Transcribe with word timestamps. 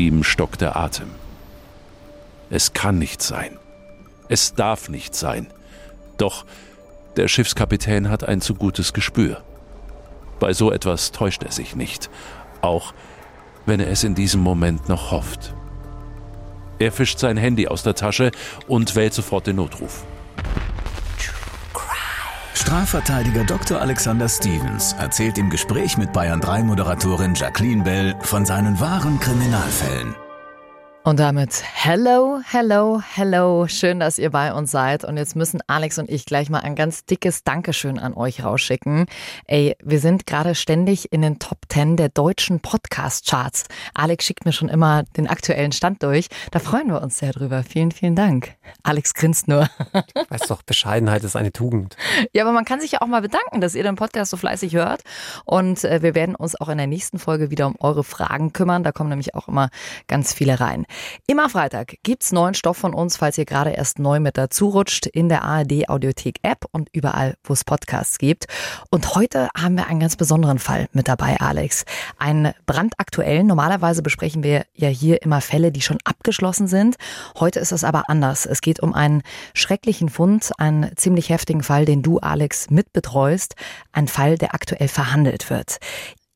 Ihm 0.00 0.24
stockt 0.24 0.62
der 0.62 0.76
Atem. 0.76 1.10
Es 2.48 2.72
kann 2.72 2.98
nicht 2.98 3.20
sein. 3.20 3.58
Es 4.30 4.54
darf 4.54 4.88
nicht 4.88 5.14
sein. 5.14 5.48
Doch 6.16 6.46
der 7.16 7.28
Schiffskapitän 7.28 8.08
hat 8.08 8.24
ein 8.24 8.40
zu 8.40 8.54
gutes 8.54 8.94
Gespür. 8.94 9.42
Bei 10.38 10.54
so 10.54 10.72
etwas 10.72 11.12
täuscht 11.12 11.42
er 11.42 11.52
sich 11.52 11.76
nicht, 11.76 12.08
auch 12.62 12.94
wenn 13.66 13.78
er 13.78 13.88
es 13.88 14.02
in 14.02 14.14
diesem 14.14 14.40
Moment 14.40 14.88
noch 14.88 15.10
hofft. 15.10 15.54
Er 16.78 16.92
fischt 16.92 17.18
sein 17.18 17.36
Handy 17.36 17.68
aus 17.68 17.82
der 17.82 17.94
Tasche 17.94 18.30
und 18.66 18.96
wählt 18.96 19.12
sofort 19.12 19.48
den 19.48 19.56
Notruf. 19.56 20.06
Strafverteidiger 22.60 23.44
Dr. 23.44 23.80
Alexander 23.80 24.28
Stevens 24.28 24.92
erzählt 24.92 25.38
im 25.38 25.48
Gespräch 25.48 25.96
mit 25.96 26.12
Bayern 26.12 26.42
3 26.42 26.62
Moderatorin 26.62 27.34
Jacqueline 27.34 27.82
Bell 27.82 28.14
von 28.20 28.44
seinen 28.44 28.78
wahren 28.78 29.18
Kriminalfällen. 29.18 30.14
Und 31.10 31.18
damit 31.18 31.64
hello, 31.64 32.40
hello, 32.44 33.02
hello. 33.04 33.66
Schön, 33.66 33.98
dass 33.98 34.16
ihr 34.20 34.30
bei 34.30 34.54
uns 34.54 34.70
seid. 34.70 35.02
Und 35.04 35.16
jetzt 35.16 35.34
müssen 35.34 35.60
Alex 35.66 35.98
und 35.98 36.08
ich 36.08 36.24
gleich 36.24 36.50
mal 36.50 36.60
ein 36.60 36.76
ganz 36.76 37.04
dickes 37.04 37.42
Dankeschön 37.42 37.98
an 37.98 38.14
euch 38.14 38.44
rausschicken. 38.44 39.06
Ey, 39.44 39.74
wir 39.82 39.98
sind 39.98 40.24
gerade 40.24 40.54
ständig 40.54 41.12
in 41.12 41.22
den 41.22 41.40
Top 41.40 41.58
10 41.68 41.96
der 41.96 42.10
deutschen 42.10 42.60
Podcast-Charts. 42.60 43.64
Alex 43.92 44.24
schickt 44.24 44.44
mir 44.44 44.52
schon 44.52 44.68
immer 44.68 45.02
den 45.16 45.26
aktuellen 45.26 45.72
Stand 45.72 46.04
durch. 46.04 46.28
Da 46.52 46.60
freuen 46.60 46.86
wir 46.86 47.02
uns 47.02 47.18
sehr 47.18 47.32
drüber. 47.32 47.64
Vielen, 47.64 47.90
vielen 47.90 48.14
Dank. 48.14 48.54
Alex 48.84 49.12
grinst 49.14 49.48
nur. 49.48 49.68
Weißt 50.28 50.48
doch, 50.48 50.62
Bescheidenheit 50.62 51.24
ist 51.24 51.34
eine 51.34 51.50
Tugend. 51.50 51.96
Ja, 52.32 52.44
aber 52.44 52.52
man 52.52 52.64
kann 52.64 52.80
sich 52.80 52.92
ja 52.92 53.00
auch 53.00 53.06
mal 53.06 53.22
bedanken, 53.22 53.60
dass 53.60 53.74
ihr 53.74 53.82
den 53.82 53.96
Podcast 53.96 54.30
so 54.30 54.36
fleißig 54.36 54.74
hört. 54.74 55.02
Und 55.44 55.82
äh, 55.84 56.02
wir 56.02 56.14
werden 56.14 56.36
uns 56.36 56.60
auch 56.60 56.68
in 56.68 56.78
der 56.78 56.86
nächsten 56.86 57.18
Folge 57.18 57.50
wieder 57.50 57.66
um 57.66 57.74
eure 57.80 58.04
Fragen 58.04 58.52
kümmern. 58.52 58.84
Da 58.84 58.92
kommen 58.92 59.08
nämlich 59.08 59.34
auch 59.34 59.48
immer 59.48 59.70
ganz 60.06 60.32
viele 60.32 60.60
rein. 60.60 60.86
Immer 61.26 61.48
Freitag 61.48 61.96
gibt's 62.02 62.32
neuen 62.32 62.54
Stoff 62.54 62.76
von 62.76 62.94
uns, 62.94 63.16
falls 63.16 63.38
ihr 63.38 63.44
gerade 63.44 63.70
erst 63.70 63.98
neu 63.98 64.20
mit 64.20 64.36
dazu 64.36 64.68
rutscht, 64.68 65.06
in 65.06 65.28
der 65.28 65.42
ARD 65.42 65.88
Audiothek 65.88 66.38
App 66.42 66.64
und 66.72 66.88
überall, 66.92 67.34
wo 67.44 67.52
es 67.52 67.64
Podcasts 67.64 68.18
gibt. 68.18 68.46
Und 68.90 69.14
heute 69.14 69.48
haben 69.56 69.76
wir 69.76 69.86
einen 69.86 70.00
ganz 70.00 70.16
besonderen 70.16 70.58
Fall 70.58 70.88
mit 70.92 71.08
dabei, 71.08 71.38
Alex. 71.40 71.84
Einen 72.18 72.52
brandaktuellen. 72.66 73.46
Normalerweise 73.46 74.02
besprechen 74.02 74.42
wir 74.42 74.64
ja 74.74 74.88
hier 74.88 75.22
immer 75.22 75.40
Fälle, 75.40 75.72
die 75.72 75.82
schon 75.82 75.98
abgeschlossen 76.04 76.66
sind. 76.66 76.96
Heute 77.38 77.60
ist 77.60 77.72
es 77.72 77.84
aber 77.84 78.08
anders. 78.08 78.46
Es 78.46 78.60
geht 78.60 78.80
um 78.80 78.94
einen 78.94 79.22
schrecklichen 79.54 80.08
Fund, 80.08 80.50
einen 80.58 80.96
ziemlich 80.96 81.28
heftigen 81.28 81.62
Fall, 81.62 81.84
den 81.84 82.02
du, 82.02 82.18
Alex, 82.18 82.70
mitbetreust. 82.70 83.54
Ein 83.92 84.08
Fall, 84.08 84.36
der 84.38 84.54
aktuell 84.54 84.88
verhandelt 84.88 85.50
wird. 85.50 85.78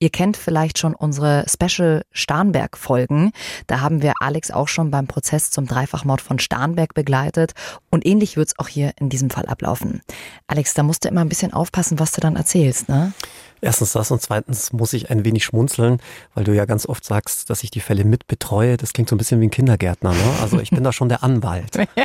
Ihr 0.04 0.10
kennt 0.10 0.36
vielleicht 0.36 0.78
schon 0.78 0.94
unsere 0.94 1.46
Special 1.48 2.04
Starnberg-Folgen. 2.12 3.32
Da 3.66 3.80
haben 3.80 4.02
wir 4.02 4.12
Alex 4.20 4.50
auch 4.50 4.68
schon 4.68 4.90
beim 4.90 5.06
Prozess 5.06 5.48
zum 5.48 5.64
Dreifachmord 5.64 6.20
von 6.20 6.38
Starnberg 6.38 6.92
begleitet. 6.92 7.54
Und 7.88 8.04
ähnlich 8.04 8.36
wird 8.36 8.48
es 8.48 8.58
auch 8.58 8.68
hier 8.68 8.92
in 9.00 9.08
diesem 9.08 9.30
Fall 9.30 9.46
ablaufen. 9.46 10.02
Alex, 10.46 10.74
da 10.74 10.82
musst 10.82 11.06
du 11.06 11.08
immer 11.08 11.22
ein 11.22 11.30
bisschen 11.30 11.54
aufpassen, 11.54 11.98
was 11.98 12.12
du 12.12 12.20
dann 12.20 12.36
erzählst, 12.36 12.86
ne? 12.90 13.14
Erstens 13.64 13.92
das 13.92 14.10
und 14.10 14.20
zweitens 14.20 14.74
muss 14.74 14.92
ich 14.92 15.08
ein 15.08 15.24
wenig 15.24 15.42
schmunzeln, 15.42 15.98
weil 16.34 16.44
du 16.44 16.54
ja 16.54 16.66
ganz 16.66 16.86
oft 16.86 17.02
sagst, 17.02 17.48
dass 17.48 17.62
ich 17.62 17.70
die 17.70 17.80
Fälle 17.80 18.04
mit 18.04 18.26
betreue. 18.26 18.76
Das 18.76 18.92
klingt 18.92 19.08
so 19.08 19.14
ein 19.14 19.18
bisschen 19.18 19.40
wie 19.40 19.46
ein 19.46 19.50
Kindergärtner. 19.50 20.12
Ne? 20.12 20.34
Also 20.42 20.60
ich 20.60 20.68
bin 20.68 20.84
da 20.84 20.92
schon 20.92 21.08
der 21.08 21.22
Anwalt. 21.24 21.74
ja, 21.96 22.04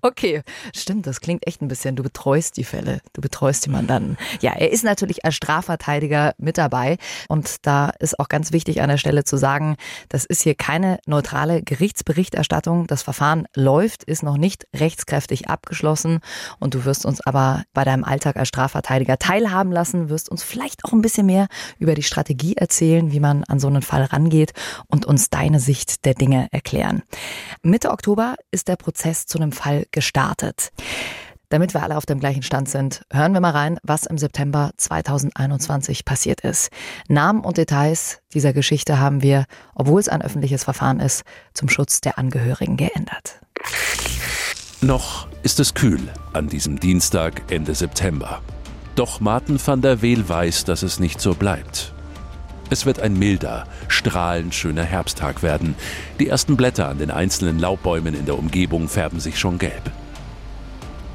okay, 0.00 0.40
stimmt. 0.74 1.06
Das 1.06 1.20
klingt 1.20 1.46
echt 1.46 1.60
ein 1.60 1.68
bisschen. 1.68 1.94
Du 1.94 2.02
betreust 2.02 2.56
die 2.56 2.64
Fälle, 2.64 3.02
du 3.12 3.20
betreust 3.20 3.66
die 3.66 3.70
Mandanten. 3.70 4.16
Ja, 4.40 4.52
er 4.52 4.72
ist 4.72 4.82
natürlich 4.82 5.26
als 5.26 5.34
Strafverteidiger 5.34 6.34
mit 6.38 6.56
dabei 6.56 6.96
und 7.28 7.66
da 7.66 7.90
ist 7.98 8.18
auch 8.18 8.28
ganz 8.28 8.52
wichtig 8.52 8.80
an 8.82 8.88
der 8.88 8.98
Stelle 8.98 9.24
zu 9.24 9.36
sagen, 9.36 9.76
das 10.08 10.24
ist 10.24 10.42
hier 10.42 10.54
keine 10.54 10.98
neutrale 11.06 11.62
Gerichtsberichterstattung. 11.62 12.86
Das 12.86 13.02
Verfahren 13.02 13.46
läuft, 13.54 14.04
ist 14.04 14.22
noch 14.22 14.36
nicht 14.36 14.66
rechtskräftig 14.74 15.48
abgeschlossen 15.48 16.20
und 16.58 16.74
du 16.74 16.84
wirst 16.84 17.06
uns 17.06 17.20
aber 17.20 17.64
bei 17.72 17.84
deinem 17.84 18.04
Alltag 18.04 18.36
als 18.36 18.48
Strafverteidiger 18.48 19.18
teilhaben 19.18 19.72
lassen, 19.72 20.08
wirst 20.08 20.28
uns 20.28 20.42
vielleicht 20.42 20.84
auch 20.84 20.92
ein 20.92 21.02
bisschen 21.02 21.26
mehr 21.26 21.48
über 21.78 21.94
die 21.94 22.02
Strategie 22.02 22.56
erzählen, 22.56 23.12
wie 23.12 23.20
man 23.20 23.44
an 23.44 23.60
so 23.60 23.68
einen 23.68 23.82
Fall 23.82 24.04
rangeht 24.04 24.52
und 24.86 25.06
uns 25.06 25.30
deine 25.30 25.60
Sicht 25.60 26.04
der 26.04 26.14
Dinge 26.14 26.48
erklären. 26.50 27.02
Mitte 27.62 27.90
Oktober 27.90 28.36
ist 28.50 28.68
der 28.68 28.76
Prozess 28.76 29.26
zu 29.26 29.38
einem 29.38 29.52
Fall 29.52 29.86
gestartet. 29.90 30.70
Damit 31.50 31.72
wir 31.72 31.82
alle 31.82 31.96
auf 31.96 32.04
dem 32.04 32.20
gleichen 32.20 32.42
Stand 32.42 32.68
sind, 32.68 33.02
hören 33.10 33.32
wir 33.32 33.40
mal 33.40 33.52
rein, 33.52 33.78
was 33.82 34.04
im 34.04 34.18
September 34.18 34.70
2021 34.76 36.04
passiert 36.04 36.42
ist. 36.42 36.70
Namen 37.08 37.42
und 37.42 37.56
Details 37.56 38.20
dieser 38.34 38.52
Geschichte 38.52 38.98
haben 38.98 39.22
wir, 39.22 39.46
obwohl 39.74 39.98
es 39.98 40.10
ein 40.10 40.20
öffentliches 40.20 40.64
Verfahren 40.64 41.00
ist, 41.00 41.22
zum 41.54 41.70
Schutz 41.70 42.02
der 42.02 42.18
Angehörigen 42.18 42.76
geändert. 42.76 43.40
Noch 44.82 45.26
ist 45.42 45.58
es 45.58 45.72
kühl 45.72 46.12
an 46.34 46.48
diesem 46.48 46.78
Dienstag 46.80 47.50
Ende 47.50 47.74
September. 47.74 48.42
Doch 48.94 49.20
Martin 49.20 49.58
van 49.64 49.80
der 49.80 50.02
Weel 50.02 50.28
weiß, 50.28 50.64
dass 50.64 50.82
es 50.82 51.00
nicht 51.00 51.18
so 51.18 51.34
bleibt. 51.34 51.94
Es 52.68 52.84
wird 52.84 53.00
ein 53.00 53.18
milder, 53.18 53.66
strahlend 53.88 54.54
schöner 54.54 54.84
Herbsttag 54.84 55.42
werden. 55.42 55.74
Die 56.20 56.28
ersten 56.28 56.58
Blätter 56.58 56.88
an 56.88 56.98
den 56.98 57.10
einzelnen 57.10 57.58
Laubbäumen 57.58 58.12
in 58.12 58.26
der 58.26 58.38
Umgebung 58.38 58.88
färben 58.88 59.20
sich 59.20 59.38
schon 59.38 59.56
gelb. 59.56 59.90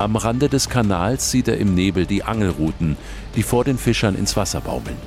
Am 0.03 0.17
Rande 0.17 0.49
des 0.49 0.67
Kanals 0.67 1.31
sieht 1.31 1.47
er 1.47 1.57
im 1.57 1.75
Nebel 1.75 2.05
die 2.05 2.25
Angelruten, 2.25 2.97
die 3.37 3.41
vor 3.41 3.63
den 3.63 3.77
Fischern 3.77 4.15
ins 4.15 4.35
Wasser 4.35 4.59
baumeln. 4.59 4.97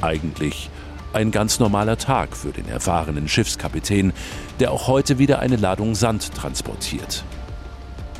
Eigentlich 0.00 0.70
ein 1.12 1.30
ganz 1.30 1.58
normaler 1.58 1.98
Tag 1.98 2.34
für 2.34 2.50
den 2.50 2.66
erfahrenen 2.66 3.28
Schiffskapitän, 3.28 4.14
der 4.58 4.72
auch 4.72 4.86
heute 4.86 5.18
wieder 5.18 5.40
eine 5.40 5.56
Ladung 5.56 5.94
Sand 5.94 6.34
transportiert. 6.34 7.24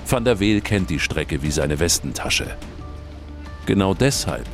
Van 0.06 0.26
der 0.26 0.38
Weel 0.38 0.60
kennt 0.60 0.90
die 0.90 1.00
Strecke 1.00 1.40
wie 1.40 1.50
seine 1.50 1.78
Westentasche. 1.78 2.58
Genau 3.64 3.94
deshalb 3.94 4.46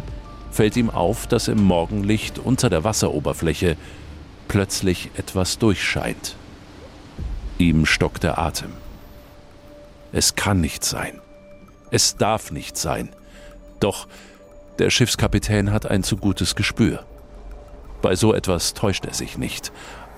fällt 0.52 0.76
ihm 0.76 0.91
auf, 0.91 1.26
dass 1.26 1.48
im 1.48 1.60
Morgenlicht 1.64 2.38
unter 2.38 2.70
der 2.70 2.84
Wasseroberfläche 2.84 3.76
plötzlich 4.47 5.10
etwas 5.16 5.58
durchscheint. 5.58 6.36
Ihm 7.58 7.84
stockt 7.84 8.22
der 8.22 8.38
Atem. 8.38 8.70
Es 10.12 10.36
kann 10.36 10.60
nicht 10.60 10.84
sein. 10.84 11.19
Es 11.92 12.16
darf 12.16 12.50
nicht 12.50 12.78
sein. 12.78 13.10
Doch 13.78 14.08
der 14.78 14.88
Schiffskapitän 14.88 15.70
hat 15.70 15.84
ein 15.86 16.03
zu 16.03 16.16
gutes 16.16 16.56
Gespür. 16.56 17.04
Bei 18.00 18.16
so 18.16 18.32
etwas 18.32 18.72
täuscht 18.72 19.04
er 19.04 19.12
sich 19.12 19.36
nicht, 19.36 19.72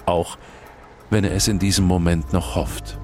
auch 0.07 0.39
wenn 1.11 1.25
er 1.25 1.33
es 1.33 1.49
in 1.49 1.59
diesem 1.59 1.85
Moment 1.85 2.33
noch 2.33 2.55
hofft. 2.55 2.97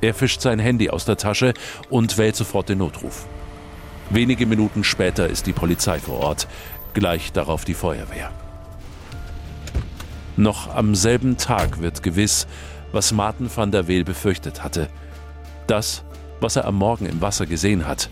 Er 0.00 0.14
fischt 0.14 0.40
sein 0.40 0.58
Handy 0.58 0.88
aus 0.88 1.04
der 1.04 1.18
Tasche 1.18 1.52
und 1.90 2.16
wählt 2.16 2.36
sofort 2.36 2.70
den 2.70 2.78
Notruf. 2.78 3.26
Wenige 4.08 4.46
Minuten 4.46 4.82
später 4.82 5.28
ist 5.28 5.46
die 5.46 5.52
Polizei 5.52 6.00
vor 6.00 6.20
Ort, 6.20 6.48
gleich 6.94 7.32
darauf 7.32 7.66
die 7.66 7.74
Feuerwehr. 7.74 8.30
Noch 10.38 10.74
am 10.74 10.94
selben 10.94 11.36
Tag 11.36 11.82
wird 11.82 12.02
gewiss, 12.02 12.46
was 12.92 13.12
Martin 13.12 13.50
van 13.54 13.70
der 13.70 13.88
Weel 13.88 14.04
befürchtet 14.04 14.64
hatte. 14.64 14.88
Das, 15.66 16.02
was 16.42 16.56
er 16.56 16.64
am 16.64 16.76
Morgen 16.76 17.06
im 17.06 17.20
Wasser 17.20 17.46
gesehen 17.46 17.86
hat, 17.86 18.10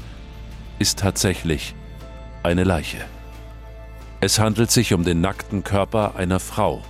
ist 0.78 0.98
tatsächlich 0.98 1.74
eine 2.42 2.64
Leiche. 2.64 2.98
Es 4.20 4.38
handelt 4.38 4.70
sich 4.70 4.92
um 4.94 5.04
den 5.04 5.20
nackten 5.20 5.64
Körper 5.64 6.14
einer 6.16 6.40
Frau. 6.40 6.82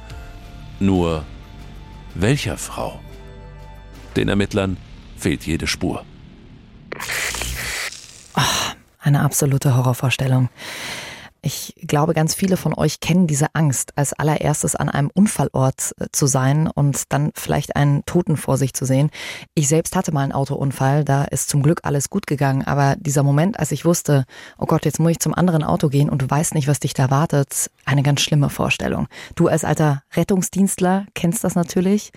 Nur 0.79 1.25
welcher 2.15 2.57
Frau? 2.57 3.01
Den 4.17 4.29
Ermittlern 4.29 4.77
fehlt 5.17 5.47
jede 5.47 5.67
Spur. 5.67 6.05
Eine 9.03 9.21
absolute 9.23 9.77
Horrorvorstellung. 9.77 10.51
Ich 11.43 11.75
glaube, 11.87 12.13
ganz 12.13 12.35
viele 12.35 12.59
von 12.59 12.75
euch 12.75 13.01
kennen 13.01 13.27
diese 13.27 13.55
Angst, 13.55 13.93
als 13.97 14.13
allererstes 14.13 14.77
an 14.77 14.91
einem 14.91 15.11
Unfallort 15.15 15.95
äh, 15.99 16.07
zu 16.13 16.27
sein 16.27 16.67
und 16.67 17.05
dann 17.13 17.31
vielleicht 17.35 17.77
einen 17.77 18.05
Toten 18.05 18.37
vor 18.37 18.59
sich 18.59 18.75
zu 18.75 18.85
sehen. 18.85 19.11
Ich 19.55 19.69
selbst 19.69 19.97
hatte 19.97 20.13
mal 20.13 20.23
einen 20.23 20.33
Autounfall, 20.33 21.05
da 21.05 21.25
ist 21.25 21.49
zum 21.49 21.63
Glück 21.63 21.81
alles 21.85 22.11
gut 22.11 22.27
gegangen, 22.27 22.65
aber 22.65 22.97
dieser 22.99 23.23
Moment, 23.23 23.59
als 23.59 23.73
ich 23.73 23.87
wusste, 23.87 24.27
oh 24.59 24.67
Gott, 24.67 24.85
jetzt 24.85 25.01
muss 25.01 25.13
ich 25.13 25.19
zum 25.19 25.35
anderen 25.35 25.65
Auto 25.65 25.89
gehen 25.89 26.11
und 26.11 26.21
du 26.21 26.29
weißt 26.29 26.55
nicht, 26.55 26.69
was 26.69 26.81
dich 26.81 26.93
da 26.93 27.11
wartet, 27.11 27.71
eine 27.87 28.03
ganz 28.03 28.21
schlimme 28.21 28.51
Vorstellung. 28.51 29.09
Du 29.35 29.49
als 29.49 29.65
alter 29.65 30.03
Rettungsdienstler 30.15 31.07
kennst 31.15 31.43
das 31.43 31.55
natürlich, 31.55 32.13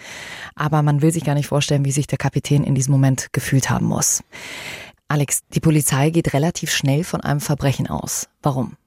aber 0.56 0.81
man 0.81 1.02
will 1.02 1.14
sich 1.14 1.24
gar 1.24 1.36
nicht 1.36 1.48
vorstellen, 1.48 1.86
wie 1.86 1.92
sich 1.92 2.08
der 2.08 2.18
Kapitän 2.18 2.66
in 2.66 2.75
diesem 2.75 2.92
Moment 2.92 3.31
gefühlt 3.31 3.70
haben 3.70 3.86
muss. 3.86 4.22
Alex, 5.08 5.44
die 5.54 5.60
Polizei 5.60 6.10
geht 6.10 6.34
relativ 6.34 6.72
schnell 6.72 7.04
von 7.04 7.22
einem 7.22 7.40
Verbrechen 7.40 7.88
aus. 7.88 8.28
Warum? 8.42 8.78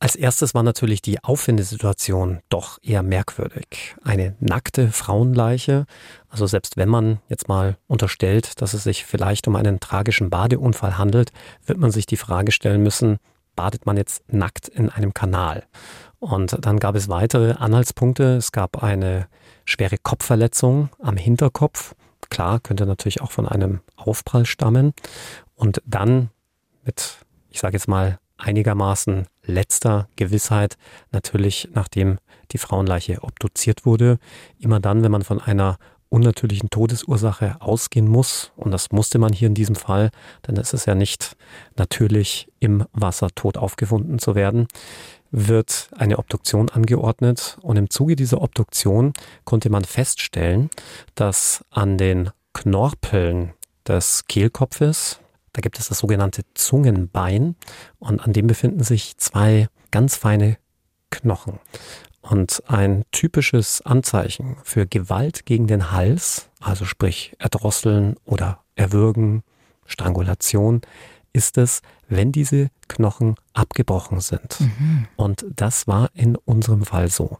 Als 0.00 0.14
erstes 0.14 0.54
war 0.54 0.62
natürlich 0.62 1.02
die 1.02 1.22
Auffindesituation 1.24 2.40
doch 2.50 2.78
eher 2.82 3.02
merkwürdig. 3.02 3.96
Eine 4.04 4.36
nackte 4.38 4.92
Frauenleiche, 4.92 5.86
also 6.28 6.46
selbst 6.46 6.76
wenn 6.76 6.88
man 6.88 7.18
jetzt 7.28 7.48
mal 7.48 7.76
unterstellt, 7.88 8.60
dass 8.60 8.74
es 8.74 8.84
sich 8.84 9.04
vielleicht 9.04 9.48
um 9.48 9.56
einen 9.56 9.80
tragischen 9.80 10.30
Badeunfall 10.30 10.98
handelt, 10.98 11.32
wird 11.66 11.78
man 11.78 11.90
sich 11.90 12.06
die 12.06 12.16
Frage 12.16 12.52
stellen 12.52 12.82
müssen, 12.82 13.18
badet 13.56 13.86
man 13.86 13.96
jetzt 13.96 14.22
nackt 14.32 14.68
in 14.68 14.88
einem 14.88 15.14
Kanal? 15.14 15.64
Und 16.20 16.64
dann 16.64 16.78
gab 16.78 16.94
es 16.94 17.08
weitere 17.08 17.54
Anhaltspunkte. 17.54 18.36
Es 18.36 18.52
gab 18.52 18.82
eine 18.82 19.26
schwere 19.64 19.98
Kopfverletzung 19.98 20.90
am 21.00 21.16
Hinterkopf. 21.16 21.96
Klar, 22.30 22.60
könnte 22.60 22.86
natürlich 22.86 23.20
auch 23.20 23.32
von 23.32 23.48
einem 23.48 23.80
Aufprall 23.96 24.46
stammen. 24.46 24.92
Und 25.56 25.82
dann 25.86 26.30
mit, 26.84 27.18
ich 27.50 27.58
sage 27.58 27.74
jetzt 27.74 27.88
mal, 27.88 28.20
einigermaßen 28.36 29.26
letzter 29.48 30.08
Gewissheit 30.16 30.76
natürlich, 31.10 31.68
nachdem 31.74 32.18
die 32.52 32.58
Frauenleiche 32.58 33.22
obduziert 33.22 33.84
wurde. 33.84 34.18
Immer 34.58 34.80
dann, 34.80 35.02
wenn 35.02 35.12
man 35.12 35.22
von 35.22 35.40
einer 35.40 35.78
unnatürlichen 36.10 36.70
Todesursache 36.70 37.56
ausgehen 37.60 38.08
muss, 38.08 38.52
und 38.56 38.70
das 38.70 38.92
musste 38.92 39.18
man 39.18 39.32
hier 39.32 39.48
in 39.48 39.54
diesem 39.54 39.74
Fall, 39.74 40.10
denn 40.46 40.56
es 40.56 40.72
ist 40.72 40.86
ja 40.86 40.94
nicht 40.94 41.36
natürlich 41.76 42.48
im 42.60 42.84
Wasser 42.92 43.28
tot 43.34 43.58
aufgefunden 43.58 44.18
zu 44.18 44.34
werden, 44.34 44.68
wird 45.30 45.90
eine 45.96 46.18
Obduktion 46.18 46.70
angeordnet 46.70 47.58
und 47.60 47.76
im 47.76 47.90
Zuge 47.90 48.16
dieser 48.16 48.40
Obduktion 48.40 49.12
konnte 49.44 49.68
man 49.68 49.84
feststellen, 49.84 50.70
dass 51.14 51.64
an 51.70 51.98
den 51.98 52.30
Knorpeln 52.54 53.52
des 53.86 54.24
Kehlkopfes, 54.26 55.20
da 55.58 55.60
gibt 55.60 55.80
es 55.80 55.88
das 55.88 55.98
sogenannte 55.98 56.42
Zungenbein 56.54 57.56
und 57.98 58.20
an 58.20 58.32
dem 58.32 58.46
befinden 58.46 58.84
sich 58.84 59.16
zwei 59.16 59.66
ganz 59.90 60.14
feine 60.14 60.56
Knochen. 61.10 61.58
Und 62.20 62.62
ein 62.68 63.02
typisches 63.10 63.82
Anzeichen 63.84 64.56
für 64.62 64.86
Gewalt 64.86 65.46
gegen 65.46 65.66
den 65.66 65.90
Hals, 65.90 66.48
also 66.60 66.84
sprich 66.84 67.34
Erdrosseln 67.40 68.14
oder 68.24 68.60
Erwürgen, 68.76 69.42
Strangulation, 69.84 70.82
ist 71.32 71.58
es, 71.58 71.82
wenn 72.06 72.30
diese 72.30 72.68
Knochen 72.86 73.34
abgebrochen 73.52 74.20
sind. 74.20 74.60
Mhm. 74.60 75.08
Und 75.16 75.44
das 75.56 75.88
war 75.88 76.10
in 76.14 76.36
unserem 76.36 76.84
Fall 76.84 77.10
so. 77.10 77.38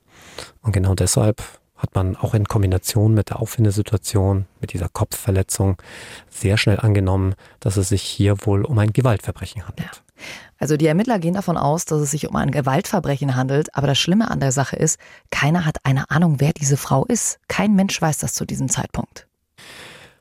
Und 0.60 0.72
genau 0.72 0.96
deshalb 0.96 1.40
hat 1.78 1.94
man 1.94 2.16
auch 2.16 2.34
in 2.34 2.44
Kombination 2.46 3.14
mit 3.14 3.30
der 3.30 3.40
Auffindesituation, 3.40 4.46
mit 4.60 4.72
dieser 4.72 4.88
Kopfverletzung 4.88 5.80
sehr 6.28 6.58
schnell 6.58 6.80
angenommen, 6.80 7.34
dass 7.60 7.76
es 7.76 7.88
sich 7.88 8.02
hier 8.02 8.36
wohl 8.44 8.64
um 8.64 8.78
ein 8.78 8.92
Gewaltverbrechen 8.92 9.66
handelt. 9.66 9.88
Ja. 9.94 10.25
Also 10.58 10.76
die 10.76 10.86
Ermittler 10.86 11.20
gehen 11.20 11.34
davon 11.34 11.56
aus, 11.56 11.84
dass 11.84 12.00
es 12.00 12.10
sich 12.10 12.28
um 12.28 12.34
ein 12.34 12.50
Gewaltverbrechen 12.50 13.36
handelt, 13.36 13.75
aber 13.76 13.86
das 13.86 13.98
Schlimme 13.98 14.28
an 14.30 14.40
der 14.40 14.50
Sache 14.50 14.75
ist, 14.75 14.98
keiner 15.30 15.64
hat 15.64 15.76
eine 15.84 16.10
Ahnung, 16.10 16.40
wer 16.40 16.52
diese 16.52 16.76
Frau 16.76 17.04
ist. 17.04 17.38
Kein 17.46 17.75
Mensch 17.76 18.00
weiß 18.02 18.19
das 18.19 18.34
zu 18.34 18.44
diesem 18.44 18.69
Zeitpunkt. 18.69 19.28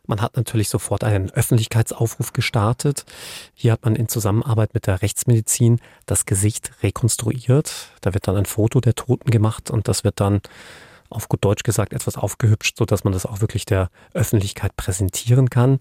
Man 0.06 0.21
hat 0.21 0.38
natürlich 0.38 0.69
sofort 0.69 1.04
einen 1.04 1.31
Öffentlichkeitsaufruf 1.31 2.31
gestartet. 2.31 3.04
Hier 3.54 3.74
hat 3.74 3.83
man 3.83 3.95
in 3.95 4.07
Zusammenarbeit 4.07 4.74
mit 4.74 4.88
der 4.88 5.01
Rechtsmedizin 5.01 5.81
das 6.06 6.25
Gesicht 6.25 6.71
rekonstruiert. 6.81 7.92
Da 8.00 8.13
wird 8.13 8.27
dann 8.27 8.38
ein 8.38 8.45
Foto 8.45 8.80
der 8.80 8.95
Toten 8.95 9.31
gemacht 9.31 9.69
und 9.69 9.89
das 9.89 10.06
wird 10.06 10.21
dann 10.21 10.39
auf 11.09 11.30
gut 11.30 11.44
Deutsch 11.44 11.63
gesagt 11.63 11.94
etwas 11.94 12.18
aufgehübscht, 12.18 12.77
so 12.77 12.86
dass 12.86 13.04
man 13.04 13.13
das 13.13 13.25
auch 13.25 13.42
wirklich 13.42 13.65
der 13.65 13.89
Öffentlichkeit 14.13 14.75
präsentieren 14.75 15.50
kann. 15.50 15.77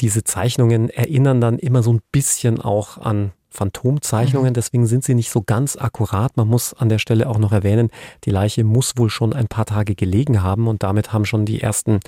Diese 0.00 0.24
Zeichnungen 0.24 0.90
erinnern 0.90 1.40
dann 1.40 1.58
immer 1.58 1.82
so 1.82 1.92
ein 1.92 2.00
bisschen 2.12 2.60
auch 2.60 2.98
an 2.98 3.32
Phantomzeichnungen, 3.50 4.50
mhm. 4.50 4.54
deswegen 4.54 4.86
sind 4.86 5.04
sie 5.04 5.14
nicht 5.14 5.30
so 5.30 5.42
ganz 5.42 5.76
akkurat. 5.76 6.36
Man 6.36 6.48
muss 6.48 6.74
an 6.74 6.88
der 6.88 6.98
Stelle 6.98 7.28
auch 7.28 7.38
noch 7.38 7.52
erwähnen, 7.52 7.90
die 8.24 8.30
Leiche 8.30 8.62
muss 8.62 8.96
wohl 8.96 9.10
schon 9.10 9.32
ein 9.32 9.48
paar 9.48 9.66
Tage 9.66 9.94
gelegen 9.94 10.42
haben 10.42 10.68
und 10.68 10.82
damit 10.82 11.12
haben 11.12 11.24
schon 11.24 11.46
die 11.46 11.60
ersten 11.60 12.00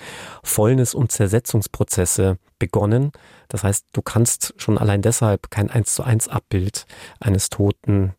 Fäulnis- 0.43 0.95
und 0.95 1.11
Zersetzungsprozesse 1.11 2.39
begonnen. 2.59 3.11
Das 3.49 3.65
heißt, 3.65 3.87
du 3.93 4.03
kannst 4.03 4.55
schon 4.59 4.79
allein 4.79 5.03
deshalb 5.03 5.51
kein 5.51 5.71
1 5.71 5.95
zu 5.95 6.05
1 6.05 6.29
Abbild 6.29 6.87
eines 7.19 7.49
Toten 7.49 8.15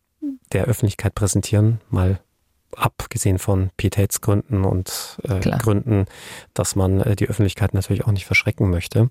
der 0.51 0.65
Öffentlichkeit 0.65 1.15
präsentieren, 1.15 1.80
mal 1.89 2.19
abgesehen 2.75 3.39
von 3.39 3.69
Pietätsgründen 3.77 4.63
und 4.65 5.19
äh, 5.23 5.39
Gründen, 5.39 6.06
dass 6.53 6.75
man 6.75 7.01
äh, 7.01 7.15
die 7.15 7.27
Öffentlichkeit 7.27 7.73
natürlich 7.73 8.06
auch 8.06 8.12
nicht 8.12 8.25
verschrecken 8.25 8.69
möchte. 8.69 9.09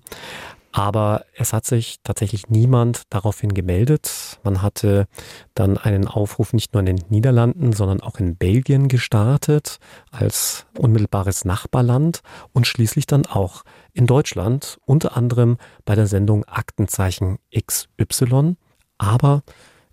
Aber 0.73 1.25
es 1.35 1.51
hat 1.51 1.65
sich 1.65 1.97
tatsächlich 2.03 2.49
niemand 2.49 3.03
daraufhin 3.09 3.53
gemeldet. 3.53 4.39
Man 4.43 4.61
hatte 4.61 5.07
dann 5.53 5.77
einen 5.77 6.07
Aufruf 6.07 6.53
nicht 6.53 6.73
nur 6.73 6.79
in 6.79 6.85
den 6.85 7.03
Niederlanden, 7.09 7.73
sondern 7.73 7.99
auch 7.99 8.19
in 8.19 8.37
Belgien 8.37 8.87
gestartet 8.87 9.79
als 10.11 10.65
unmittelbares 10.77 11.43
Nachbarland 11.43 12.21
und 12.53 12.67
schließlich 12.67 13.05
dann 13.05 13.25
auch 13.25 13.63
in 13.91 14.07
Deutschland, 14.07 14.79
unter 14.85 15.17
anderem 15.17 15.57
bei 15.83 15.95
der 15.95 16.07
Sendung 16.07 16.45
Aktenzeichen 16.45 17.37
XY. 17.53 18.55
Aber 18.97 19.43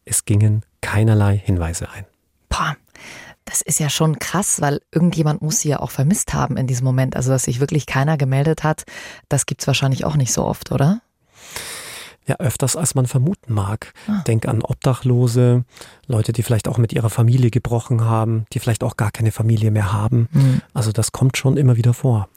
es 0.04 0.24
gingen 0.24 0.64
keinerlei 0.80 1.36
Hinweise 1.36 1.90
ein. 1.90 2.06
Pah. 2.48 2.76
Das 3.48 3.62
ist 3.62 3.80
ja 3.80 3.88
schon 3.88 4.18
krass, 4.18 4.60
weil 4.60 4.82
irgendjemand 4.92 5.40
muss 5.40 5.60
sie 5.60 5.70
ja 5.70 5.80
auch 5.80 5.90
vermisst 5.90 6.34
haben 6.34 6.58
in 6.58 6.66
diesem 6.66 6.84
Moment. 6.84 7.16
Also, 7.16 7.30
dass 7.30 7.44
sich 7.44 7.60
wirklich 7.60 7.86
keiner 7.86 8.18
gemeldet 8.18 8.62
hat, 8.62 8.84
das 9.30 9.46
gibt's 9.46 9.66
wahrscheinlich 9.66 10.04
auch 10.04 10.16
nicht 10.16 10.34
so 10.34 10.44
oft, 10.44 10.70
oder? 10.70 11.00
Ja, 12.26 12.36
öfters 12.40 12.76
als 12.76 12.94
man 12.94 13.06
vermuten 13.06 13.54
mag. 13.54 13.94
Ah. 14.06 14.22
Denk 14.26 14.46
an 14.46 14.60
Obdachlose, 14.60 15.64
Leute, 16.06 16.34
die 16.34 16.42
vielleicht 16.42 16.68
auch 16.68 16.76
mit 16.76 16.92
ihrer 16.92 17.08
Familie 17.08 17.50
gebrochen 17.50 18.04
haben, 18.04 18.44
die 18.52 18.58
vielleicht 18.58 18.84
auch 18.84 18.98
gar 18.98 19.10
keine 19.10 19.32
Familie 19.32 19.70
mehr 19.70 19.94
haben. 19.94 20.28
Mhm. 20.32 20.60
Also 20.74 20.92
das 20.92 21.12
kommt 21.12 21.38
schon 21.38 21.56
immer 21.56 21.78
wieder 21.78 21.94
vor. 21.94 22.28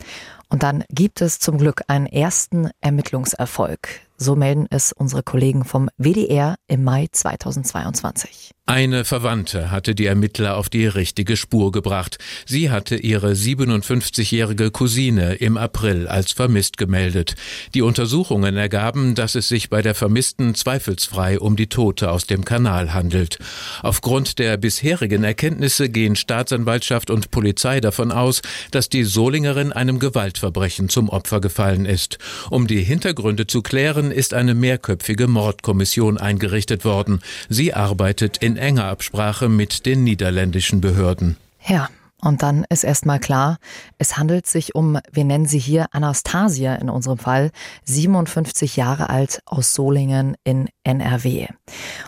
Und 0.52 0.64
dann 0.64 0.84
gibt 0.90 1.22
es 1.22 1.40
zum 1.40 1.58
Glück 1.58 1.82
einen 1.88 2.08
ersten 2.08 2.70
Ermittlungserfolg. 2.82 4.02
So 4.18 4.36
melden 4.36 4.68
es 4.70 4.92
unsere 4.92 5.24
Kollegen 5.24 5.64
vom 5.64 5.90
WDR 5.98 6.56
im 6.68 6.84
Mai 6.84 7.08
2022. 7.12 8.52
Eine 8.68 9.04
Verwandte 9.04 9.72
hatte 9.72 9.96
die 9.96 10.06
Ermittler 10.06 10.56
auf 10.56 10.70
die 10.70 10.86
richtige 10.86 11.36
Spur 11.36 11.72
gebracht. 11.72 12.20
Sie 12.46 12.70
hatte 12.70 12.96
ihre 12.96 13.32
57-jährige 13.32 14.70
Cousine 14.72 15.34
im 15.34 15.58
April 15.58 16.08
als 16.08 16.32
vermisst 16.32 16.78
gemeldet. 16.78 17.36
Die 17.74 17.82
Untersuchungen 17.82 18.56
ergaben, 18.56 19.16
dass 19.16 19.34
es 19.36 19.50
sich 19.50 19.70
bei 19.70 19.82
der 19.82 19.96
Vermissten 19.96 20.56
zweifelsfrei 20.56 21.40
um 21.40 21.56
die 21.56 21.68
Tote 21.68 22.12
aus 22.12 22.28
dem 22.28 22.46
Kanal 22.46 22.94
handelt. 22.94 23.40
Aufgrund 23.82 24.38
der 24.38 24.56
bisherigen 24.58 25.24
Erkenntnisse 25.24 25.90
gehen 25.90 26.16
Staatsanwaltschaft 26.16 27.10
und 27.10 27.32
Polizei 27.32 27.82
davon 27.82 28.12
aus, 28.12 28.42
dass 28.70 28.88
die 28.88 29.04
Solingerin 29.04 29.74
einem 29.74 29.98
Gewaltverbrechen 30.42 30.90
zum 30.90 31.10
Opfer 31.10 31.40
gefallen 31.40 31.86
ist. 31.86 32.18
Um 32.50 32.66
die 32.68 32.82
Hintergründe 32.82 33.46
zu 33.48 33.62
klären, 33.62 34.12
ist 34.12 34.34
eine 34.34 34.56
mehrköpfige 34.56 35.28
Mordkommission 35.28 36.18
eingerichtet 36.18 36.84
worden. 36.84 37.22
Sie 37.48 37.74
arbeitet 37.74 38.38
in 38.38 38.58
enger 38.58 38.86
Absprache 38.86 39.50
mit 39.50 39.86
den 39.86 40.04
niederländischen 40.04 40.82
Behörden. 40.82 41.38
Ja, 41.68 41.90
und 42.24 42.44
dann 42.44 42.66
ist 42.70 42.84
erstmal 42.84 43.20
klar, 43.20 43.58
es 43.98 44.18
handelt 44.18 44.46
sich 44.46 44.76
um, 44.76 45.00
wir 45.12 45.26
nennen 45.26 45.46
sie 45.46 45.60
hier 45.60 45.88
Anastasia 45.92 46.76
in 46.76 46.90
unserem 46.90 47.18
Fall, 47.18 47.52
57 47.86 48.76
Jahre 48.76 49.10
alt 49.10 49.42
aus 49.46 49.74
Solingen 49.74 50.36
in 50.44 50.70
NRW. 50.84 51.48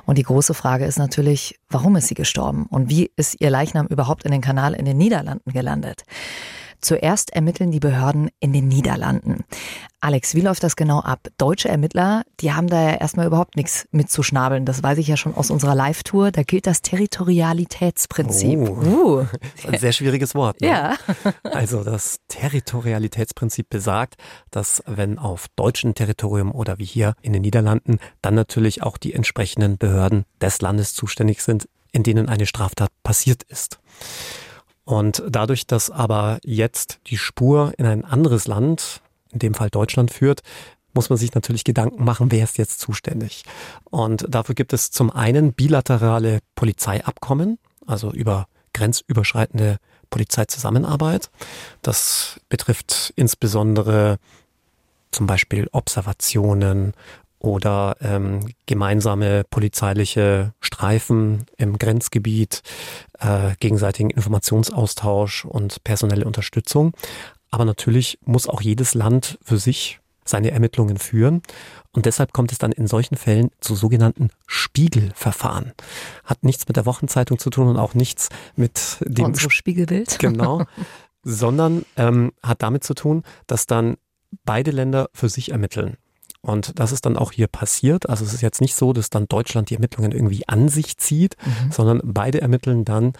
Und 0.05 0.17
die 0.17 0.23
große 0.23 0.53
Frage 0.53 0.85
ist 0.85 0.97
natürlich, 0.97 1.59
warum 1.69 1.95
ist 1.95 2.07
sie 2.07 2.15
gestorben 2.15 2.67
und 2.69 2.89
wie 2.89 3.11
ist 3.15 3.41
ihr 3.41 3.49
Leichnam 3.49 3.87
überhaupt 3.87 4.23
in 4.23 4.31
den 4.31 4.41
Kanal 4.41 4.73
in 4.73 4.85
den 4.85 4.97
Niederlanden 4.97 5.51
gelandet? 5.51 6.03
Zuerst 6.83 7.31
ermitteln 7.31 7.71
die 7.71 7.79
Behörden 7.79 8.29
in 8.41 8.51
den 8.51 8.67
Niederlanden. 8.67 9.45
Alex, 10.01 10.35
wie 10.35 10.41
läuft 10.41 10.63
das 10.63 10.75
genau 10.75 10.99
ab? 10.99 11.29
Deutsche 11.37 11.69
Ermittler, 11.69 12.23
die 12.41 12.51
haben 12.51 12.67
da 12.67 12.81
ja 12.81 12.95
erstmal 12.95 13.25
überhaupt 13.25 13.55
nichts 13.55 13.87
mitzuschnabeln. 13.91 14.65
Das 14.65 14.83
weiß 14.83 14.97
ich 14.97 15.07
ja 15.07 15.15
schon 15.15 15.33
aus 15.33 15.49
unserer 15.49 15.75
Live-Tour. 15.75 16.31
Da 16.31 16.43
gilt 16.43 16.67
das 16.67 16.81
Territorialitätsprinzip. 16.81 18.59
Oh, 18.59 18.83
uh. 18.83 19.25
ein 19.71 19.79
sehr 19.79 19.93
schwieriges 19.93 20.35
Wort. 20.35 20.59
Ne? 20.59 20.67
Ja. 20.67 20.95
also 21.43 21.85
das 21.85 22.17
Territorialitätsprinzip 22.27 23.69
besagt, 23.69 24.15
dass 24.51 24.83
wenn 24.85 25.19
auf 25.19 25.47
deutschem 25.55 25.95
Territorium 25.95 26.51
oder 26.51 26.79
wie 26.79 26.85
hier 26.85 27.15
in 27.21 27.31
den 27.31 27.43
Niederlanden 27.43 27.99
dann 28.21 28.35
natürlich 28.35 28.83
auch 28.83 28.97
die 28.97 29.13
entsprechenden 29.13 29.77
Behörden 29.77 30.25
des 30.41 30.59
Landes 30.59 30.93
zuständig 30.93 31.41
sind, 31.41 31.69
in 31.93 32.03
denen 32.03 32.27
eine 32.27 32.45
Straftat 32.45 32.91
passiert 33.03 33.43
ist. 33.43 33.79
Und 34.85 35.23
dadurch, 35.29 35.65
dass 35.65 35.89
aber 35.89 36.39
jetzt 36.43 36.99
die 37.07 37.17
Spur 37.17 37.73
in 37.77 37.85
ein 37.85 38.05
anderes 38.05 38.47
Land, 38.47 39.01
in 39.31 39.39
dem 39.39 39.53
Fall 39.53 39.69
Deutschland 39.69 40.11
führt, 40.11 40.41
muss 40.93 41.09
man 41.09 41.17
sich 41.17 41.33
natürlich 41.33 41.63
Gedanken 41.63 42.03
machen, 42.03 42.31
wer 42.31 42.43
ist 42.43 42.57
jetzt 42.57 42.79
zuständig. 42.79 43.43
Und 43.89 44.25
dafür 44.29 44.55
gibt 44.55 44.73
es 44.73 44.91
zum 44.91 45.09
einen 45.09 45.53
bilaterale 45.53 46.39
Polizeiabkommen, 46.55 47.57
also 47.87 48.11
über 48.11 48.47
grenzüberschreitende 48.73 49.77
Polizeizusammenarbeit. 50.09 51.31
Das 51.81 52.39
betrifft 52.49 53.13
insbesondere 53.15 54.17
zum 55.11 55.27
Beispiel 55.27 55.67
Observationen 55.71 56.93
oder 57.43 57.97
ähm, 58.01 58.39
gemeinsame 58.65 59.43
polizeiliche 59.43 60.53
Streifen 60.61 61.45
im 61.57 61.77
Grenzgebiet, 61.77 62.63
äh, 63.19 63.51
gegenseitigen 63.59 64.09
Informationsaustausch 64.09 65.43
und 65.45 65.83
personelle 65.83 66.25
Unterstützung. 66.25 66.93
Aber 67.51 67.65
natürlich 67.65 68.17
muss 68.25 68.47
auch 68.47 68.61
jedes 68.61 68.95
Land 68.95 69.37
für 69.43 69.57
sich 69.57 69.99
seine 70.25 70.51
Ermittlungen 70.51 70.97
führen. 70.97 71.41
Und 71.91 72.05
deshalb 72.05 72.31
kommt 72.31 72.53
es 72.53 72.59
dann 72.59 72.71
in 72.71 72.87
solchen 72.87 73.17
Fällen 73.17 73.51
zu 73.59 73.75
sogenannten 73.75 74.29
Spiegelverfahren. 74.47 75.73
Hat 76.23 76.45
nichts 76.45 76.65
mit 76.67 76.77
der 76.77 76.85
Wochenzeitung 76.85 77.39
zu 77.39 77.49
tun 77.49 77.67
und 77.67 77.77
auch 77.77 77.93
nichts 77.93 78.29
mit 78.55 78.97
dem 79.01 79.25
Unserem 79.25 79.51
Spiegelbild. 79.51 80.17
Genau. 80.19 80.63
sondern 81.23 81.85
ähm, 81.97 82.31
hat 82.41 82.63
damit 82.63 82.85
zu 82.85 82.93
tun, 82.93 83.23
dass 83.47 83.67
dann 83.67 83.97
beide 84.45 84.71
Länder 84.71 85.09
für 85.13 85.27
sich 85.27 85.51
ermitteln. 85.51 85.97
Und 86.45 86.77
das 86.77 86.91
ist 86.91 87.05
dann 87.05 87.17
auch 87.17 87.31
hier 87.31 87.47
passiert. 87.47 88.09
Also 88.09 88.25
es 88.25 88.33
ist 88.33 88.41
jetzt 88.41 88.59
nicht 88.59 88.75
so, 88.75 88.91
dass 88.91 89.09
dann 89.09 89.27
Deutschland 89.27 89.69
die 89.69 89.75
Ermittlungen 89.75 90.11
irgendwie 90.11 90.47
an 90.47 90.67
sich 90.67 90.97
zieht, 90.97 91.37
mhm. 91.45 91.71
sondern 91.71 92.01
beide 92.03 92.41
ermitteln 92.41 92.83
dann 92.83 93.13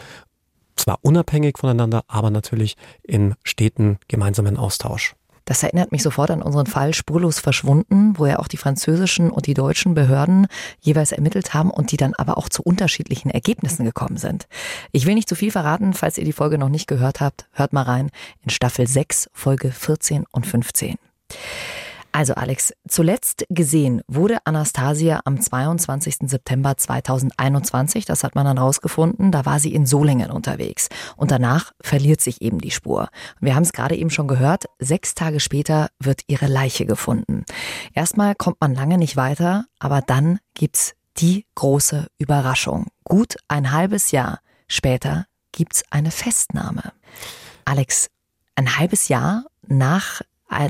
zwar 0.75 0.99
unabhängig 1.01 1.57
voneinander, 1.57 2.03
aber 2.07 2.29
natürlich 2.29 2.75
in 3.01 3.35
steten 3.43 3.97
gemeinsamen 4.07 4.57
Austausch. 4.57 5.15
Das 5.45 5.61
erinnert 5.61 5.91
mich 5.91 6.03
sofort 6.03 6.31
an 6.31 6.41
unseren 6.41 6.67
Fall 6.67 6.93
Spurlos 6.93 7.39
verschwunden, 7.39 8.17
wo 8.17 8.25
ja 8.25 8.39
auch 8.39 8.47
die 8.47 8.57
französischen 8.57 9.29
und 9.29 9.45
die 9.45 9.53
deutschen 9.53 9.93
Behörden 9.93 10.47
jeweils 10.81 11.11
ermittelt 11.11 11.53
haben 11.53 11.69
und 11.69 11.91
die 11.91 11.97
dann 11.97 12.13
aber 12.13 12.37
auch 12.37 12.47
zu 12.47 12.63
unterschiedlichen 12.63 13.29
Ergebnissen 13.29 13.83
gekommen 13.83 14.17
sind. 14.17 14.47
Ich 14.91 15.05
will 15.05 15.15
nicht 15.15 15.27
zu 15.27 15.35
viel 15.35 15.51
verraten, 15.51 15.93
falls 15.93 16.17
ihr 16.17 16.25
die 16.25 16.33
Folge 16.33 16.57
noch 16.57 16.69
nicht 16.69 16.87
gehört 16.87 17.19
habt, 17.19 17.47
hört 17.51 17.73
mal 17.73 17.83
rein 17.83 18.09
in 18.41 18.51
Staffel 18.51 18.87
6, 18.87 19.29
Folge 19.33 19.71
14 19.71 20.25
und 20.31 20.47
15. 20.47 20.97
Also 22.15 22.35
Alex, 22.35 22.73
zuletzt 22.87 23.43
gesehen 23.49 24.03
wurde 24.07 24.37
Anastasia 24.45 25.21
am 25.25 25.41
22. 25.41 26.17
September 26.29 26.77
2021, 26.77 28.05
das 28.05 28.23
hat 28.23 28.35
man 28.35 28.45
dann 28.45 28.59
rausgefunden, 28.59 29.31
da 29.31 29.47
war 29.47 29.59
sie 29.59 29.73
in 29.73 29.87
Solingen 29.87 30.29
unterwegs 30.29 30.89
und 31.17 31.31
danach 31.31 31.71
verliert 31.81 32.21
sich 32.21 32.43
eben 32.43 32.59
die 32.59 32.69
Spur. 32.69 33.09
Wir 33.41 33.55
haben 33.55 33.63
es 33.63 33.73
gerade 33.73 33.95
eben 33.95 34.11
schon 34.11 34.27
gehört, 34.27 34.65
sechs 34.77 35.15
Tage 35.15 35.39
später 35.39 35.89
wird 35.99 36.21
ihre 36.27 36.45
Leiche 36.45 36.85
gefunden. 36.85 37.45
Erstmal 37.95 38.35
kommt 38.35 38.61
man 38.61 38.75
lange 38.75 38.99
nicht 38.99 39.17
weiter, 39.17 39.65
aber 39.79 40.01
dann 40.01 40.37
gibt's 40.53 40.93
die 41.17 41.47
große 41.55 42.05
Überraschung. 42.19 42.87
Gut 43.05 43.37
ein 43.47 43.71
halbes 43.71 44.11
Jahr 44.11 44.39
später 44.67 45.25
gibt's 45.51 45.83
eine 45.89 46.11
Festnahme. 46.11 46.93
Alex, 47.65 48.09
ein 48.55 48.77
halbes 48.77 49.07
Jahr 49.07 49.45
nach 49.67 50.21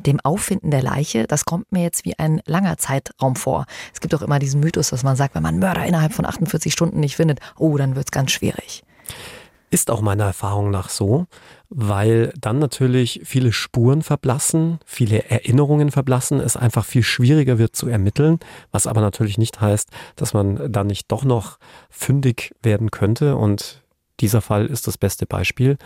dem 0.05 0.19
Auffinden 0.21 0.71
der 0.71 0.81
Leiche, 0.81 1.27
das 1.27 1.45
kommt 1.45 1.71
mir 1.71 1.83
jetzt 1.83 2.05
wie 2.05 2.17
ein 2.17 2.41
langer 2.45 2.77
Zeitraum 2.77 3.35
vor. 3.35 3.65
Es 3.93 3.99
gibt 3.99 4.15
auch 4.15 4.21
immer 4.21 4.39
diesen 4.39 4.61
Mythos, 4.61 4.89
dass 4.89 5.03
man 5.03 5.15
sagt, 5.15 5.35
wenn 5.35 5.43
man 5.43 5.59
Mörder 5.59 5.85
innerhalb 5.85 6.13
von 6.13 6.25
48 6.25 6.71
Stunden 6.71 6.99
nicht 6.99 7.15
findet, 7.15 7.39
oh, 7.57 7.77
dann 7.77 7.95
wird's 7.95 8.11
ganz 8.11 8.31
schwierig. 8.31 8.83
Ist 9.69 9.89
auch 9.89 10.01
meiner 10.01 10.25
Erfahrung 10.25 10.69
nach 10.69 10.89
so, 10.89 11.25
weil 11.69 12.31
dann 12.39 12.59
natürlich 12.59 13.21
viele 13.23 13.51
Spuren 13.51 14.03
verblassen, 14.03 14.77
viele 14.85 15.29
Erinnerungen 15.31 15.89
verblassen, 15.89 16.39
es 16.39 16.55
einfach 16.55 16.85
viel 16.85 17.01
schwieriger 17.01 17.57
wird 17.57 17.75
zu 17.75 17.87
ermitteln, 17.87 18.39
was 18.71 18.85
aber 18.85 19.01
natürlich 19.01 19.39
nicht 19.39 19.61
heißt, 19.61 19.89
dass 20.15 20.35
man 20.35 20.71
dann 20.71 20.87
nicht 20.87 21.11
doch 21.11 21.23
noch 21.23 21.57
fündig 21.89 22.53
werden 22.61 22.91
könnte 22.91 23.35
und 23.35 23.83
dieser 24.19 24.41
Fall 24.41 24.67
ist 24.67 24.85
das 24.85 24.97
beste 24.99 25.25
Beispiel. 25.25 25.77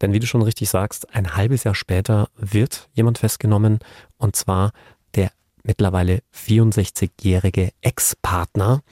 Denn 0.00 0.12
wie 0.12 0.18
du 0.18 0.26
schon 0.26 0.42
richtig 0.42 0.68
sagst, 0.68 1.14
ein 1.14 1.36
halbes 1.36 1.64
Jahr 1.64 1.74
später 1.74 2.28
wird 2.36 2.88
jemand 2.92 3.18
festgenommen 3.18 3.78
und 4.18 4.36
zwar 4.36 4.72
der 5.14 5.30
mittlerweile 5.62 6.20
64-jährige 6.34 7.70
Ex-Partner 7.80 8.82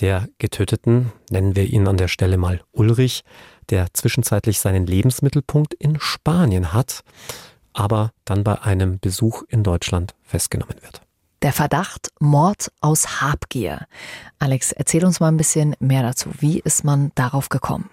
der 0.00 0.28
Getöteten, 0.38 1.12
nennen 1.30 1.56
wir 1.56 1.64
ihn 1.64 1.88
an 1.88 1.96
der 1.96 2.08
Stelle 2.08 2.36
mal 2.36 2.62
Ulrich, 2.72 3.24
der 3.70 3.92
zwischenzeitlich 3.92 4.60
seinen 4.60 4.86
Lebensmittelpunkt 4.86 5.74
in 5.74 5.98
Spanien 6.00 6.72
hat, 6.72 7.02
aber 7.72 8.12
dann 8.24 8.44
bei 8.44 8.60
einem 8.62 9.00
Besuch 9.00 9.42
in 9.48 9.62
Deutschland 9.62 10.14
festgenommen 10.22 10.76
wird. 10.82 11.00
Der 11.42 11.52
Verdacht 11.52 12.10
Mord 12.20 12.72
aus 12.80 13.20
Habgier. 13.20 13.86
Alex, 14.38 14.72
erzähl 14.72 15.04
uns 15.04 15.20
mal 15.20 15.28
ein 15.28 15.36
bisschen 15.36 15.76
mehr 15.78 16.02
dazu. 16.02 16.30
Wie 16.38 16.60
ist 16.60 16.84
man 16.84 17.12
darauf 17.16 17.50
gekommen? 17.50 17.90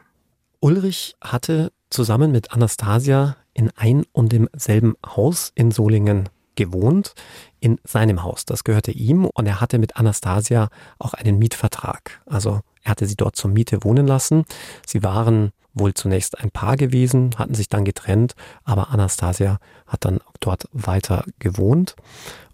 Ulrich 0.61 1.15
hatte 1.19 1.73
zusammen 1.91 2.31
mit 2.31 2.51
Anastasia 2.51 3.35
in 3.53 3.69
ein 3.75 4.05
und 4.11 4.31
demselben 4.31 4.95
Haus 5.05 5.51
in 5.53 5.71
Solingen 5.71 6.29
gewohnt, 6.55 7.13
in 7.59 7.79
seinem 7.83 8.23
Haus. 8.23 8.45
Das 8.45 8.63
gehörte 8.63 8.91
ihm 8.91 9.25
und 9.25 9.45
er 9.45 9.61
hatte 9.61 9.77
mit 9.77 9.97
Anastasia 9.97 10.69
auch 10.99 11.13
einen 11.13 11.37
Mietvertrag. 11.37 12.21
Also 12.25 12.61
er 12.83 12.91
hatte 12.91 13.05
sie 13.05 13.15
dort 13.15 13.35
zur 13.35 13.51
Miete 13.51 13.83
wohnen 13.83 14.07
lassen. 14.07 14.45
Sie 14.85 15.03
waren 15.03 15.51
wohl 15.73 15.93
zunächst 15.93 16.39
ein 16.39 16.51
Paar 16.51 16.75
gewesen, 16.75 17.31
hatten 17.37 17.53
sich 17.53 17.69
dann 17.69 17.85
getrennt, 17.85 18.35
aber 18.63 18.89
Anastasia 18.89 19.59
hat 19.87 20.05
dann 20.05 20.19
dort 20.39 20.65
weiter 20.73 21.25
gewohnt. 21.39 21.95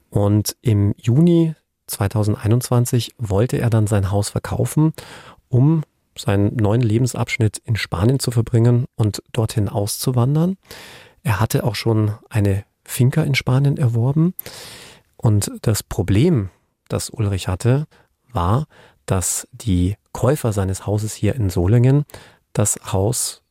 Und 0.10 0.56
im 0.62 0.94
Juni 0.98 1.56
2021 1.88 3.16
wollte 3.18 3.58
er 3.58 3.70
dann 3.70 3.88
sein 3.88 4.12
Haus 4.12 4.30
verkaufen, 4.30 4.94
um 5.50 5.84
seinen 6.18 6.56
neuen 6.56 6.82
Lebensabschnitt 6.82 7.58
in 7.60 7.76
Spanien 7.76 8.20
zu 8.20 8.32
verbringen 8.32 8.86
und 8.96 9.22
dorthin 9.32 9.70
auszuwandern. 9.70 10.58
Er 11.24 11.40
hatte 11.40 11.64
auch 11.64 11.76
schon 11.76 12.14
eine 12.30 12.64
Finca 12.84 13.24
in 13.24 13.36
Spanien 13.36 13.78
erworben. 13.78 14.34
Und 15.18 15.52
das 15.62 15.84
Problem, 15.84 16.50
das 16.88 17.10
Ulrich 17.10 17.48
hatte, 17.48 17.88
war, 18.32 18.66
dass 19.06 19.48
die 19.52 19.96
Käufer 20.14 20.54
seines 20.54 20.86
Hauses 20.86 21.14
hier 21.14 21.36
in 21.36 21.50
Solingen 21.50 22.06
das 22.54 22.80
Haus 22.92 23.44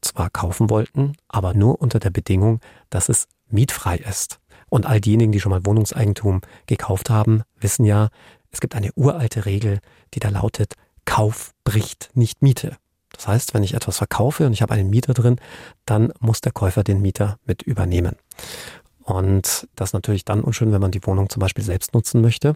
zwar 0.00 0.30
kaufen 0.30 0.68
wollten, 0.68 1.14
aber 1.28 1.54
nur 1.54 1.80
unter 1.80 1.98
der 1.98 2.10
Bedingung, 2.10 2.60
dass 2.90 3.08
es 3.08 3.28
mietfrei 3.48 3.96
ist. 3.96 4.40
Und 4.68 4.86
all 4.86 5.00
diejenigen, 5.00 5.32
die 5.32 5.40
schon 5.40 5.50
mal 5.50 5.64
Wohnungseigentum 5.64 6.40
gekauft 6.66 7.10
haben, 7.10 7.42
wissen 7.60 7.84
ja, 7.84 8.08
es 8.50 8.60
gibt 8.60 8.74
eine 8.74 8.92
uralte 8.94 9.46
Regel, 9.46 9.80
die 10.14 10.20
da 10.20 10.28
lautet, 10.28 10.74
Kauf 11.04 11.52
bricht 11.64 12.10
nicht 12.14 12.42
Miete. 12.42 12.76
Das 13.12 13.28
heißt, 13.28 13.54
wenn 13.54 13.62
ich 13.62 13.74
etwas 13.74 13.98
verkaufe 13.98 14.46
und 14.46 14.52
ich 14.52 14.62
habe 14.62 14.74
einen 14.74 14.90
Mieter 14.90 15.14
drin, 15.14 15.36
dann 15.84 16.12
muss 16.20 16.40
der 16.40 16.52
Käufer 16.52 16.82
den 16.82 17.02
Mieter 17.02 17.38
mit 17.44 17.62
übernehmen. 17.62 18.16
Und 19.02 19.68
das 19.76 19.90
ist 19.90 19.94
natürlich 19.94 20.24
dann 20.24 20.42
unschön, 20.42 20.72
wenn 20.72 20.80
man 20.80 20.92
die 20.92 21.04
Wohnung 21.04 21.28
zum 21.28 21.40
Beispiel 21.40 21.64
selbst 21.64 21.92
nutzen 21.92 22.20
möchte. 22.20 22.54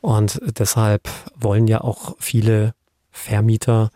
Und 0.00 0.40
deshalb 0.58 1.08
wollen 1.34 1.66
ja 1.66 1.80
auch 1.80 2.16
viele 2.18 2.74
Vermieter 3.10 3.90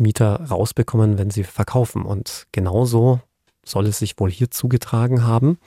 Mieter 0.00 0.46
rausbekommen, 0.50 1.18
wenn 1.18 1.30
sie 1.30 1.44
verkaufen. 1.44 2.04
Und 2.04 2.46
genauso 2.52 3.20
soll 3.64 3.86
es 3.86 3.98
sich 3.98 4.18
wohl 4.18 4.30
hier 4.30 4.50
zugetragen 4.50 5.24
haben. 5.24 5.58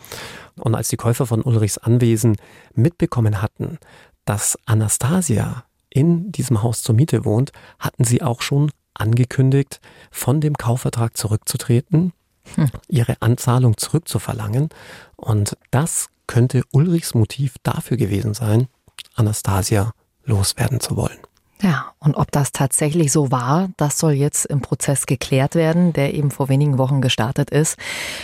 Und 0.60 0.76
als 0.76 0.90
die 0.90 0.98
Käufer 0.98 1.26
von 1.26 1.44
Ulrichs 1.44 1.78
Anwesen 1.78 2.36
mitbekommen 2.74 3.42
hatten, 3.42 3.78
dass 4.26 4.58
Anastasia 4.66 5.66
in 5.94 6.32
diesem 6.32 6.64
Haus 6.64 6.82
zur 6.82 6.96
Miete 6.96 7.24
wohnt, 7.24 7.52
hatten 7.80 8.04
sie 8.04 8.22
auch 8.22 8.42
schon 8.42 8.72
angekündigt, 8.96 9.80
von 10.12 10.42
dem 10.42 10.58
Kaufvertrag 10.58 11.16
zurückzutreten, 11.16 12.14
hm. 12.56 12.72
ihre 12.88 13.22
Anzahlung 13.22 13.78
zurückzuverlangen. 13.78 14.70
Und 15.16 15.56
das 15.72 16.10
könnte 16.28 16.64
Ulrichs 16.72 17.14
Motiv 17.14 17.56
dafür 17.64 17.98
gewesen 17.98 18.34
sein, 18.34 18.68
Anastasia 19.16 19.94
loswerden 20.26 20.80
zu 20.80 20.96
wollen. 20.96 21.20
Ja, 21.64 21.94
und 22.00 22.16
ob 22.16 22.30
das 22.30 22.52
tatsächlich 22.52 23.14
so 23.14 23.32
war, 23.32 23.70
das 23.78 23.98
soll 23.98 24.12
jetzt 24.12 24.46
im 24.46 24.60
Prozess 24.60 25.06
geklärt 25.06 25.56
werden, 25.56 25.94
der 25.94 26.14
eben 26.14 26.30
vor 26.30 26.50
wenigen 26.50 26.78
Wochen 26.78 27.00
gestartet 27.00 27.52
ist. 27.52 27.78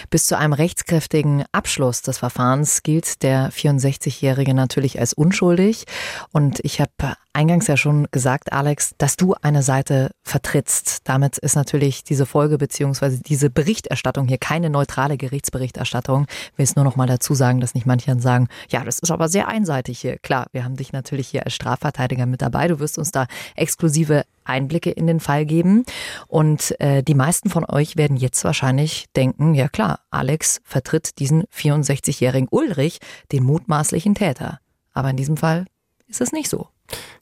Bis 0.09 0.25
zu 0.25 0.37
einem 0.37 0.51
rechtskräftigen 0.51 1.45
Abschluss 1.53 2.01
des 2.01 2.17
Verfahrens 2.17 2.83
gilt 2.83 3.23
der 3.23 3.49
64-Jährige 3.53 4.53
natürlich 4.53 4.99
als 4.99 5.13
unschuldig. 5.13 5.85
Und 6.33 6.59
ich 6.65 6.81
habe 6.81 7.15
eingangs 7.33 7.67
ja 7.67 7.77
schon 7.77 8.07
gesagt, 8.11 8.51
Alex, 8.51 8.95
dass 8.97 9.15
du 9.15 9.35
eine 9.41 9.63
Seite 9.63 10.11
vertrittst. 10.23 11.01
Damit 11.07 11.37
ist 11.37 11.55
natürlich 11.55 12.03
diese 12.03 12.25
Folge 12.25 12.57
beziehungsweise 12.57 13.21
diese 13.21 13.49
Berichterstattung 13.49 14.27
hier 14.27 14.37
keine 14.37 14.69
neutrale 14.69 15.17
Gerichtsberichterstattung. 15.17 16.25
Ich 16.51 16.57
will 16.57 16.63
es 16.63 16.75
nur 16.75 16.85
noch 16.85 16.95
mal 16.95 17.07
dazu 17.07 17.33
sagen, 17.33 17.59
dass 17.59 17.75
nicht 17.75 17.85
manche 17.85 18.19
sagen, 18.19 18.47
ja, 18.69 18.83
das 18.83 18.99
ist 18.99 19.11
aber 19.11 19.29
sehr 19.29 19.47
einseitig 19.47 19.99
hier. 19.99 20.17
Klar, 20.17 20.47
wir 20.51 20.63
haben 20.63 20.75
dich 20.75 20.91
natürlich 20.91 21.27
hier 21.27 21.45
als 21.45 21.53
Strafverteidiger 21.53 22.25
mit 22.25 22.41
dabei. 22.41 22.67
Du 22.67 22.79
wirst 22.79 22.97
uns 22.97 23.11
da 23.11 23.27
exklusive 23.55 24.23
Einblicke 24.43 24.89
in 24.89 25.07
den 25.07 25.19
Fall 25.19 25.45
geben. 25.45 25.85
Und 26.27 26.79
äh, 26.81 27.03
die 27.03 27.13
meisten 27.13 27.49
von 27.49 27.65
euch 27.65 27.95
werden 27.95 28.17
jetzt 28.17 28.43
wahrscheinlich 28.43 29.05
denken, 29.15 29.53
ja 29.53 29.69
klar, 29.69 29.99
Alex 30.09 30.59
vertritt 30.63 31.19
diesen 31.19 31.43
64-jährigen 31.55 32.47
Ulrich, 32.49 32.99
den 33.31 33.43
mutmaßlichen 33.43 34.15
Täter. 34.15 34.59
Aber 34.93 35.11
in 35.11 35.17
diesem 35.17 35.37
Fall 35.37 35.65
ist 36.07 36.21
es 36.21 36.31
nicht 36.31 36.49
so. 36.49 36.67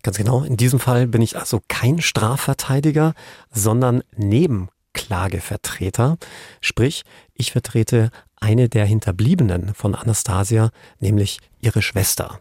Ganz 0.03 0.17
genau. 0.17 0.43
In 0.43 0.57
diesem 0.57 0.79
Fall 0.79 1.07
bin 1.07 1.21
ich 1.21 1.37
also 1.37 1.61
kein 1.67 2.01
Strafverteidiger, 2.01 3.13
sondern 3.51 4.03
Nebenklagevertreter. 4.15 6.17
Sprich, 6.61 7.03
ich 7.33 7.51
vertrete 7.51 8.11
eine 8.39 8.69
der 8.69 8.85
Hinterbliebenen 8.85 9.73
von 9.73 9.95
Anastasia, 9.95 10.69
nämlich 10.99 11.39
ihre 11.59 11.81
Schwester. 11.81 12.39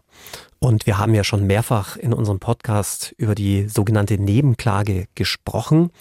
Und 0.59 0.85
wir 0.85 0.97
haben 0.97 1.13
ja 1.13 1.23
schon 1.23 1.45
mehrfach 1.45 1.97
in 1.97 2.13
unserem 2.13 2.39
Podcast 2.39 3.13
über 3.17 3.35
die 3.35 3.67
sogenannte 3.67 4.17
Nebenklage 4.17 5.07
gesprochen. 5.15 5.91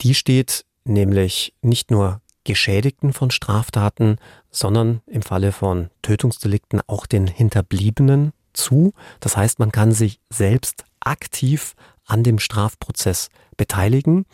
Die 0.00 0.14
steht 0.14 0.64
nämlich 0.84 1.54
nicht 1.62 1.90
nur 1.90 2.20
Geschädigten 2.44 3.12
von 3.12 3.30
Straftaten, 3.30 4.18
sondern 4.50 5.00
im 5.06 5.22
Falle 5.22 5.50
von 5.50 5.90
Tötungsdelikten 6.02 6.80
auch 6.86 7.06
den 7.06 7.26
Hinterbliebenen 7.26 8.32
zu. 8.54 8.92
Das 9.20 9.36
heißt, 9.36 9.58
man 9.58 9.72
kann 9.72 9.92
sich 9.92 10.20
selbst 10.30 10.84
aktiv 11.00 11.74
an 12.06 12.22
dem 12.22 12.38
Strafprozess 12.38 13.28
beteiligen. 13.56 14.26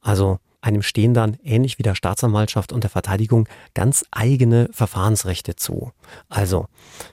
Also 0.00 0.38
einem 0.64 0.82
stehen 0.82 1.12
dann, 1.12 1.36
ähnlich 1.42 1.78
wie 1.78 1.82
der 1.82 1.94
Staatsanwaltschaft 1.94 2.72
und 2.72 2.84
der 2.84 2.90
Verteidigung, 2.90 3.46
ganz 3.74 4.04
eigene 4.10 4.70
Verfahrensrechte 4.72 5.56
zu. 5.56 5.92
Also 6.30 6.66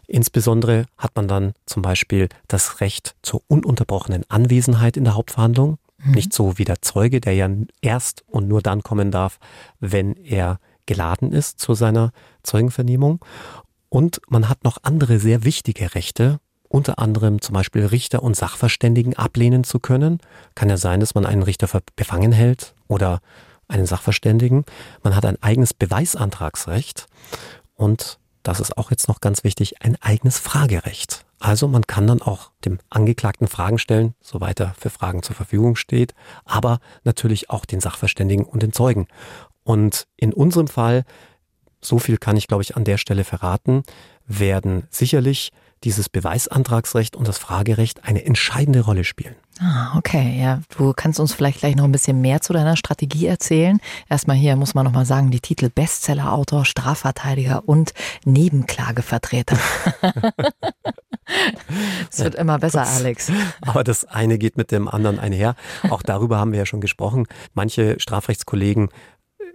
insbesondere 0.07 0.85
hat 0.97 1.15
man 1.15 1.27
dann 1.27 1.53
zum 1.65 1.81
Beispiel 1.81 2.29
das 2.47 2.79
Recht 2.79 3.15
zur 3.21 3.41
ununterbrochenen 3.47 4.23
Anwesenheit 4.29 4.95
in 4.95 5.03
der 5.03 5.15
Hauptverhandlung. 5.15 5.79
Mhm. 5.97 6.11
Nicht 6.11 6.33
so 6.33 6.57
wie 6.57 6.63
der 6.63 6.81
Zeuge, 6.81 7.19
der 7.19 7.33
ja 7.33 7.49
erst 7.81 8.23
und 8.27 8.47
nur 8.47 8.61
dann 8.61 8.83
kommen 8.83 9.11
darf, 9.11 9.37
wenn 9.81 10.15
er 10.15 10.59
geladen 10.85 11.33
ist 11.33 11.59
zu 11.59 11.73
seiner 11.73 12.11
Zeugenvernehmung. 12.43 13.23
Und 13.89 14.21
man 14.29 14.47
hat 14.47 14.63
noch 14.63 14.77
andere 14.83 15.19
sehr 15.19 15.43
wichtige 15.43 15.93
Rechte, 15.93 16.39
unter 16.71 16.99
anderem 16.99 17.41
zum 17.41 17.53
Beispiel 17.53 17.85
Richter 17.85 18.23
und 18.23 18.35
Sachverständigen 18.35 19.15
ablehnen 19.15 19.63
zu 19.63 19.79
können. 19.79 20.19
Kann 20.55 20.69
ja 20.69 20.77
sein, 20.77 20.99
dass 21.01 21.15
man 21.15 21.25
einen 21.25 21.43
Richter 21.43 21.67
befangen 21.95 22.31
hält 22.31 22.73
oder 22.87 23.19
einen 23.67 23.85
Sachverständigen. 23.85 24.65
Man 25.03 25.15
hat 25.15 25.25
ein 25.25 25.41
eigenes 25.41 25.73
Beweisantragsrecht 25.73 27.07
und 27.75 28.19
das 28.43 28.59
ist 28.59 28.77
auch 28.77 28.89
jetzt 28.89 29.07
noch 29.07 29.21
ganz 29.21 29.43
wichtig, 29.43 29.81
ein 29.81 29.97
eigenes 30.01 30.39
Fragerecht. 30.39 31.25
Also 31.39 31.67
man 31.67 31.83
kann 31.87 32.07
dann 32.07 32.21
auch 32.21 32.51
dem 32.65 32.79
Angeklagten 32.89 33.47
Fragen 33.47 33.77
stellen, 33.77 34.15
soweit 34.21 34.59
er 34.59 34.73
für 34.77 34.89
Fragen 34.89 35.23
zur 35.23 35.35
Verfügung 35.35 35.75
steht, 35.75 36.13
aber 36.45 36.79
natürlich 37.03 37.49
auch 37.49 37.65
den 37.65 37.81
Sachverständigen 37.81 38.45
und 38.45 38.63
den 38.63 38.73
Zeugen. 38.73 39.07
Und 39.63 40.07
in 40.15 40.33
unserem 40.33 40.67
Fall, 40.67 41.03
so 41.81 41.99
viel 41.99 42.17
kann 42.17 42.37
ich 42.37 42.47
glaube 42.47 42.63
ich 42.63 42.75
an 42.75 42.83
der 42.83 42.97
Stelle 42.97 43.23
verraten, 43.23 43.83
werden 44.25 44.87
sicherlich 44.89 45.51
dieses 45.83 46.09
Beweisantragsrecht 46.09 47.15
und 47.15 47.27
das 47.27 47.37
Fragerecht 47.37 48.03
eine 48.03 48.25
entscheidende 48.25 48.81
Rolle 48.81 49.03
spielen. 49.03 49.35
Ah, 49.59 49.95
okay. 49.97 50.39
Ja, 50.41 50.61
du 50.75 50.93
kannst 50.93 51.19
uns 51.19 51.33
vielleicht 51.33 51.59
gleich 51.59 51.75
noch 51.75 51.83
ein 51.83 51.91
bisschen 51.91 52.19
mehr 52.21 52.41
zu 52.41 52.53
deiner 52.53 52.75
Strategie 52.75 53.27
erzählen. 53.27 53.79
Erstmal 54.09 54.35
hier 54.35 54.55
muss 54.55 54.73
man 54.73 54.85
nochmal 54.85 55.05
sagen, 55.05 55.29
die 55.29 55.39
Titel 55.39 55.69
Bestsellerautor, 55.69 56.65
Strafverteidiger 56.65 57.67
und 57.67 57.93
Nebenklagevertreter. 58.25 59.57
Es 62.11 62.19
wird 62.19 62.35
immer 62.35 62.59
besser, 62.59 62.85
Alex. 62.85 63.31
Aber 63.61 63.85
das 63.85 64.03
eine 64.03 64.37
geht 64.37 64.57
mit 64.57 64.71
dem 64.71 64.89
anderen 64.89 65.17
einher. 65.17 65.55
Auch 65.89 66.01
darüber 66.01 66.37
haben 66.37 66.51
wir 66.51 66.59
ja 66.59 66.65
schon 66.65 66.81
gesprochen. 66.81 67.25
Manche 67.53 67.99
Strafrechtskollegen 67.99 68.89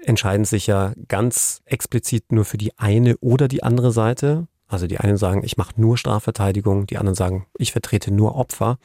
entscheiden 0.02 0.44
sich 0.44 0.66
ja 0.66 0.92
ganz 1.08 1.60
explizit 1.64 2.32
nur 2.32 2.44
für 2.44 2.56
die 2.56 2.78
eine 2.78 3.16
oder 3.18 3.48
die 3.48 3.62
andere 3.62 3.92
Seite. 3.92 4.46
Also 4.68 4.86
die 4.86 4.98
einen 4.98 5.16
sagen, 5.16 5.42
ich 5.44 5.56
mache 5.56 5.80
nur 5.80 5.96
Strafverteidigung, 5.96 6.86
die 6.86 6.98
anderen 6.98 7.14
sagen, 7.14 7.46
ich 7.56 7.72
vertrete 7.72 8.10
nur 8.10 8.34
Opfer. 8.34 8.78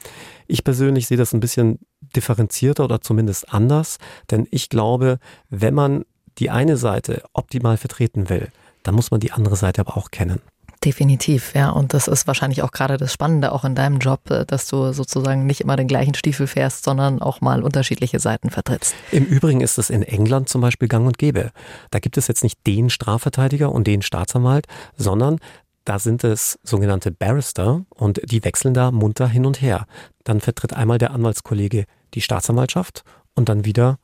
Ich 0.46 0.62
persönlich 0.62 1.08
sehe 1.08 1.16
das 1.16 1.32
ein 1.32 1.40
bisschen 1.40 1.80
differenzierter 2.14 2.84
oder 2.84 3.00
zumindest 3.00 3.52
anders, 3.52 3.98
denn 4.30 4.46
ich 4.50 4.68
glaube, 4.68 5.18
wenn 5.50 5.74
man 5.74 6.04
die 6.38 6.50
eine 6.50 6.76
Seite 6.76 7.22
optimal 7.32 7.76
vertreten 7.76 8.28
will, 8.28 8.48
dann 8.82 8.94
muss 8.94 9.10
man 9.10 9.20
die 9.20 9.32
andere 9.32 9.56
Seite 9.56 9.80
aber 9.80 9.96
auch 9.96 10.10
kennen. 10.10 10.40
Definitiv, 10.84 11.54
ja. 11.54 11.70
Und 11.70 11.94
das 11.94 12.08
ist 12.08 12.26
wahrscheinlich 12.26 12.62
auch 12.62 12.72
gerade 12.72 12.96
das 12.96 13.12
Spannende 13.12 13.52
auch 13.52 13.64
in 13.64 13.76
deinem 13.76 13.98
Job, 13.98 14.28
äh, 14.30 14.44
dass 14.44 14.66
du 14.66 14.92
sozusagen 14.92 15.46
nicht 15.46 15.60
immer 15.60 15.76
den 15.76 15.86
gleichen 15.86 16.14
Stiefel 16.14 16.48
fährst, 16.48 16.84
sondern 16.84 17.22
auch 17.22 17.40
mal 17.40 17.62
unterschiedliche 17.62 18.18
Seiten 18.18 18.50
vertrittst. 18.50 18.94
Im 19.12 19.24
Übrigen 19.24 19.60
ist 19.60 19.78
es 19.78 19.90
in 19.90 20.02
England 20.02 20.48
zum 20.48 20.60
Beispiel 20.60 20.88
gang 20.88 21.06
und 21.06 21.18
gäbe. 21.18 21.52
Da 21.90 22.00
gibt 22.00 22.18
es 22.18 22.26
jetzt 22.26 22.42
nicht 22.42 22.66
den 22.66 22.90
Strafverteidiger 22.90 23.70
und 23.70 23.86
den 23.86 24.02
Staatsanwalt, 24.02 24.66
sondern 24.96 25.38
da 25.84 25.98
sind 25.98 26.24
es 26.24 26.58
sogenannte 26.62 27.10
Barrister 27.10 27.84
und 27.90 28.20
die 28.24 28.44
wechseln 28.44 28.74
da 28.74 28.90
munter 28.90 29.28
hin 29.28 29.46
und 29.46 29.60
her. 29.60 29.86
Dann 30.24 30.40
vertritt 30.40 30.72
einmal 30.72 30.98
der 30.98 31.12
Anwaltskollege 31.12 31.86
die 32.14 32.20
Staatsanwaltschaft 32.20 33.04
und 33.34 33.48
dann 33.48 33.64
wieder 33.64 33.98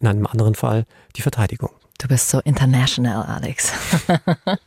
in 0.00 0.08
einem 0.08 0.26
anderen 0.26 0.54
Fall 0.54 0.84
die 1.16 1.22
Verteidigung. 1.22 1.70
Du 1.98 2.08
bist 2.08 2.28
so 2.28 2.40
international, 2.40 3.24
Alex. 3.24 3.72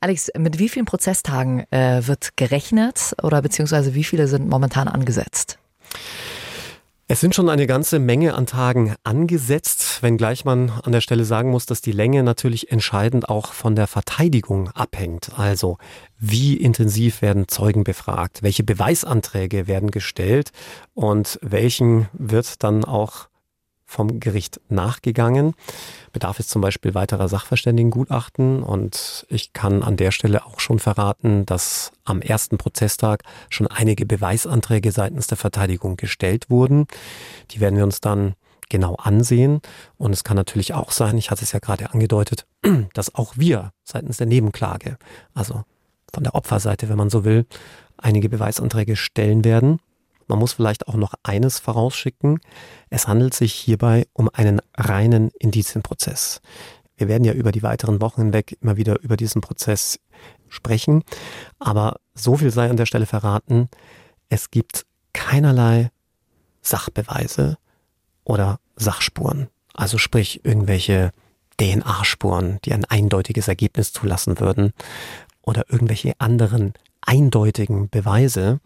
Alex, 0.00 0.30
mit 0.36 0.58
wie 0.58 0.68
vielen 0.68 0.86
Prozesstagen 0.86 1.70
äh, 1.72 2.06
wird 2.06 2.36
gerechnet 2.36 3.14
oder 3.22 3.42
beziehungsweise 3.42 3.94
wie 3.94 4.04
viele 4.04 4.28
sind 4.28 4.48
momentan 4.48 4.88
angesetzt? 4.88 5.58
Es 7.10 7.20
sind 7.20 7.34
schon 7.34 7.48
eine 7.48 7.66
ganze 7.66 8.00
Menge 8.00 8.34
an 8.34 8.44
Tagen 8.44 8.94
angesetzt, 9.02 10.02
wenngleich 10.02 10.44
man 10.44 10.68
an 10.68 10.92
der 10.92 11.00
Stelle 11.00 11.24
sagen 11.24 11.50
muss, 11.50 11.64
dass 11.64 11.80
die 11.80 11.92
Länge 11.92 12.22
natürlich 12.22 12.70
entscheidend 12.70 13.30
auch 13.30 13.54
von 13.54 13.74
der 13.74 13.86
Verteidigung 13.86 14.68
abhängt. 14.72 15.30
Also 15.38 15.78
wie 16.18 16.54
intensiv 16.54 17.22
werden 17.22 17.48
Zeugen 17.48 17.82
befragt, 17.82 18.42
welche 18.42 18.62
Beweisanträge 18.62 19.66
werden 19.66 19.90
gestellt 19.90 20.50
und 20.92 21.38
welchen 21.40 22.08
wird 22.12 22.62
dann 22.62 22.84
auch 22.84 23.28
vom 23.88 24.20
Gericht 24.20 24.60
nachgegangen. 24.68 25.54
Bedarf 26.12 26.38
es 26.38 26.46
zum 26.46 26.60
Beispiel 26.60 26.94
weiterer 26.94 27.26
Sachverständigengutachten 27.26 28.62
und 28.62 29.26
ich 29.30 29.54
kann 29.54 29.82
an 29.82 29.96
der 29.96 30.10
Stelle 30.10 30.44
auch 30.44 30.60
schon 30.60 30.78
verraten, 30.78 31.46
dass 31.46 31.90
am 32.04 32.20
ersten 32.20 32.58
Prozesstag 32.58 33.22
schon 33.48 33.66
einige 33.66 34.04
Beweisanträge 34.04 34.92
seitens 34.92 35.26
der 35.26 35.38
Verteidigung 35.38 35.96
gestellt 35.96 36.50
wurden. 36.50 36.86
Die 37.50 37.60
werden 37.60 37.76
wir 37.76 37.84
uns 37.84 38.00
dann 38.02 38.34
genau 38.68 38.94
ansehen 38.96 39.62
und 39.96 40.12
es 40.12 40.22
kann 40.22 40.36
natürlich 40.36 40.74
auch 40.74 40.92
sein, 40.92 41.16
ich 41.16 41.30
hatte 41.30 41.42
es 41.42 41.52
ja 41.52 41.58
gerade 41.58 41.90
angedeutet, 41.90 42.46
dass 42.92 43.14
auch 43.14 43.38
wir 43.38 43.72
seitens 43.84 44.18
der 44.18 44.26
Nebenklage, 44.26 44.98
also 45.32 45.64
von 46.12 46.24
der 46.24 46.34
Opferseite, 46.34 46.90
wenn 46.90 46.98
man 46.98 47.08
so 47.08 47.24
will, 47.24 47.46
einige 47.96 48.28
Beweisanträge 48.28 48.96
stellen 48.96 49.44
werden. 49.44 49.80
Man 50.28 50.38
muss 50.38 50.52
vielleicht 50.52 50.86
auch 50.88 50.94
noch 50.94 51.14
eines 51.22 51.58
vorausschicken. 51.58 52.40
Es 52.90 53.08
handelt 53.08 53.34
sich 53.34 53.52
hierbei 53.52 54.06
um 54.12 54.28
einen 54.32 54.60
reinen 54.76 55.30
Indizienprozess. 55.38 56.40
Wir 56.96 57.08
werden 57.08 57.24
ja 57.24 57.32
über 57.32 57.52
die 57.52 57.62
weiteren 57.62 58.00
Wochen 58.00 58.22
hinweg 58.22 58.58
immer 58.60 58.76
wieder 58.76 59.00
über 59.00 59.16
diesen 59.16 59.40
Prozess 59.40 59.98
sprechen. 60.48 61.02
Aber 61.58 61.96
so 62.14 62.36
viel 62.36 62.50
sei 62.50 62.68
an 62.68 62.76
der 62.76 62.86
Stelle 62.86 63.06
verraten. 63.06 63.68
Es 64.28 64.50
gibt 64.50 64.84
keinerlei 65.12 65.90
Sachbeweise 66.60 67.56
oder 68.24 68.60
Sachspuren. 68.76 69.48
Also 69.74 69.96
sprich 69.96 70.44
irgendwelche 70.44 71.12
DNA-Spuren, 71.60 72.58
die 72.64 72.74
ein 72.74 72.84
eindeutiges 72.84 73.48
Ergebnis 73.48 73.92
zulassen 73.92 74.40
würden 74.40 74.72
oder 75.42 75.64
irgendwelche 75.68 76.12
anderen 76.18 76.74
eindeutigen 77.00 77.88
Beweise, 77.88 78.60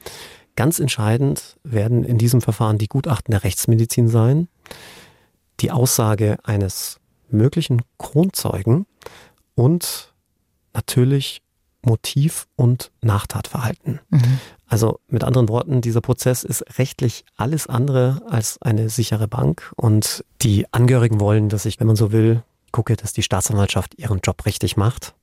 Ganz 0.56 0.78
entscheidend 0.78 1.56
werden 1.62 2.04
in 2.04 2.18
diesem 2.18 2.40
Verfahren 2.40 2.78
die 2.78 2.88
Gutachten 2.88 3.32
der 3.32 3.44
Rechtsmedizin 3.44 4.08
sein, 4.08 4.48
die 5.60 5.70
Aussage 5.70 6.38
eines 6.44 6.98
möglichen 7.30 7.82
Kronzeugen 7.98 8.86
und 9.54 10.12
natürlich 10.74 11.42
Motiv 11.84 12.46
und 12.54 12.92
Nachtatverhalten. 13.00 14.00
Mhm. 14.10 14.38
Also 14.66 15.00
mit 15.08 15.24
anderen 15.24 15.48
Worten, 15.48 15.80
dieser 15.80 16.00
Prozess 16.00 16.44
ist 16.44 16.78
rechtlich 16.78 17.24
alles 17.36 17.66
andere 17.66 18.22
als 18.28 18.60
eine 18.62 18.88
sichere 18.88 19.28
Bank 19.28 19.72
und 19.76 20.24
die 20.42 20.72
Angehörigen 20.72 21.20
wollen, 21.20 21.48
dass 21.48 21.64
ich, 21.66 21.80
wenn 21.80 21.88
man 21.88 21.96
so 21.96 22.12
will, 22.12 22.42
gucke, 22.70 22.96
dass 22.96 23.12
die 23.12 23.22
Staatsanwaltschaft 23.22 23.98
ihren 23.98 24.20
Job 24.20 24.46
richtig 24.46 24.76
macht. 24.76 25.14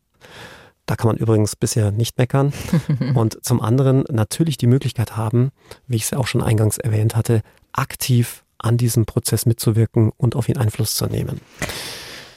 Da 0.89 0.95
kann 0.95 1.09
man 1.09 1.17
übrigens 1.17 1.55
bisher 1.55 1.91
nicht 1.91 2.17
meckern. 2.17 2.51
Und 3.13 3.37
zum 3.45 3.61
anderen 3.61 4.05
natürlich 4.09 4.57
die 4.57 4.65
Möglichkeit 4.65 5.15
haben, 5.15 5.51
wie 5.85 5.97
ich 5.97 6.05
es 6.05 6.13
auch 6.13 6.25
schon 6.25 6.41
eingangs 6.41 6.79
erwähnt 6.79 7.15
hatte, 7.15 7.43
aktiv 7.73 8.43
an 8.57 8.75
diesem 8.75 9.05
Prozess 9.05 9.45
mitzuwirken 9.45 10.11
und 10.17 10.35
auf 10.35 10.49
ihn 10.49 10.57
Einfluss 10.57 10.95
zu 10.95 11.05
nehmen. 11.05 11.41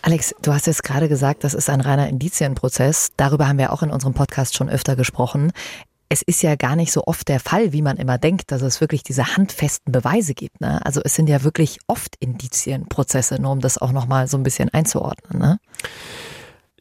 Alex, 0.02 0.34
du 0.42 0.52
hast 0.52 0.66
jetzt 0.66 0.84
gerade 0.84 1.08
gesagt, 1.08 1.44
das 1.44 1.54
ist 1.54 1.70
ein 1.70 1.80
reiner 1.80 2.08
Indizienprozess. 2.08 3.12
Darüber 3.16 3.48
haben 3.48 3.56
wir 3.56 3.72
auch 3.72 3.82
in 3.82 3.90
unserem 3.90 4.12
Podcast 4.12 4.54
schon 4.54 4.68
öfter 4.68 4.96
gesprochen. 4.96 5.52
Es 6.10 6.20
ist 6.20 6.42
ja 6.42 6.54
gar 6.54 6.76
nicht 6.76 6.92
so 6.92 7.04
oft 7.06 7.28
der 7.28 7.40
Fall, 7.40 7.72
wie 7.72 7.80
man 7.80 7.96
immer 7.96 8.18
denkt, 8.18 8.52
dass 8.52 8.60
es 8.60 8.82
wirklich 8.82 9.02
diese 9.02 9.34
handfesten 9.34 9.92
Beweise 9.92 10.34
gibt. 10.34 10.60
Ne? 10.60 10.84
Also 10.84 11.00
es 11.02 11.14
sind 11.14 11.30
ja 11.30 11.42
wirklich 11.42 11.78
oft 11.86 12.16
Indizienprozesse, 12.16 13.40
nur 13.40 13.52
um 13.52 13.60
das 13.60 13.78
auch 13.78 13.92
nochmal 13.92 14.28
so 14.28 14.36
ein 14.36 14.42
bisschen 14.42 14.68
einzuordnen. 14.68 15.40
Ne? 15.40 15.58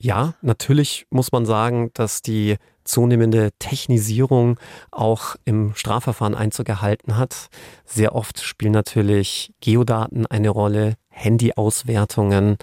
Ja, 0.04 0.34
natürlich 0.42 1.06
muss 1.12 1.32
man 1.32 1.46
sagen, 1.46 1.92
dass 1.94 2.24
die 2.24 2.58
zunehmende 2.84 3.52
Technisierung 3.60 4.60
auch 4.90 5.36
im 5.46 5.76
Strafverfahren 5.76 6.34
Einzug 6.34 6.70
erhalten 6.70 7.18
hat. 7.18 7.50
Sehr 7.86 8.16
oft 8.16 8.42
spielen 8.42 8.72
natürlich 8.72 9.54
Geodaten 9.62 10.26
eine 10.26 10.50
Rolle, 10.50 10.96
Handyauswertungen, 11.10 12.58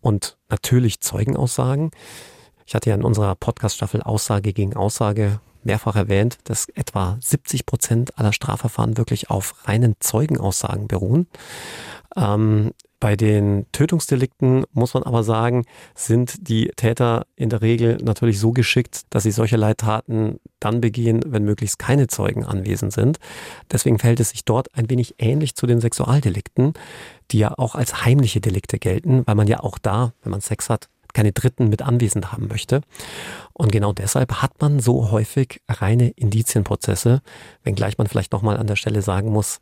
und 0.00 0.38
natürlich 0.48 1.00
Zeugenaussagen. 1.00 1.90
Ich 2.66 2.74
hatte 2.74 2.90
ja 2.90 2.96
in 2.96 3.04
unserer 3.04 3.34
Podcast-Staffel 3.34 4.02
Aussage 4.02 4.52
gegen 4.52 4.76
Aussage 4.76 5.40
mehrfach 5.62 5.96
erwähnt, 5.96 6.38
dass 6.44 6.68
etwa 6.70 7.18
70 7.20 7.66
Prozent 7.66 8.18
aller 8.18 8.32
Strafverfahren 8.32 8.96
wirklich 8.96 9.28
auf 9.28 9.68
reinen 9.68 9.96
Zeugenaussagen 10.00 10.88
beruhen. 10.88 11.26
Ähm, 12.16 12.72
bei 13.00 13.16
den 13.16 13.66
Tötungsdelikten 13.72 14.64
muss 14.72 14.94
man 14.94 15.02
aber 15.02 15.22
sagen, 15.22 15.64
sind 15.94 16.48
die 16.48 16.70
Täter 16.76 17.26
in 17.34 17.48
der 17.48 17.62
Regel 17.62 17.98
natürlich 18.02 18.38
so 18.38 18.52
geschickt, 18.52 19.02
dass 19.10 19.22
sie 19.22 19.30
solche 19.30 19.56
Leidtaten 19.56 20.38
dann 20.60 20.80
begehen, 20.80 21.22
wenn 21.26 21.44
möglichst 21.44 21.78
keine 21.78 22.06
Zeugen 22.06 22.44
anwesend 22.44 22.92
sind. 22.92 23.18
Deswegen 23.72 23.98
verhält 23.98 24.20
es 24.20 24.30
sich 24.30 24.44
dort 24.44 24.74
ein 24.76 24.90
wenig 24.90 25.14
ähnlich 25.18 25.54
zu 25.54 25.66
den 25.66 25.80
Sexualdelikten 25.80 26.74
die 27.30 27.38
ja 27.38 27.54
auch 27.56 27.74
als 27.74 28.04
heimliche 28.04 28.40
Delikte 28.40 28.78
gelten, 28.78 29.26
weil 29.26 29.34
man 29.34 29.46
ja 29.46 29.60
auch 29.60 29.78
da, 29.78 30.12
wenn 30.22 30.30
man 30.30 30.40
Sex 30.40 30.68
hat, 30.68 30.88
keine 31.12 31.32
Dritten 31.32 31.68
mit 31.68 31.82
anwesend 31.82 32.32
haben 32.32 32.46
möchte. 32.46 32.82
Und 33.52 33.72
genau 33.72 33.92
deshalb 33.92 34.42
hat 34.42 34.60
man 34.60 34.78
so 34.80 35.10
häufig 35.10 35.60
reine 35.68 36.10
Indizienprozesse, 36.10 37.20
wenngleich 37.64 37.98
man 37.98 38.06
vielleicht 38.06 38.32
nochmal 38.32 38.56
an 38.56 38.68
der 38.68 38.76
Stelle 38.76 39.02
sagen 39.02 39.30
muss, 39.30 39.58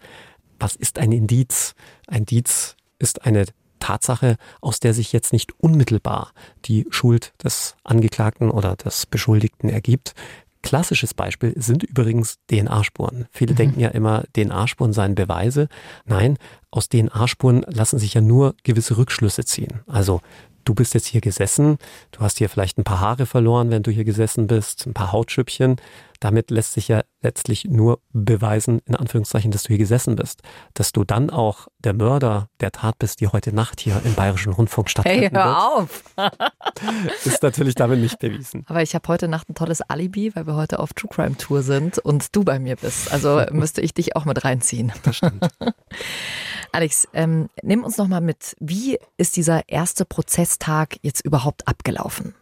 was 0.61 0.77
ist 0.77 0.99
ein 0.99 1.13
Indiz? 1.13 1.75
Ein 2.07 2.21
Indiz 2.21 2.77
ist 2.99 3.25
eine 3.25 3.47
Tatsache, 3.79 4.37
aus 4.61 4.81
der 4.81 4.95
sich 4.95 5.13
jetzt 5.13 5.33
nicht 5.33 5.53
unmittelbar 5.59 6.33
die 6.65 6.87
Schuld 6.91 7.33
des 7.43 7.77
Angeklagten 7.85 8.51
oder 8.51 8.77
des 8.77 9.07
Beschuldigten 9.07 9.69
ergibt. 9.69 10.15
Klassisches 10.63 11.15
Beispiel 11.15 11.55
sind 11.57 11.85
übrigens 11.85 12.39
DNA-Spuren. 12.51 13.27
Viele 13.31 13.53
mhm. 13.53 13.57
denken 13.57 13.81
ja 13.81 13.89
immer, 13.91 14.25
DNA-Spuren 14.37 14.93
seien 14.93 15.15
Beweise. 15.15 15.69
Nein, 16.05 16.37
aus 16.71 16.89
DNA-Spuren 16.89 17.65
lassen 17.69 17.99
sich 17.99 18.15
ja 18.15 18.21
nur 18.21 18.55
gewisse 18.65 18.97
Rückschlüsse 18.97 19.45
ziehen. 19.45 19.81
Also 19.87 20.21
du 20.69 20.75
bist 20.75 20.93
jetzt 20.93 21.07
hier 21.07 21.23
gesessen, 21.23 21.79
du 22.13 22.21
hast 22.21 22.39
hier 22.39 22.51
vielleicht 22.51 22.77
ein 22.77 22.85
paar 22.85 23.01
Haare 23.01 23.25
verloren, 23.25 23.71
wenn 23.71 23.83
du 23.83 23.91
hier 23.91 24.05
gesessen 24.05 24.47
bist, 24.47 24.87
ein 24.87 24.93
paar 24.93 25.13
Hautschüppchen. 25.13 25.77
Damit 26.21 26.51
lässt 26.51 26.73
sich 26.73 26.89
ja 26.89 27.03
letztlich 27.23 27.65
nur 27.65 28.01
beweisen, 28.13 28.81
in 28.87 28.97
Anführungszeichen, 28.97 29.51
dass 29.51 29.63
du 29.63 29.69
hier 29.69 29.79
gesessen 29.79 30.17
bist. 30.17 30.43
Dass 30.75 30.93
du 30.93 31.05
dann 31.05 31.31
auch 31.31 31.69
der 31.79 31.95
Mörder 31.95 32.49
der 32.61 32.73
Tat 32.73 32.99
bist, 32.99 33.21
die 33.21 33.29
heute 33.29 33.55
Nacht 33.55 33.81
hier 33.81 34.03
im 34.05 34.15
Bayerischen 34.15 34.53
Rundfunk 34.53 34.91
stattfinden 34.91 35.21
hey, 35.21 35.31
hör 35.31 36.03
wird, 36.17 36.33
auf! 36.33 37.25
ist 37.25 37.43
natürlich 37.43 37.77
damit 37.77 38.01
nicht 38.01 38.19
bewiesen. 38.19 38.65
Aber 38.67 38.83
ich 38.83 38.95
habe 38.95 39.09
heute 39.09 39.29
Nacht 39.29 39.49
ein 39.49 39.55
tolles 39.55 39.81
Alibi, 39.81 40.35
weil 40.35 40.47
wir 40.47 40.57
heute 40.57 40.81
auf 40.81 40.93
True 40.93 41.11
Crime 41.11 41.37
Tour 41.37 41.63
sind 41.63 41.99
und 41.99 42.35
du 42.35 42.45
bei 42.45 42.59
mir 42.59 42.77
bist. 42.77 43.11
Also 43.13 43.43
müsste 43.53 43.81
ich 43.81 43.95
dich 43.95 44.17
auch 44.17 44.25
mit 44.25 44.45
reinziehen. 44.45 44.93
Das 45.05 45.17
stimmt. 45.17 45.49
Alex, 46.73 47.09
ähm, 47.13 47.49
nimm 47.63 47.85
uns 47.85 47.97
noch 47.97 48.09
mal 48.09 48.21
mit. 48.21 48.57
Wie 48.61 48.99
ist 49.17 49.37
dieser 49.37 49.69
erste 49.69 50.05
Prozesstag 50.05 50.97
jetzt 51.03 51.25
überhaupt 51.25 51.67
abgelaufen? 51.67 52.35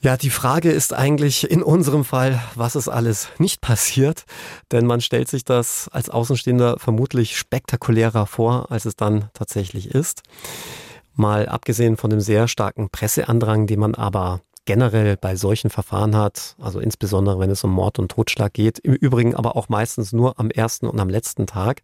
Ja, 0.00 0.16
die 0.16 0.30
Frage 0.30 0.70
ist 0.70 0.94
eigentlich 0.94 1.50
in 1.50 1.60
unserem 1.60 2.04
Fall, 2.04 2.40
was 2.54 2.76
ist 2.76 2.88
alles 2.88 3.30
nicht 3.38 3.60
passiert? 3.60 4.26
Denn 4.70 4.86
man 4.86 5.00
stellt 5.00 5.26
sich 5.28 5.44
das 5.44 5.88
als 5.92 6.08
Außenstehender 6.08 6.78
vermutlich 6.78 7.36
spektakulärer 7.36 8.26
vor, 8.26 8.70
als 8.70 8.84
es 8.84 8.94
dann 8.94 9.28
tatsächlich 9.34 9.90
ist. 9.90 10.22
Mal 11.14 11.48
abgesehen 11.48 11.96
von 11.96 12.10
dem 12.10 12.20
sehr 12.20 12.46
starken 12.46 12.90
Presseandrang, 12.90 13.66
den 13.66 13.80
man 13.80 13.96
aber 13.96 14.40
generell 14.68 15.16
bei 15.16 15.34
solchen 15.34 15.70
Verfahren 15.70 16.14
hat, 16.14 16.54
also 16.60 16.78
insbesondere 16.78 17.38
wenn 17.38 17.48
es 17.48 17.64
um 17.64 17.70
Mord 17.70 17.98
und 17.98 18.10
Totschlag 18.10 18.52
geht, 18.52 18.78
im 18.78 18.92
Übrigen 18.92 19.34
aber 19.34 19.56
auch 19.56 19.70
meistens 19.70 20.12
nur 20.12 20.38
am 20.38 20.50
ersten 20.50 20.86
und 20.86 21.00
am 21.00 21.08
letzten 21.08 21.46
Tag, 21.46 21.80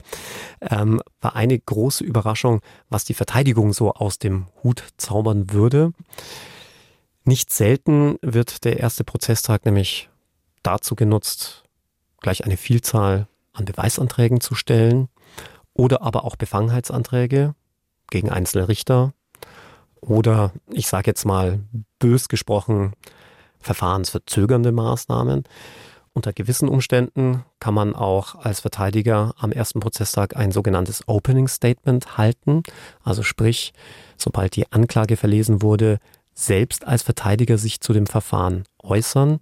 ähm, 0.60 1.00
war 1.22 1.34
eine 1.34 1.58
große 1.58 2.04
Überraschung, 2.04 2.60
was 2.90 3.06
die 3.06 3.14
Verteidigung 3.14 3.72
so 3.72 3.94
aus 3.94 4.18
dem 4.18 4.48
Hut 4.62 4.84
zaubern 4.98 5.50
würde. 5.50 5.94
Nicht 7.24 7.50
selten 7.50 8.18
wird 8.20 8.66
der 8.66 8.80
erste 8.80 9.02
Prozesstag 9.02 9.64
nämlich 9.64 10.10
dazu 10.62 10.94
genutzt, 10.94 11.64
gleich 12.20 12.44
eine 12.44 12.58
Vielzahl 12.58 13.28
an 13.54 13.64
Beweisanträgen 13.64 14.42
zu 14.42 14.54
stellen 14.54 15.08
oder 15.72 16.02
aber 16.02 16.26
auch 16.26 16.36
Befangenheitsanträge 16.36 17.54
gegen 18.10 18.28
einzelne 18.28 18.68
Richter 18.68 19.14
oder 20.06 20.52
ich 20.70 20.86
sage 20.86 21.10
jetzt 21.10 21.24
mal 21.24 21.60
bös 21.98 22.28
gesprochen 22.28 22.92
verfahrensverzögernde 23.60 24.72
Maßnahmen. 24.72 25.44
Unter 26.12 26.32
gewissen 26.32 26.68
Umständen 26.68 27.44
kann 27.58 27.74
man 27.74 27.96
auch 27.96 28.36
als 28.36 28.60
Verteidiger 28.60 29.34
am 29.36 29.50
ersten 29.50 29.80
Prozesstag 29.80 30.36
ein 30.36 30.52
sogenanntes 30.52 31.08
Opening 31.08 31.48
Statement 31.48 32.16
halten. 32.16 32.62
Also 33.02 33.24
sprich, 33.24 33.72
sobald 34.16 34.54
die 34.54 34.70
Anklage 34.70 35.16
verlesen 35.16 35.60
wurde, 35.60 35.98
selbst 36.32 36.86
als 36.86 37.02
Verteidiger 37.02 37.58
sich 37.58 37.80
zu 37.80 37.92
dem 37.92 38.06
Verfahren 38.06 38.64
äußern, 38.82 39.40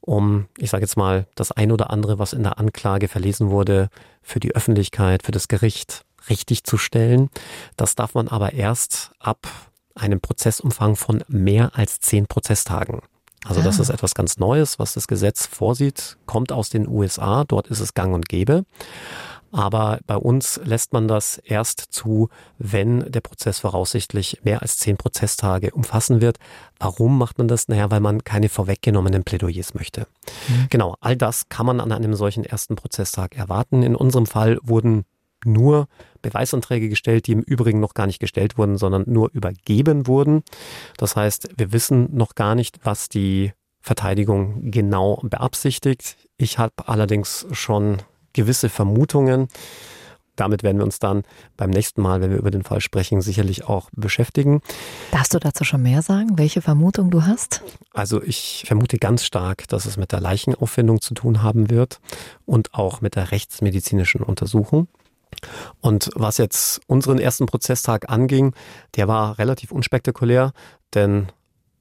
um, 0.00 0.46
ich 0.56 0.70
sage 0.70 0.84
jetzt 0.84 0.96
mal, 0.96 1.26
das 1.34 1.52
ein 1.52 1.72
oder 1.72 1.90
andere, 1.90 2.18
was 2.18 2.32
in 2.32 2.42
der 2.42 2.58
Anklage 2.58 3.08
verlesen 3.08 3.50
wurde, 3.50 3.88
für 4.22 4.40
die 4.40 4.54
Öffentlichkeit, 4.54 5.22
für 5.22 5.32
das 5.32 5.48
Gericht 5.48 6.04
richtig 6.30 6.64
zu 6.64 6.78
stellen. 6.78 7.28
Das 7.76 7.96
darf 7.96 8.14
man 8.14 8.28
aber 8.28 8.52
erst 8.52 9.12
ab 9.18 9.46
einem 9.94 10.20
Prozessumfang 10.20 10.96
von 10.96 11.24
mehr 11.28 11.72
als 11.74 12.00
zehn 12.00 12.26
Prozesstagen. 12.26 13.00
Also 13.44 13.62
das 13.62 13.78
ah. 13.78 13.82
ist 13.82 13.90
etwas 13.90 14.14
ganz 14.14 14.38
Neues, 14.38 14.78
was 14.78 14.94
das 14.94 15.06
Gesetz 15.06 15.46
vorsieht, 15.46 16.16
kommt 16.26 16.50
aus 16.50 16.70
den 16.70 16.88
USA, 16.88 17.44
dort 17.44 17.68
ist 17.68 17.80
es 17.80 17.94
gang 17.94 18.14
und 18.14 18.28
gäbe. 18.28 18.64
Aber 19.54 20.00
bei 20.08 20.16
uns 20.16 20.60
lässt 20.64 20.92
man 20.92 21.06
das 21.06 21.38
erst 21.38 21.78
zu, 21.78 22.28
wenn 22.58 23.08
der 23.12 23.20
Prozess 23.20 23.60
voraussichtlich 23.60 24.40
mehr 24.42 24.62
als 24.62 24.78
zehn 24.78 24.96
Prozesstage 24.96 25.70
umfassen 25.70 26.20
wird. 26.20 26.38
Warum 26.80 27.16
macht 27.16 27.38
man 27.38 27.46
das? 27.46 27.68
Naja, 27.68 27.88
weil 27.88 28.00
man 28.00 28.24
keine 28.24 28.48
vorweggenommenen 28.48 29.22
Plädoyers 29.22 29.74
möchte. 29.74 30.08
Mhm. 30.48 30.66
Genau, 30.70 30.96
all 31.00 31.16
das 31.16 31.48
kann 31.50 31.66
man 31.66 31.78
an 31.78 31.92
einem 31.92 32.14
solchen 32.14 32.42
ersten 32.42 32.74
Prozesstag 32.74 33.36
erwarten. 33.36 33.84
In 33.84 33.94
unserem 33.94 34.26
Fall 34.26 34.58
wurden 34.64 35.04
nur 35.44 35.86
Beweisanträge 36.22 36.88
gestellt, 36.88 37.26
die 37.26 37.32
im 37.32 37.42
Übrigen 37.42 37.80
noch 37.80 37.94
gar 37.94 38.06
nicht 38.06 38.20
gestellt 38.20 38.58
wurden, 38.58 38.78
sondern 38.78 39.04
nur 39.06 39.30
übergeben 39.32 40.06
wurden. 40.06 40.42
Das 40.96 41.16
heißt, 41.16 41.48
wir 41.56 41.72
wissen 41.72 42.08
noch 42.14 42.34
gar 42.34 42.54
nicht, 42.54 42.80
was 42.84 43.08
die 43.08 43.52
Verteidigung 43.80 44.70
genau 44.70 45.20
beabsichtigt. 45.22 46.16
Ich 46.38 46.58
habe 46.58 46.72
allerdings 46.86 47.46
schon 47.52 47.98
gewisse 48.32 48.70
Vermutungen. 48.70 49.48
Damit 50.36 50.62
werden 50.62 50.78
wir 50.78 50.84
uns 50.84 50.98
dann 50.98 51.22
beim 51.56 51.70
nächsten 51.70 52.02
Mal, 52.02 52.20
wenn 52.20 52.30
wir 52.30 52.38
über 52.38 52.50
den 52.50 52.64
Fall 52.64 52.80
sprechen, 52.80 53.20
sicherlich 53.20 53.68
auch 53.68 53.90
beschäftigen. 53.92 54.62
Darfst 55.12 55.32
du 55.32 55.38
dazu 55.38 55.64
schon 55.64 55.82
mehr 55.82 56.02
sagen, 56.02 56.38
welche 56.38 56.60
Vermutung 56.60 57.10
du 57.10 57.24
hast? 57.24 57.62
Also 57.92 58.22
ich 58.22 58.64
vermute 58.66 58.98
ganz 58.98 59.24
stark, 59.24 59.68
dass 59.68 59.86
es 59.86 59.96
mit 59.96 60.12
der 60.12 60.20
Leichenauffindung 60.20 61.00
zu 61.00 61.14
tun 61.14 61.42
haben 61.42 61.70
wird 61.70 62.00
und 62.46 62.74
auch 62.74 63.00
mit 63.00 63.14
der 63.14 63.30
rechtsmedizinischen 63.30 64.22
Untersuchung. 64.22 64.88
Und 65.80 66.10
was 66.14 66.38
jetzt 66.38 66.80
unseren 66.86 67.18
ersten 67.18 67.46
Prozesstag 67.46 68.10
anging, 68.10 68.54
der 68.96 69.08
war 69.08 69.38
relativ 69.38 69.72
unspektakulär, 69.72 70.52
denn 70.94 71.28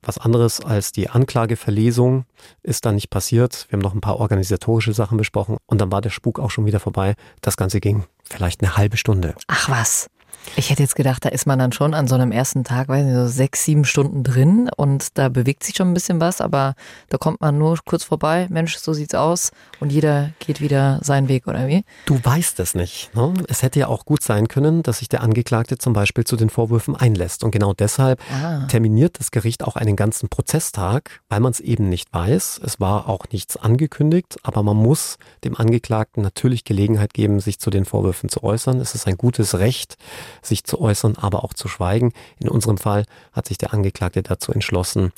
was 0.04 0.18
anderes 0.18 0.60
als 0.60 0.92
die 0.92 1.10
Anklageverlesung 1.10 2.26
ist 2.62 2.86
da 2.86 2.92
nicht 2.92 3.10
passiert. 3.10 3.68
Wir 3.70 3.78
haben 3.78 3.84
noch 3.84 3.94
ein 3.94 4.02
paar 4.02 4.20
organisatorische 4.20 4.94
Sachen 4.94 5.18
besprochen 5.18 5.58
und 5.66 5.80
dann 5.80 5.92
war 5.92 6.02
der 6.02 6.10
Spuk 6.10 6.40
auch 6.40 6.52
schon 6.52 6.66
wieder 6.66 6.82
vorbei. 6.82 7.16
Das 7.42 7.56
Ganze 7.56 7.80
ging 7.80 8.04
vielleicht 8.24 8.62
eine 8.62 8.76
halbe 8.76 8.98
Stunde. 8.98 9.36
Ach 9.48 9.70
was. 9.70 10.08
Ich 10.56 10.70
hätte 10.70 10.84
jetzt 10.84 10.96
gedacht, 10.96 11.26
da 11.26 11.30
ist 11.30 11.48
man 11.48 11.60
dann 11.60 11.72
schon 11.72 11.94
an 11.94 12.08
so 12.08 12.16
einem 12.16 12.32
ersten 12.32 12.64
Tag, 12.64 12.88
weiß 12.88 13.06
nicht, 13.06 13.16
so 13.16 13.28
sechs, 13.28 13.64
sieben 13.66 13.86
Stunden 13.86 14.24
drin 14.24 14.70
und 14.76 15.18
da 15.18 15.30
bewegt 15.30 15.64
sich 15.64 15.76
schon 15.76 15.90
ein 15.90 15.94
bisschen 15.94 16.20
was, 16.22 16.42
aber 16.42 16.76
da 17.10 17.18
kommt 17.18 17.42
man 17.42 17.58
nur 17.58 17.78
kurz 17.86 18.04
vorbei, 18.04 18.48
Mensch, 18.50 18.78
so 18.78 18.94
sieht's 18.94 19.16
aus 19.16 19.52
und 19.80 19.92
jeder 19.92 20.32
geht 20.40 20.62
wieder 20.62 21.00
seinen 21.02 21.28
Weg, 21.28 21.48
oder 21.48 21.68
wie? 21.68 21.84
Du 22.06 22.20
weißt 22.24 22.60
es 22.60 22.76
nicht. 22.76 23.14
Ne? 23.16 23.34
Es 23.48 23.64
hätte 23.64 23.80
ja 23.80 23.88
auch 23.88 24.06
gut 24.06 24.24
sein 24.24 24.48
können, 24.48 24.84
dass 24.84 25.00
sich 25.00 25.10
der 25.10 25.22
Angeklagte 25.22 25.78
zum 25.78 25.94
Beispiel 25.94 26.24
zu 26.24 26.36
den 26.36 26.50
Vorwürfen 26.50 26.96
einlässt. 26.96 27.44
Und 27.44 27.52
genau 27.52 27.74
deshalb 27.74 28.22
ah. 28.32 28.66
terminiert 28.68 29.20
das 29.20 29.32
Gericht 29.32 29.64
auch 29.64 29.76
einen 29.76 29.96
ganzen 29.96 30.30
Prozesstag, 30.30 31.22
weil 31.30 31.40
man 31.40 31.52
es 31.52 31.60
eben 31.60 31.90
nicht 31.90 32.14
weiß. 32.14 32.62
Es 32.64 32.80
war 32.80 33.10
auch 33.10 33.26
nichts 33.32 33.58
angekündigt, 33.58 34.38
aber 34.44 34.64
man 34.64 34.78
muss 34.78 35.18
dem 35.44 35.58
Angeklagten 35.58 36.22
natürlich 36.22 36.64
Gelegenheit 36.64 37.14
geben, 37.14 37.40
sich 37.40 37.60
zu 37.60 37.70
den 37.70 37.86
Vorwürfen 37.86 38.30
zu 38.30 38.44
äußern. 38.44 38.80
Es 38.80 38.96
ist 38.96 39.08
ein 39.08 39.18
gutes 39.18 39.58
Recht, 39.60 39.98
sich 40.42 40.64
zu 40.64 40.80
äußern, 40.80 41.16
aber 41.18 41.44
auch 41.44 41.54
zu 41.54 41.68
schweigen. 41.68 42.14
In 42.40 42.50
unserem 42.50 42.78
Fall 42.78 43.06
hat 43.32 43.48
sich 43.48 43.58
der 43.58 43.74
Angeklagte 43.74 44.24
dazu 44.24 44.52
entschlossen, 44.52 45.12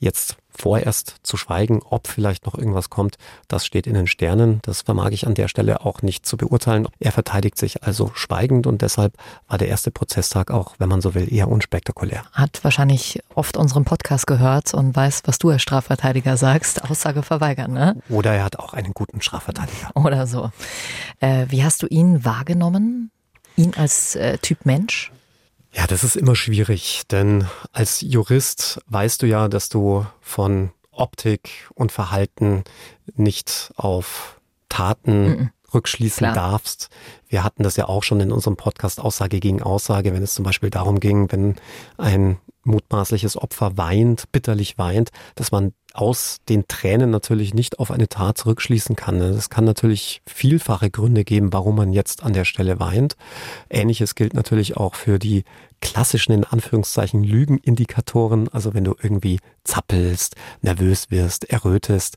jetzt 0.00 0.36
vorerst 0.48 1.16
zu 1.22 1.36
schweigen, 1.36 1.80
ob 1.88 2.08
vielleicht 2.08 2.46
noch 2.46 2.54
irgendwas 2.54 2.90
kommt, 2.90 3.16
das 3.48 3.64
steht 3.64 3.86
in 3.86 3.94
den 3.94 4.06
Sternen. 4.06 4.60
Das 4.62 4.82
vermag 4.82 5.10
ich 5.10 5.26
an 5.26 5.34
der 5.34 5.48
Stelle 5.48 5.84
auch 5.84 6.02
nicht 6.02 6.26
zu 6.26 6.36
beurteilen. 6.36 6.88
Er 6.98 7.12
verteidigt 7.12 7.56
sich 7.56 7.84
also 7.84 8.10
schweigend 8.14 8.66
und 8.66 8.82
deshalb 8.82 9.14
war 9.48 9.58
der 9.58 9.68
erste 9.68 9.90
Prozesstag 9.90 10.50
auch, 10.50 10.74
wenn 10.78 10.88
man 10.88 11.00
so 11.00 11.14
will, 11.14 11.32
eher 11.32 11.48
unspektakulär. 11.48 12.24
Hat 12.32 12.60
wahrscheinlich 12.62 13.22
oft 13.34 13.56
unseren 13.56 13.84
Podcast 13.84 14.26
gehört 14.26 14.74
und 14.74 14.96
weiß, 14.96 15.22
was 15.26 15.38
du 15.38 15.50
als 15.50 15.62
Strafverteidiger 15.62 16.36
sagst. 16.36 16.84
Aussage 16.90 17.22
verweigern, 17.22 17.72
ne? 17.72 17.96
Oder 18.08 18.34
er 18.34 18.44
hat 18.44 18.58
auch 18.58 18.74
einen 18.74 18.92
guten 18.92 19.20
Strafverteidiger. 19.20 19.90
Oder 19.94 20.26
so. 20.26 20.50
Äh, 21.20 21.46
wie 21.48 21.64
hast 21.64 21.82
du 21.82 21.86
ihn 21.86 22.24
wahrgenommen? 22.24 23.10
Ihn 23.60 23.74
als 23.76 24.16
äh, 24.16 24.38
Typ 24.38 24.64
Mensch? 24.64 25.12
Ja, 25.72 25.86
das 25.86 26.02
ist 26.02 26.16
immer 26.16 26.34
schwierig, 26.34 27.02
denn 27.10 27.46
als 27.72 28.00
Jurist 28.00 28.80
weißt 28.86 29.20
du 29.20 29.26
ja, 29.26 29.48
dass 29.48 29.68
du 29.68 30.06
von 30.20 30.70
Optik 30.90 31.68
und 31.74 31.92
Verhalten 31.92 32.64
nicht 33.14 33.70
auf 33.76 34.40
Taten 34.70 35.26
-mm. 35.26 35.48
rückschließen 35.74 36.32
Klar. 36.32 36.34
darfst. 36.34 36.88
Wir 37.28 37.44
hatten 37.44 37.62
das 37.62 37.76
ja 37.76 37.86
auch 37.86 38.02
schon 38.02 38.20
in 38.20 38.32
unserem 38.32 38.56
Podcast 38.56 38.98
Aussage 38.98 39.40
gegen 39.40 39.62
Aussage, 39.62 40.14
wenn 40.14 40.22
es 40.22 40.34
zum 40.34 40.44
Beispiel 40.44 40.70
darum 40.70 40.98
ging, 40.98 41.30
wenn 41.30 41.56
ein 41.98 42.38
mutmaßliches 42.64 43.36
Opfer 43.36 43.76
weint, 43.76 44.32
bitterlich 44.32 44.78
weint, 44.78 45.10
dass 45.34 45.52
man 45.52 45.72
aus 45.94 46.38
den 46.48 46.66
Tränen 46.68 47.10
natürlich 47.10 47.54
nicht 47.54 47.78
auf 47.78 47.90
eine 47.90 48.08
Tat 48.08 48.38
zurückschließen 48.38 48.96
kann. 48.96 49.20
Es 49.20 49.50
kann 49.50 49.64
natürlich 49.64 50.22
vielfache 50.26 50.90
Gründe 50.90 51.24
geben, 51.24 51.52
warum 51.52 51.76
man 51.76 51.92
jetzt 51.92 52.22
an 52.22 52.32
der 52.32 52.44
Stelle 52.44 52.80
weint. 52.80 53.16
Ähnliches 53.68 54.14
gilt 54.14 54.34
natürlich 54.34 54.76
auch 54.76 54.94
für 54.94 55.18
die 55.18 55.44
klassischen, 55.80 56.32
in 56.32 56.44
Anführungszeichen, 56.44 57.24
Lügenindikatoren. 57.24 58.48
Also 58.48 58.74
wenn 58.74 58.84
du 58.84 58.94
irgendwie 59.00 59.40
zappelst, 59.64 60.36
nervös 60.62 61.10
wirst, 61.10 61.50
errötest. 61.50 62.16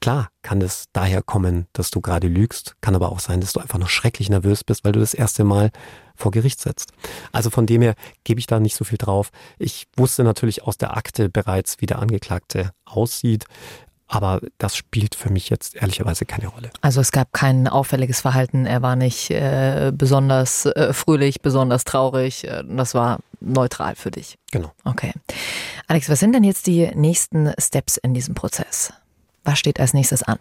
Klar 0.00 0.28
kann 0.42 0.62
es 0.62 0.86
daher 0.92 1.22
kommen, 1.22 1.66
dass 1.72 1.90
du 1.90 2.00
gerade 2.00 2.28
lügst, 2.28 2.76
kann 2.80 2.94
aber 2.94 3.10
auch 3.10 3.18
sein, 3.18 3.40
dass 3.40 3.52
du 3.52 3.60
einfach 3.60 3.78
noch 3.78 3.88
schrecklich 3.88 4.30
nervös 4.30 4.62
bist, 4.62 4.84
weil 4.84 4.92
du 4.92 5.00
das 5.00 5.12
erste 5.12 5.42
Mal 5.42 5.70
vor 6.18 6.32
Gericht 6.32 6.60
setzt. 6.60 6.92
Also 7.32 7.48
von 7.50 7.66
dem 7.66 7.80
her 7.80 7.94
gebe 8.24 8.40
ich 8.40 8.46
da 8.46 8.60
nicht 8.60 8.76
so 8.76 8.84
viel 8.84 8.98
drauf. 8.98 9.30
Ich 9.58 9.86
wusste 9.96 10.24
natürlich 10.24 10.64
aus 10.64 10.76
der 10.76 10.96
Akte 10.96 11.28
bereits, 11.28 11.76
wie 11.80 11.86
der 11.86 12.00
Angeklagte 12.00 12.72
aussieht. 12.84 13.44
Aber 14.10 14.40
das 14.56 14.74
spielt 14.74 15.14
für 15.14 15.30
mich 15.30 15.50
jetzt 15.50 15.76
ehrlicherweise 15.76 16.24
keine 16.24 16.48
Rolle. 16.48 16.70
Also 16.80 17.02
es 17.02 17.12
gab 17.12 17.32
kein 17.34 17.68
auffälliges 17.68 18.22
Verhalten. 18.22 18.64
Er 18.64 18.80
war 18.80 18.96
nicht 18.96 19.30
äh, 19.30 19.92
besonders 19.94 20.64
äh, 20.64 20.94
fröhlich, 20.94 21.42
besonders 21.42 21.84
traurig. 21.84 22.44
Äh, 22.44 22.64
das 22.66 22.94
war 22.94 23.18
neutral 23.40 23.96
für 23.96 24.10
dich. 24.10 24.38
Genau. 24.50 24.72
Okay. 24.84 25.12
Alex, 25.88 26.08
was 26.08 26.20
sind 26.20 26.32
denn 26.32 26.42
jetzt 26.42 26.66
die 26.66 26.86
nächsten 26.94 27.52
Steps 27.58 27.98
in 27.98 28.14
diesem 28.14 28.34
Prozess? 28.34 28.94
Was 29.44 29.58
steht 29.58 29.78
als 29.78 29.92
nächstes 29.92 30.22
an? 30.22 30.38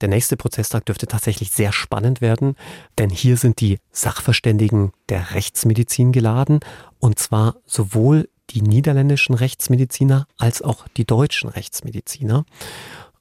Der 0.00 0.08
nächste 0.08 0.36
Prozesstag 0.36 0.86
dürfte 0.86 1.06
tatsächlich 1.06 1.50
sehr 1.50 1.72
spannend 1.72 2.20
werden, 2.20 2.56
denn 2.98 3.10
hier 3.10 3.36
sind 3.36 3.60
die 3.60 3.78
Sachverständigen 3.92 4.92
der 5.08 5.34
Rechtsmedizin 5.34 6.12
geladen, 6.12 6.60
und 6.98 7.18
zwar 7.18 7.56
sowohl 7.66 8.28
die 8.50 8.62
niederländischen 8.62 9.34
Rechtsmediziner 9.34 10.26
als 10.38 10.62
auch 10.62 10.88
die 10.96 11.04
deutschen 11.04 11.50
Rechtsmediziner. 11.50 12.44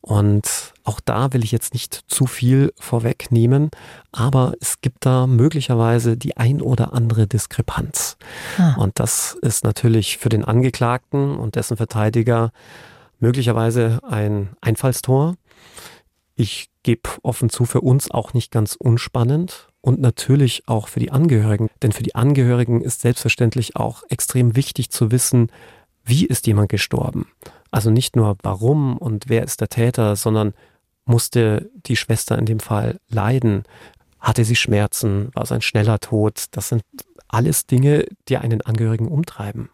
Und 0.02 0.74
auch 0.86 1.02
da 1.02 1.34
will 1.34 1.44
ich 1.44 1.52
jetzt 1.52 1.74
nicht 1.74 2.06
zu 2.08 2.26
viel 2.26 2.74
vorwegnehmen, 2.80 3.70
aber 4.14 4.54
es 4.62 4.80
gibt 4.80 5.06
da 5.06 5.28
möglicherweise 5.28 6.16
die 6.16 6.38
ein 6.38 6.62
oder 6.62 6.94
andere 6.94 7.28
Diskrepanz. 7.28 8.18
Ah. 8.58 8.76
Und 8.76 8.98
das 9.00 9.38
ist 9.42 9.66
natürlich 9.66 10.18
für 10.18 10.30
den 10.30 10.46
Angeklagten 10.46 11.38
und 11.38 11.56
dessen 11.56 11.76
Verteidiger 11.76 12.52
möglicherweise 13.20 14.00
ein 14.08 14.50
Einfallstor. 14.62 15.36
Ich 16.40 16.70
gebe 16.84 17.10
offen 17.22 17.50
zu, 17.50 17.66
für 17.66 17.82
uns 17.82 18.12
auch 18.12 18.34
nicht 18.34 18.50
ganz 18.50 18.78
unspannend 18.80 19.68
und 19.82 20.00
natürlich 20.00 20.70
auch 20.70 20.88
für 20.88 21.02
die 21.02 21.12
Angehörigen. 21.12 21.70
Denn 21.82 21.92
für 21.92 22.02
die 22.02 22.16
Angehörigen 22.16 22.80
ist 22.80 23.02
selbstverständlich 23.02 23.76
auch 23.76 24.04
extrem 24.08 24.56
wichtig 24.56 24.90
zu 24.90 25.12
wissen, 25.12 25.52
wie 26.06 26.26
ist 26.26 26.48
jemand 26.48 26.70
gestorben. 26.70 27.28
Also 27.72 27.92
nicht 27.92 28.16
nur 28.16 28.38
warum 28.42 28.98
und 28.98 29.26
wer 29.28 29.44
ist 29.44 29.60
der 29.60 29.68
Täter, 29.68 30.16
sondern 30.16 30.54
musste 31.04 31.70
die 31.76 31.98
Schwester 31.98 32.40
in 32.40 32.46
dem 32.46 32.62
Fall 32.62 33.02
leiden? 33.10 33.66
Hatte 34.22 34.46
sie 34.46 34.56
Schmerzen? 34.56 35.32
War 35.34 35.44
es 35.44 35.52
ein 35.52 35.62
schneller 35.62 36.00
Tod? 36.00 36.46
Das 36.52 36.70
sind 36.70 36.84
alles 37.28 37.66
Dinge, 37.66 38.06
die 38.30 38.38
einen 38.38 38.62
Angehörigen 38.62 39.10
umtreiben. 39.10 39.70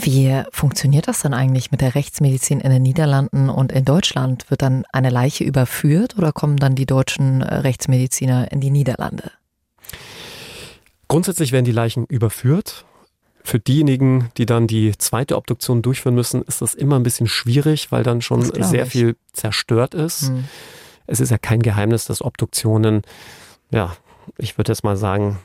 Wie 0.00 0.42
funktioniert 0.52 1.08
das 1.08 1.20
dann 1.20 1.34
eigentlich 1.34 1.70
mit 1.70 1.80
der 1.80 1.94
Rechtsmedizin 1.94 2.60
in 2.60 2.70
den 2.70 2.82
Niederlanden 2.82 3.48
und 3.48 3.72
in 3.72 3.84
Deutschland? 3.84 4.48
Wird 4.50 4.62
dann 4.62 4.84
eine 4.92 5.10
Leiche 5.10 5.44
überführt 5.44 6.16
oder 6.16 6.32
kommen 6.32 6.56
dann 6.56 6.74
die 6.74 6.86
deutschen 6.86 7.42
äh, 7.42 7.54
Rechtsmediziner 7.56 8.52
in 8.52 8.60
die 8.60 8.70
Niederlande? 8.70 9.32
Grundsätzlich 11.08 11.52
werden 11.52 11.64
die 11.64 11.72
Leichen 11.72 12.04
überführt. 12.06 12.84
Für 13.42 13.58
diejenigen, 13.58 14.30
die 14.36 14.46
dann 14.46 14.66
die 14.66 14.96
zweite 14.98 15.36
Obduktion 15.36 15.80
durchführen 15.82 16.14
müssen, 16.14 16.42
ist 16.42 16.60
das 16.60 16.74
immer 16.74 16.96
ein 16.96 17.02
bisschen 17.02 17.26
schwierig, 17.26 17.90
weil 17.90 18.02
dann 18.02 18.20
schon 18.20 18.42
sehr 18.42 18.84
ich. 18.84 18.90
viel 18.90 19.16
zerstört 19.32 19.94
ist. 19.94 20.28
Hm. 20.28 20.44
Es 21.06 21.20
ist 21.20 21.30
ja 21.30 21.38
kein 21.38 21.62
Geheimnis, 21.62 22.04
dass 22.04 22.22
Obduktionen 22.22 23.02
ja, 23.70 23.96
ich 24.36 24.58
würde 24.58 24.72
jetzt 24.72 24.84
mal 24.84 24.96
sagen, 24.96 25.38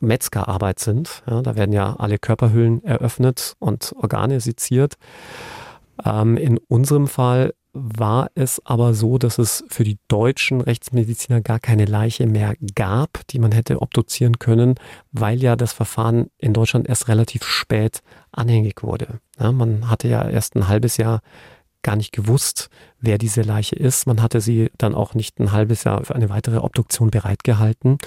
Metzgerarbeit 0.00 0.78
sind. 0.78 1.22
Ja, 1.28 1.42
da 1.42 1.56
werden 1.56 1.72
ja 1.72 1.96
alle 1.96 2.18
Körperhüllen 2.18 2.84
eröffnet 2.84 3.54
und 3.58 3.94
Organe 3.96 4.40
seziert. 4.40 4.96
Ähm, 6.04 6.36
in 6.36 6.58
unserem 6.68 7.08
Fall 7.08 7.54
war 7.72 8.30
es 8.34 8.64
aber 8.64 8.94
so, 8.94 9.18
dass 9.18 9.38
es 9.38 9.64
für 9.68 9.84
die 9.84 9.98
deutschen 10.08 10.62
Rechtsmediziner 10.62 11.42
gar 11.42 11.60
keine 11.60 11.84
Leiche 11.84 12.26
mehr 12.26 12.54
gab, 12.74 13.26
die 13.28 13.38
man 13.38 13.52
hätte 13.52 13.82
obduzieren 13.82 14.38
können, 14.38 14.76
weil 15.12 15.42
ja 15.42 15.56
das 15.56 15.74
Verfahren 15.74 16.30
in 16.38 16.54
Deutschland 16.54 16.88
erst 16.88 17.08
relativ 17.08 17.44
spät 17.44 18.00
anhängig 18.32 18.82
wurde. 18.82 19.20
Ja, 19.38 19.52
man 19.52 19.90
hatte 19.90 20.08
ja 20.08 20.26
erst 20.26 20.56
ein 20.56 20.68
halbes 20.68 20.96
Jahr 20.96 21.20
gar 21.86 21.94
nicht 21.94 22.10
gewusst, 22.10 22.68
wer 22.98 23.16
diese 23.16 23.42
Leiche 23.42 23.76
ist. 23.76 24.08
Man 24.08 24.20
hatte 24.20 24.40
sie 24.40 24.72
dann 24.76 24.92
auch 24.92 25.14
nicht 25.14 25.38
ein 25.38 25.52
halbes 25.52 25.84
Jahr 25.84 26.02
für 26.04 26.16
eine 26.16 26.28
weitere 26.28 26.56
Obduktion 26.56 27.12
bereitgehalten. 27.12 27.98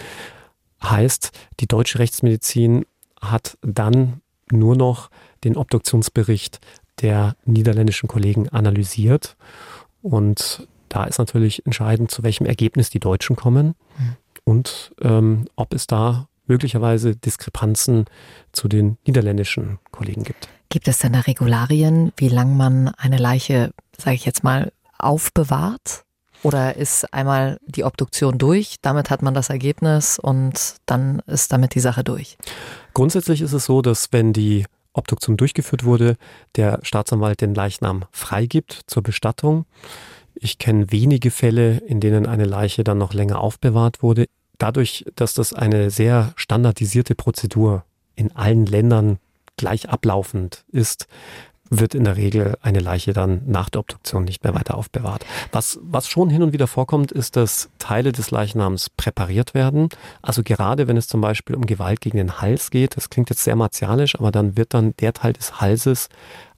Heißt, 0.83 1.31
die 1.61 1.67
deutsche 1.67 1.97
Rechtsmedizin 1.99 2.85
hat 3.21 3.57
dann 3.61 4.19
nur 4.51 4.75
noch 4.75 5.09
den 5.45 5.55
Obduktionsbericht 5.55 6.59
der 7.01 7.37
niederländischen 7.45 8.09
Kollegen 8.09 8.49
analysiert. 8.49 9.37
Und 10.01 10.67
da 10.89 11.05
ist 11.05 11.17
natürlich 11.17 11.65
entscheidend, 11.65 12.11
zu 12.11 12.21
welchem 12.21 12.45
Ergebnis 12.45 12.89
die 12.89 12.99
Deutschen 12.99 13.37
kommen 13.37 13.75
mhm. 13.97 14.15
und 14.43 14.91
ähm, 15.01 15.45
ob 15.55 15.73
es 15.73 15.87
da 15.87 16.27
möglicherweise 16.47 17.15
Diskrepanzen 17.15 18.05
zu 18.51 18.67
den 18.67 18.97
niederländischen 19.05 19.79
Kollegen 19.91 20.25
gibt. 20.25 20.49
Gibt 20.69 20.87
es 20.87 20.99
denn 20.99 21.13
da 21.13 21.21
Regularien, 21.21 22.13
wie 22.15 22.29
lang 22.29 22.55
man 22.55 22.89
eine 22.89 23.17
Leiche, 23.17 23.71
sage 23.97 24.15
ich 24.15 24.25
jetzt 24.25 24.43
mal, 24.43 24.71
aufbewahrt? 24.99 26.03
Oder 26.43 26.77
ist 26.77 27.11
einmal 27.13 27.59
die 27.65 27.83
Obduktion 27.83 28.37
durch, 28.37 28.75
damit 28.81 29.09
hat 29.09 29.21
man 29.21 29.33
das 29.33 29.49
Ergebnis 29.49 30.19
und 30.19 30.75
dann 30.85 31.19
ist 31.25 31.51
damit 31.51 31.75
die 31.75 31.79
Sache 31.79 32.03
durch? 32.03 32.37
Grundsätzlich 32.93 33.41
ist 33.41 33.53
es 33.53 33.65
so, 33.65 33.81
dass 33.81 34.13
wenn 34.13 34.31
die 34.31 34.65
Obduktion 34.93 35.37
durchgeführt 35.37 35.83
wurde, 35.83 36.17
der 36.55 36.79
Staatsanwalt 36.83 37.41
den 37.41 37.55
Leichnam 37.55 38.05
freigibt 38.11 38.81
zur 38.87 39.03
Bestattung. 39.03 39.65
Ich 40.35 40.59
kenne 40.59 40.91
wenige 40.91 41.31
Fälle, 41.31 41.77
in 41.79 41.99
denen 41.99 42.25
eine 42.25 42.45
Leiche 42.45 42.83
dann 42.83 42.97
noch 42.97 43.13
länger 43.13 43.39
aufbewahrt 43.39 44.01
wurde. 44.01 44.27
Dadurch, 44.57 45.05
dass 45.15 45.33
das 45.33 45.53
eine 45.53 45.89
sehr 45.89 46.31
standardisierte 46.35 47.15
Prozedur 47.15 47.83
in 48.15 48.35
allen 48.35 48.65
Ländern 48.65 49.19
gleich 49.59 49.89
ablaufend 49.89 50.63
ist, 50.71 51.07
wird 51.69 51.93
in 51.93 52.05
der 52.05 52.15
Regel 52.15 52.57
eine 52.61 52.79
Leiche 52.79 53.13
dann 53.13 53.41
nach 53.45 53.69
der 53.69 53.81
Obduktion 53.81 54.23
nicht 54.23 54.43
mehr 54.43 54.55
weiter 54.55 54.75
aufbewahrt. 54.75 55.25
Was, 55.51 55.77
was 55.83 56.07
schon 56.07 56.29
hin 56.29 56.41
und 56.41 56.53
wieder 56.53 56.65
vorkommt, 56.65 57.11
ist, 57.11 57.35
dass 57.35 57.69
Teile 57.77 58.11
des 58.11 58.31
Leichnams 58.31 58.89
präpariert 58.89 59.53
werden. 59.53 59.89
Also 60.21 60.41
gerade 60.43 60.87
wenn 60.87 60.97
es 60.97 61.07
zum 61.07 61.21
Beispiel 61.21 61.55
um 61.55 61.65
Gewalt 61.65 62.01
gegen 62.01 62.17
den 62.17 62.41
Hals 62.41 62.71
geht, 62.71 62.97
das 62.97 63.09
klingt 63.09 63.29
jetzt 63.29 63.43
sehr 63.43 63.55
martialisch, 63.55 64.15
aber 64.15 64.31
dann 64.31 64.57
wird 64.57 64.73
dann 64.73 64.95
der 64.97 65.13
Teil 65.13 65.33
des 65.33 65.61
Halses 65.61 66.09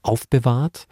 aufbewahrt. 0.03 0.87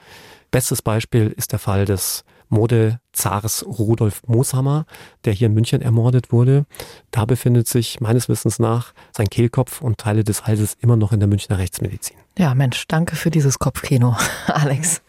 Bestes 0.51 0.81
Beispiel 0.81 1.33
ist 1.37 1.51
der 1.51 1.59
Fall 1.59 1.85
des 1.85 2.25
Modezars 2.49 3.65
Rudolf 3.65 4.21
Mooshammer, 4.27 4.85
der 5.25 5.33
hier 5.33 5.47
in 5.47 5.53
München 5.53 5.81
ermordet 5.81 6.31
wurde. 6.31 6.65
Da 7.11 7.25
befindet 7.25 7.67
sich 7.67 8.01
meines 8.01 8.27
Wissens 8.27 8.59
nach 8.59 8.93
sein 9.15 9.29
Kehlkopf 9.29 9.81
und 9.81 9.97
Teile 9.97 10.23
des 10.23 10.45
Halses 10.45 10.75
immer 10.79 10.95
noch 10.95 11.13
in 11.13 11.19
der 11.19 11.29
Münchner 11.29 11.57
Rechtsmedizin. 11.57 12.17
Ja, 12.37 12.55
Mensch, 12.55 12.87
danke 12.87 13.15
für 13.15 13.31
dieses 13.31 13.59
Kopfkino, 13.59 14.15
Alex. 14.47 15.01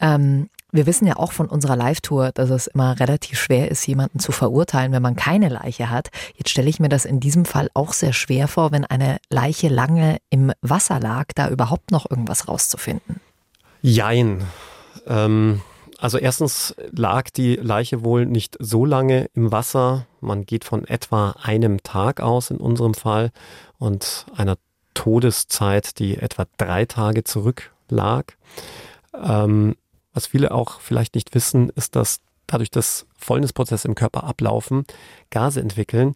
Ähm, 0.00 0.48
wir 0.70 0.86
wissen 0.86 1.06
ja 1.06 1.16
auch 1.16 1.32
von 1.32 1.46
unserer 1.46 1.76
Live-Tour, 1.76 2.32
dass 2.32 2.50
es 2.50 2.66
immer 2.66 3.00
relativ 3.00 3.40
schwer 3.40 3.70
ist, 3.70 3.86
jemanden 3.86 4.18
zu 4.18 4.32
verurteilen, 4.32 4.92
wenn 4.92 5.00
man 5.00 5.16
keine 5.16 5.48
Leiche 5.48 5.88
hat. 5.88 6.08
Jetzt 6.36 6.50
stelle 6.50 6.68
ich 6.68 6.78
mir 6.78 6.90
das 6.90 7.06
in 7.06 7.20
diesem 7.20 7.46
Fall 7.46 7.70
auch 7.72 7.94
sehr 7.94 8.12
schwer 8.12 8.48
vor, 8.48 8.70
wenn 8.70 8.84
eine 8.84 9.18
Leiche 9.30 9.68
lange 9.68 10.18
im 10.28 10.52
Wasser 10.60 11.00
lag, 11.00 11.28
da 11.34 11.48
überhaupt 11.48 11.90
noch 11.90 12.10
irgendwas 12.10 12.48
rauszufinden. 12.48 13.20
Jein. 13.80 14.44
Ähm, 15.06 15.62
also 15.98 16.16
erstens 16.16 16.76
lag 16.92 17.28
die 17.30 17.56
Leiche 17.56 18.04
wohl 18.04 18.24
nicht 18.24 18.56
so 18.60 18.84
lange 18.84 19.28
im 19.34 19.50
Wasser. 19.50 20.06
Man 20.20 20.46
geht 20.46 20.64
von 20.64 20.86
etwa 20.86 21.32
einem 21.42 21.82
Tag 21.82 22.20
aus 22.20 22.50
in 22.50 22.58
unserem 22.58 22.94
Fall 22.94 23.32
und 23.78 24.26
einer 24.36 24.56
Todeszeit, 24.94 25.98
die 25.98 26.16
etwa 26.16 26.46
drei 26.56 26.84
Tage 26.84 27.24
zurücklag. 27.24 28.36
Ähm, 29.12 29.74
was 30.12 30.28
viele 30.28 30.52
auch 30.52 30.80
vielleicht 30.80 31.16
nicht 31.16 31.34
wissen, 31.34 31.70
ist, 31.70 31.96
dass 31.96 32.20
dadurch, 32.46 32.70
dass 32.70 33.06
Fäulnisprozesse 33.16 33.88
im 33.88 33.96
Körper 33.96 34.24
ablaufen, 34.24 34.84
Gase 35.30 35.60
entwickeln, 35.60 36.14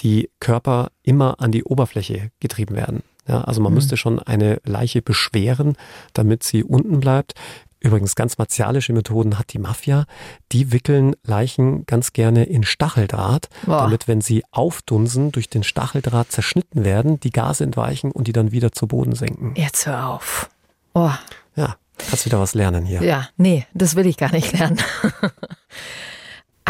die 0.00 0.30
Körper 0.40 0.90
immer 1.02 1.40
an 1.40 1.52
die 1.52 1.64
Oberfläche 1.64 2.30
getrieben 2.40 2.74
werden. 2.74 3.02
Ja, 3.28 3.42
also 3.42 3.60
man 3.60 3.72
mhm. 3.72 3.76
müsste 3.76 3.96
schon 3.96 4.18
eine 4.18 4.60
Leiche 4.64 5.02
beschweren, 5.02 5.76
damit 6.12 6.42
sie 6.42 6.64
unten 6.64 6.98
bleibt. 7.00 7.34
Übrigens 7.80 8.14
ganz 8.14 8.36
martialische 8.36 8.92
Methoden 8.92 9.38
hat 9.38 9.52
die 9.52 9.58
Mafia. 9.58 10.04
Die 10.52 10.70
wickeln 10.70 11.16
Leichen 11.24 11.86
ganz 11.86 12.12
gerne 12.12 12.44
in 12.44 12.62
Stacheldraht, 12.62 13.48
Boah. 13.64 13.78
damit, 13.78 14.06
wenn 14.06 14.20
sie 14.20 14.44
aufdunsen, 14.50 15.32
durch 15.32 15.48
den 15.48 15.62
Stacheldraht 15.62 16.30
zerschnitten 16.30 16.84
werden, 16.84 17.18
die 17.20 17.30
Gase 17.30 17.64
entweichen 17.64 18.12
und 18.12 18.28
die 18.28 18.32
dann 18.32 18.52
wieder 18.52 18.72
zu 18.72 18.86
Boden 18.86 19.14
senken. 19.14 19.54
Jetzt 19.56 19.86
hör 19.86 20.08
auf. 20.08 20.50
Oh. 20.92 21.10
Ja, 21.56 21.76
kannst 21.96 22.26
wieder 22.26 22.38
was 22.38 22.54
lernen 22.54 22.84
hier. 22.84 23.02
Ja, 23.02 23.28
nee, 23.38 23.66
das 23.72 23.96
will 23.96 24.06
ich 24.06 24.18
gar 24.18 24.32
nicht 24.32 24.52
lernen. 24.52 24.78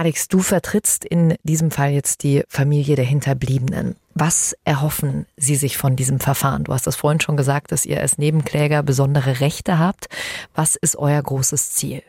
Alex, 0.00 0.28
du 0.28 0.38
vertrittst 0.38 1.04
in 1.04 1.34
diesem 1.42 1.70
Fall 1.70 1.90
jetzt 1.90 2.22
die 2.22 2.42
Familie 2.48 2.96
der 2.96 3.04
Hinterbliebenen. 3.04 3.96
Was 4.14 4.56
erhoffen 4.64 5.26
Sie 5.36 5.56
sich 5.56 5.76
von 5.76 5.94
diesem 5.94 6.20
Verfahren? 6.20 6.64
Du 6.64 6.72
hast 6.72 6.86
das 6.86 6.96
vorhin 6.96 7.20
schon 7.20 7.36
gesagt, 7.36 7.70
dass 7.70 7.84
ihr 7.84 8.00
als 8.00 8.16
Nebenkläger 8.16 8.82
besondere 8.82 9.40
Rechte 9.40 9.78
habt. 9.78 10.08
Was 10.54 10.76
ist 10.76 10.96
euer 10.96 11.22
großes 11.22 11.72
Ziel? 11.72 12.02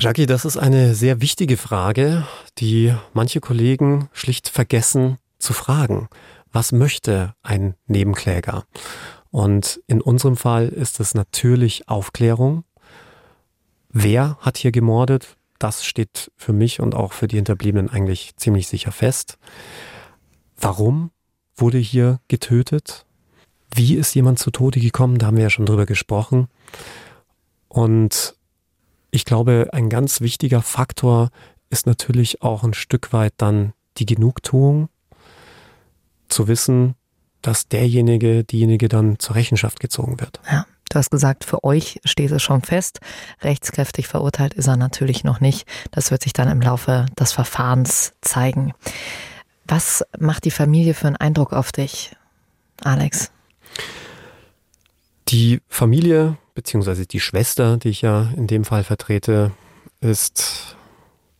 Jackie, 0.00 0.24
das 0.24 0.46
ist 0.46 0.56
eine 0.56 0.94
sehr 0.94 1.20
wichtige 1.20 1.58
Frage, 1.58 2.26
die 2.56 2.94
manche 3.12 3.40
Kollegen 3.40 4.08
schlicht 4.14 4.48
vergessen 4.48 5.18
zu 5.38 5.52
fragen. 5.52 6.08
Was 6.50 6.72
möchte 6.72 7.34
ein 7.42 7.74
Nebenkläger? 7.86 8.64
Und 9.30 9.82
in 9.86 10.00
unserem 10.00 10.38
Fall 10.38 10.68
ist 10.68 11.00
es 11.00 11.12
natürlich 11.12 11.86
Aufklärung. 11.86 12.64
Wer 13.90 14.38
hat 14.40 14.56
hier 14.56 14.72
gemordet? 14.72 15.37
Das 15.58 15.84
steht 15.84 16.30
für 16.36 16.52
mich 16.52 16.80
und 16.80 16.94
auch 16.94 17.12
für 17.12 17.28
die 17.28 17.36
Hinterbliebenen 17.36 17.90
eigentlich 17.90 18.36
ziemlich 18.36 18.68
sicher 18.68 18.92
fest. 18.92 19.38
Warum 20.56 21.10
wurde 21.56 21.78
hier 21.78 22.20
getötet? 22.28 23.06
Wie 23.74 23.94
ist 23.94 24.14
jemand 24.14 24.38
zu 24.38 24.50
Tode 24.50 24.80
gekommen? 24.80 25.18
Da 25.18 25.26
haben 25.26 25.36
wir 25.36 25.44
ja 25.44 25.50
schon 25.50 25.66
drüber 25.66 25.86
gesprochen. 25.86 26.48
Und 27.68 28.34
ich 29.10 29.24
glaube, 29.24 29.68
ein 29.72 29.88
ganz 29.88 30.20
wichtiger 30.20 30.62
Faktor 30.62 31.30
ist 31.70 31.86
natürlich 31.86 32.42
auch 32.42 32.64
ein 32.64 32.74
Stück 32.74 33.12
weit 33.12 33.34
dann 33.36 33.72
die 33.98 34.06
Genugtuung, 34.06 34.88
zu 36.28 36.46
wissen, 36.46 36.94
dass 37.42 37.68
derjenige, 37.68 38.44
diejenige 38.44 38.88
dann 38.88 39.18
zur 39.18 39.36
Rechenschaft 39.36 39.80
gezogen 39.80 40.20
wird. 40.20 40.40
Ja. 40.50 40.66
Du 40.88 40.98
hast 40.98 41.10
gesagt, 41.10 41.44
für 41.44 41.64
euch 41.64 42.00
steht 42.04 42.30
es 42.30 42.42
schon 42.42 42.62
fest. 42.62 43.00
Rechtskräftig 43.42 44.08
verurteilt 44.08 44.54
ist 44.54 44.68
er 44.68 44.76
natürlich 44.76 45.24
noch 45.24 45.40
nicht. 45.40 45.66
Das 45.90 46.10
wird 46.10 46.22
sich 46.22 46.32
dann 46.32 46.48
im 46.48 46.60
Laufe 46.60 47.06
des 47.18 47.32
Verfahrens 47.32 48.14
zeigen. 48.20 48.72
Was 49.66 50.04
macht 50.18 50.44
die 50.44 50.50
Familie 50.50 50.94
für 50.94 51.08
einen 51.08 51.16
Eindruck 51.16 51.52
auf 51.52 51.72
dich, 51.72 52.16
Alex? 52.82 53.30
Die 55.28 55.60
Familie 55.68 56.38
beziehungsweise 56.58 57.06
die 57.06 57.20
Schwester, 57.20 57.76
die 57.76 57.90
ich 57.90 58.02
ja 58.02 58.32
in 58.36 58.48
dem 58.48 58.64
Fall 58.64 58.82
vertrete, 58.82 59.52
ist 60.00 60.76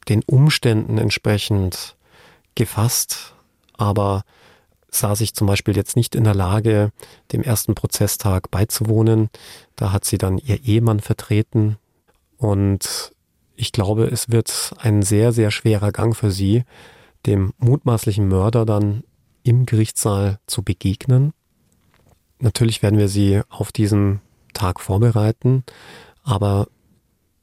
den 0.09 0.23
Umständen 0.23 0.97
entsprechend 0.97 1.97
gefasst, 2.55 3.35
aber 3.77 4.23
sah 4.91 5.15
sich 5.15 5.35
zum 5.35 5.47
Beispiel 5.47 5.77
jetzt 5.77 5.97
nicht 5.97 6.15
in 6.15 6.25
der 6.25 6.35
Lage, 6.35 6.93
dem 7.33 7.43
ersten 7.43 7.75
Prozesstag 7.75 8.51
beizuwohnen. 8.51 9.29
Da 9.77 9.93
hat 9.93 10.05
sie 10.05 10.19
dann 10.19 10.39
ihr 10.39 10.65
Ehemann 10.65 11.01
vertreten 11.01 11.77
und 12.37 13.13
ich 13.55 13.73
glaube, 13.73 14.05
es 14.05 14.31
wird 14.31 14.73
ein 14.79 15.03
sehr, 15.03 15.33
sehr 15.33 15.51
schwerer 15.51 15.91
Gang 15.91 16.15
für 16.17 16.31
sie, 16.31 16.65
dem 17.27 17.53
mutmaßlichen 17.59 18.29
Mörder 18.29 18.65
dann 18.65 19.03
im 19.43 19.67
Gerichtssaal 19.67 20.39
zu 20.47 20.63
begegnen. 20.63 21.33
Natürlich 22.39 22.83
werden 22.83 22.99
wir 22.99 23.09
sie 23.09 23.43
auf 23.49 23.73
diesen 23.73 24.21
Tag 24.55 24.81
vorbereiten, 24.81 25.65
aber 26.23 26.69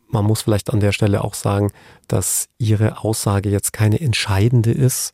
man 0.07 0.23
muss 0.23 0.43
vielleicht 0.43 0.71
an 0.71 0.79
der 0.79 0.93
Stelle 0.93 1.23
auch 1.23 1.33
sagen, 1.33 1.71
dass 2.07 2.47
ihre 2.57 3.03
Aussage 3.03 3.49
jetzt 3.49 3.73
keine 3.73 3.99
entscheidende 3.99 4.71
ist, 4.71 5.13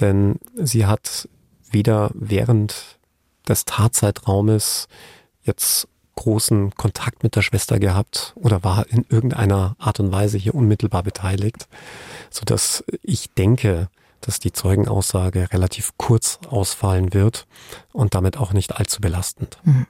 denn 0.00 0.38
sie 0.54 0.86
hat 0.86 1.28
weder 1.72 2.10
während 2.14 2.98
des 3.48 3.64
Tatzeitraumes 3.64 4.88
jetzt 5.42 5.88
großen 6.16 6.74
Kontakt 6.74 7.22
mit 7.22 7.36
der 7.36 7.42
Schwester 7.42 7.78
gehabt 7.78 8.32
oder 8.34 8.64
war 8.64 8.86
in 8.88 9.06
irgendeiner 9.08 9.76
Art 9.78 10.00
und 10.00 10.10
Weise 10.10 10.36
hier 10.36 10.54
unmittelbar 10.54 11.04
beteiligt, 11.04 11.68
so 12.28 12.44
dass 12.44 12.82
ich 13.02 13.30
denke, 13.34 13.88
dass 14.20 14.40
die 14.40 14.52
Zeugenaussage 14.52 15.52
relativ 15.52 15.92
kurz 15.96 16.40
ausfallen 16.50 17.14
wird 17.14 17.46
und 17.92 18.14
damit 18.14 18.36
auch 18.36 18.52
nicht 18.52 18.76
allzu 18.76 19.00
belastend. 19.00 19.58
Mhm. 19.62 19.86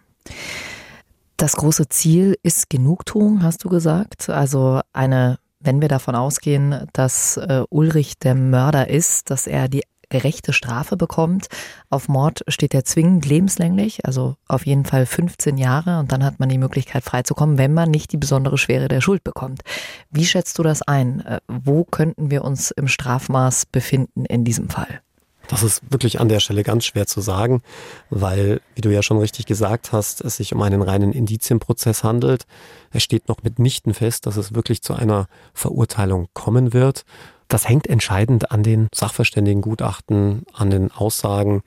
Das 1.39 1.57
große 1.57 1.89
Ziel 1.89 2.37
ist 2.43 2.69
Genugtuung, 2.69 3.43
hast 3.43 3.65
du 3.65 3.69
gesagt. 3.69 4.29
Also 4.29 4.81
eine, 4.93 5.39
wenn 5.61 5.81
wir 5.81 5.89
davon 5.89 6.15
ausgehen, 6.15 6.87
dass 6.93 7.37
äh, 7.37 7.63
Ulrich 7.71 8.19
der 8.19 8.35
Mörder 8.35 8.89
ist, 8.91 9.31
dass 9.31 9.47
er 9.47 9.69
die 9.69 9.85
gerechte 10.09 10.53
Strafe 10.53 10.97
bekommt. 10.97 11.49
Auf 11.91 12.09
Mord 12.09 12.43
steht 12.49 12.75
er 12.75 12.85
zwingend 12.85 13.27
lebenslänglich, 13.27 14.05
also 14.05 14.37
auf 14.47 14.67
jeden 14.67 14.85
Fall 14.85 15.07
15 15.07 15.59
Jahre 15.59 15.99
und 15.99 16.13
dann 16.13 16.25
hat 16.25 16.41
man 16.41 16.49
die 16.49 16.59
Möglichkeit 16.59 17.05
freizukommen, 17.05 17.59
wenn 17.59 17.75
man 17.75 17.91
nicht 17.91 18.13
die 18.13 18.17
besondere 18.17 18.59
Schwere 18.59 18.89
der 18.89 19.01
Schuld 19.01 19.25
bekommt. 19.25 19.63
Wie 20.11 20.27
schätzt 20.27 20.59
du 20.59 20.63
das 20.63 20.83
ein? 20.83 21.21
Äh, 21.21 21.41
wo 21.49 21.85
könnten 21.85 22.31
wir 22.31 22.45
uns 22.45 22.71
im 22.71 22.89
Strafmaß 22.89 23.67
befinden 23.67 24.25
in 24.25 24.45
diesem 24.45 24.69
Fall? 24.69 25.01
Das 25.49 25.63
ist 25.63 25.81
wirklich 25.91 26.21
an 26.21 26.29
der 26.29 26.41
Stelle 26.41 26.63
ganz 26.63 26.85
schwer 26.85 27.07
zu 27.07 27.23
sagen, 27.23 27.63
weil, 28.11 28.61
wie 28.75 28.83
du 28.83 28.93
ja 28.93 29.03
schon 29.03 29.19
richtig 29.19 29.47
gesagt 29.47 29.93
hast, 29.93 30.21
es 30.21 30.37
sich 30.37 30.55
um 30.55 30.61
einen 30.61 30.83
reinen 30.83 31.13
Indizienprozess 31.13 32.05
handelt. 32.05 32.47
Es 32.91 33.03
steht 33.03 33.29
noch 33.29 33.43
mitnichten 33.43 33.95
fest, 33.95 34.27
dass 34.27 34.37
es 34.37 34.55
wirklich 34.55 34.83
zu 34.83 34.93
einer 34.93 35.27
Verurteilung 35.55 36.29
kommen 36.35 36.75
wird. 36.75 37.05
Das 37.49 37.69
hängt 37.69 37.87
entscheidend 37.87 38.51
an 38.53 38.63
den 38.63 38.89
Sachverständigengutachten, 38.95 40.45
an 40.53 40.71
den 40.71 40.93
Aussagen 40.93 41.63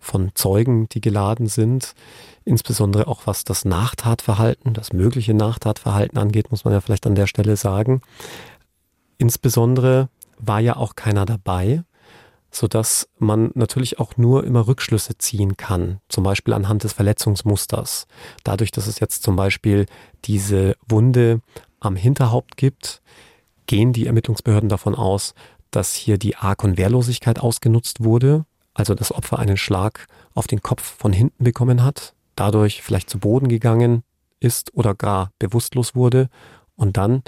von 0.00 0.32
Zeugen, 0.34 0.88
die 0.90 1.00
geladen 1.00 1.46
sind. 1.46 1.94
Insbesondere 2.44 3.06
auch 3.06 3.22
was 3.24 3.44
das 3.44 3.64
Nachtatverhalten, 3.64 4.74
das 4.74 4.92
mögliche 4.92 5.32
Nachtatverhalten 5.32 6.18
angeht, 6.18 6.50
muss 6.50 6.64
man 6.64 6.74
ja 6.74 6.80
vielleicht 6.80 7.06
an 7.06 7.14
der 7.14 7.26
Stelle 7.26 7.56
sagen. 7.56 8.02
Insbesondere 9.16 10.08
war 10.38 10.60
ja 10.60 10.76
auch 10.76 10.94
keiner 10.94 11.24
dabei, 11.24 11.84
so 12.50 12.68
dass 12.68 13.08
man 13.18 13.50
natürlich 13.54 13.98
auch 13.98 14.16
nur 14.16 14.44
immer 14.44 14.66
Rückschlüsse 14.66 15.16
ziehen 15.18 15.56
kann, 15.56 16.00
zum 16.08 16.24
Beispiel 16.24 16.54
anhand 16.54 16.84
des 16.84 16.92
Verletzungsmusters. 16.92 18.06
Dadurch, 18.44 18.72
dass 18.72 18.86
es 18.86 19.00
jetzt 19.00 19.22
zum 19.22 19.36
Beispiel 19.36 19.86
diese 20.24 20.76
Wunde 20.86 21.40
am 21.80 21.96
Hinterhaupt 21.96 22.56
gibt, 22.56 23.00
gehen 23.66 23.92
die 23.92 24.06
Ermittlungsbehörden 24.06 24.68
davon 24.68 24.94
aus, 24.94 25.34
dass 25.70 25.94
hier 25.94 26.18
die 26.18 26.36
Arg- 26.36 26.64
und 26.64 26.78
Wehrlosigkeit 26.78 27.40
ausgenutzt 27.40 28.04
wurde, 28.04 28.44
also 28.74 28.94
das 28.94 29.12
Opfer 29.12 29.38
einen 29.38 29.56
Schlag 29.56 30.06
auf 30.34 30.46
den 30.46 30.62
Kopf 30.62 30.82
von 30.82 31.12
hinten 31.12 31.44
bekommen 31.44 31.82
hat, 31.82 32.14
dadurch 32.36 32.82
vielleicht 32.82 33.10
zu 33.10 33.18
Boden 33.18 33.48
gegangen 33.48 34.02
ist 34.40 34.74
oder 34.74 34.94
gar 34.94 35.30
bewusstlos 35.38 35.94
wurde 35.94 36.28
und 36.76 36.96
dann 36.96 37.22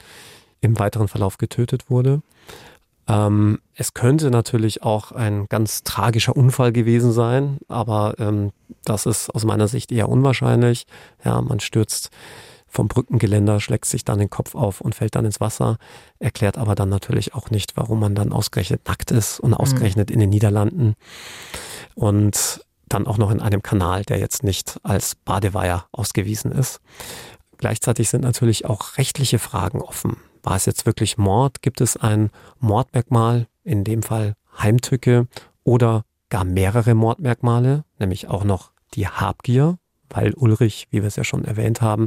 im 0.61 0.79
weiteren 0.79 1.09
Verlauf 1.09 1.39
getötet 1.39 1.91
wurde. 1.91 2.23
Ähm, 3.09 3.61
es 3.75 3.95
könnte 3.95 4.31
natürlich 4.31 4.83
auch 4.83 5.13
ein 5.13 5.47
ganz 5.49 5.85
tragischer 5.85 6.37
Unfall 6.37 6.73
gewesen 6.73 7.13
sein, 7.13 7.59
aber 7.69 8.15
ähm, 8.19 8.51
das 8.85 9.07
ist 9.07 9.31
aus 9.31 9.45
meiner 9.45 9.69
Sicht 9.69 9.93
eher 9.93 10.09
unwahrscheinlich. 10.09 10.87
Ja, 11.25 11.41
man 11.41 11.61
stürzt 11.61 12.11
vom 12.69 12.89
Brückengeländer, 12.89 13.61
schlägt 13.61 13.87
sich 13.87 14.05
dann 14.05 14.19
den 14.19 14.31
Kopf 14.31 14.55
auf 14.55 14.81
und 14.81 14.95
fällt 14.95 15.15
dann 15.15 15.25
ins 15.25 15.41
Wasser, 15.41 15.79
erklärt 16.19 16.59
aber 16.59 16.75
dann 16.75 16.89
natürlich 16.89 17.35
auch 17.35 17.51
nicht, 17.51 17.77
warum 17.77 18.01
man 18.01 18.15
dann 18.15 18.33
ausgerechnet 18.33 18.87
nackt 18.87 19.11
ist 19.11 19.41
und 19.41 19.55
ausgerechnet 19.55 20.11
mhm. 20.11 20.15
in 20.15 20.21
den 20.21 20.31
Niederlanden 20.31 20.95
und 21.95 22.61
dann 22.89 23.07
auch 23.07 23.19
noch 23.19 23.31
in 23.31 23.41
einem 23.41 23.63
Kanal, 23.63 24.05
der 24.05 24.19
jetzt 24.19 24.45
nicht 24.45 24.79
als 24.83 25.15
Badeweiher 25.15 25.87
ausgewiesen 25.93 26.53
ist. 26.53 26.81
Gleichzeitig 27.59 28.09
sind 28.09 28.23
natürlich 28.23 28.67
auch 28.67 28.97
rechtliche 28.99 29.39
Fragen 29.39 29.81
offen. 29.81 30.17
War 30.43 30.57
es 30.57 30.67
jetzt 30.67 30.87
wirklich 30.87 31.19
Mord? 31.19 31.63
Gibt 31.63 31.81
es 31.81 31.97
ein 31.97 32.31
Mordmerkmal, 32.61 33.49
in 33.65 33.83
dem 33.83 34.03
Fall 34.03 34.35
Heimtücke 34.59 35.27
oder 35.65 36.05
gar 36.29 36.45
mehrere 36.45 36.95
Mordmerkmale, 36.95 37.85
nämlich 37.99 38.29
auch 38.29 38.45
noch 38.45 38.71
die 38.95 39.09
Habgier, 39.09 39.79
weil 40.09 40.35
Ulrich, 40.35 40.87
wie 40.91 41.03
wir 41.03 41.09
es 41.09 41.17
ja 41.17 41.25
schon 41.25 41.45
erwähnt 41.45 41.81
haben, 41.83 42.07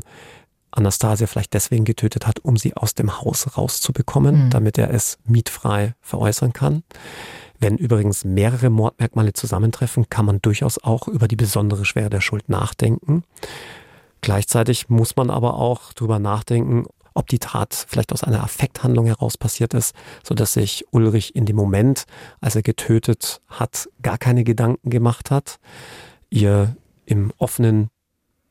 Anastasia 0.71 1.27
vielleicht 1.27 1.53
deswegen 1.53 1.85
getötet 1.85 2.27
hat, 2.27 2.39
um 2.39 2.57
sie 2.57 2.75
aus 2.75 2.93
dem 2.93 3.21
Haus 3.21 3.57
rauszubekommen, 3.57 4.45
mhm. 4.45 4.49
damit 4.49 4.77
er 4.77 4.93
es 4.93 5.17
mietfrei 5.25 5.95
veräußern 6.01 6.53
kann. 6.53 6.83
Wenn 7.59 7.77
übrigens 7.77 8.23
mehrere 8.23 8.69
Mordmerkmale 8.69 9.33
zusammentreffen, 9.33 10.09
kann 10.09 10.25
man 10.25 10.41
durchaus 10.41 10.81
auch 10.81 11.07
über 11.07 11.27
die 11.27 11.35
besondere 11.35 11.85
Schwere 11.85 12.09
der 12.09 12.21
Schuld 12.21 12.47
nachdenken. 12.47 13.23
Gleichzeitig 14.21 14.89
muss 14.89 15.15
man 15.15 15.29
aber 15.29 15.55
auch 15.55 15.93
drüber 15.93 16.19
nachdenken, 16.19 16.85
ob 17.13 17.27
die 17.27 17.39
Tat 17.39 17.85
vielleicht 17.87 18.13
aus 18.13 18.23
einer 18.23 18.43
Affekthandlung 18.43 19.05
heraus 19.05 19.37
passiert 19.37 19.73
ist, 19.73 19.93
so 20.23 20.35
dass 20.35 20.53
sich 20.53 20.85
Ulrich 20.91 21.35
in 21.35 21.45
dem 21.45 21.55
Moment, 21.55 22.05
als 22.39 22.55
er 22.55 22.61
getötet 22.61 23.41
hat, 23.47 23.89
gar 24.01 24.17
keine 24.17 24.43
Gedanken 24.43 24.89
gemacht 24.89 25.31
hat, 25.31 25.59
ihr 26.29 26.75
im 27.05 27.33
offenen 27.37 27.89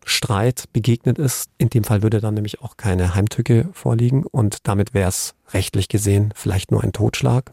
Streit 0.08 0.64
begegnet 0.72 1.18
ist. 1.18 1.50
In 1.58 1.70
dem 1.70 1.84
Fall 1.84 2.02
würde 2.02 2.20
dann 2.20 2.34
nämlich 2.34 2.60
auch 2.62 2.76
keine 2.76 3.14
Heimtücke 3.14 3.68
vorliegen 3.72 4.24
und 4.24 4.58
damit 4.66 4.94
wäre 4.94 5.08
es 5.08 5.34
rechtlich 5.52 5.88
gesehen 5.88 6.32
vielleicht 6.34 6.70
nur 6.70 6.82
ein 6.82 6.92
Totschlag. 6.92 7.52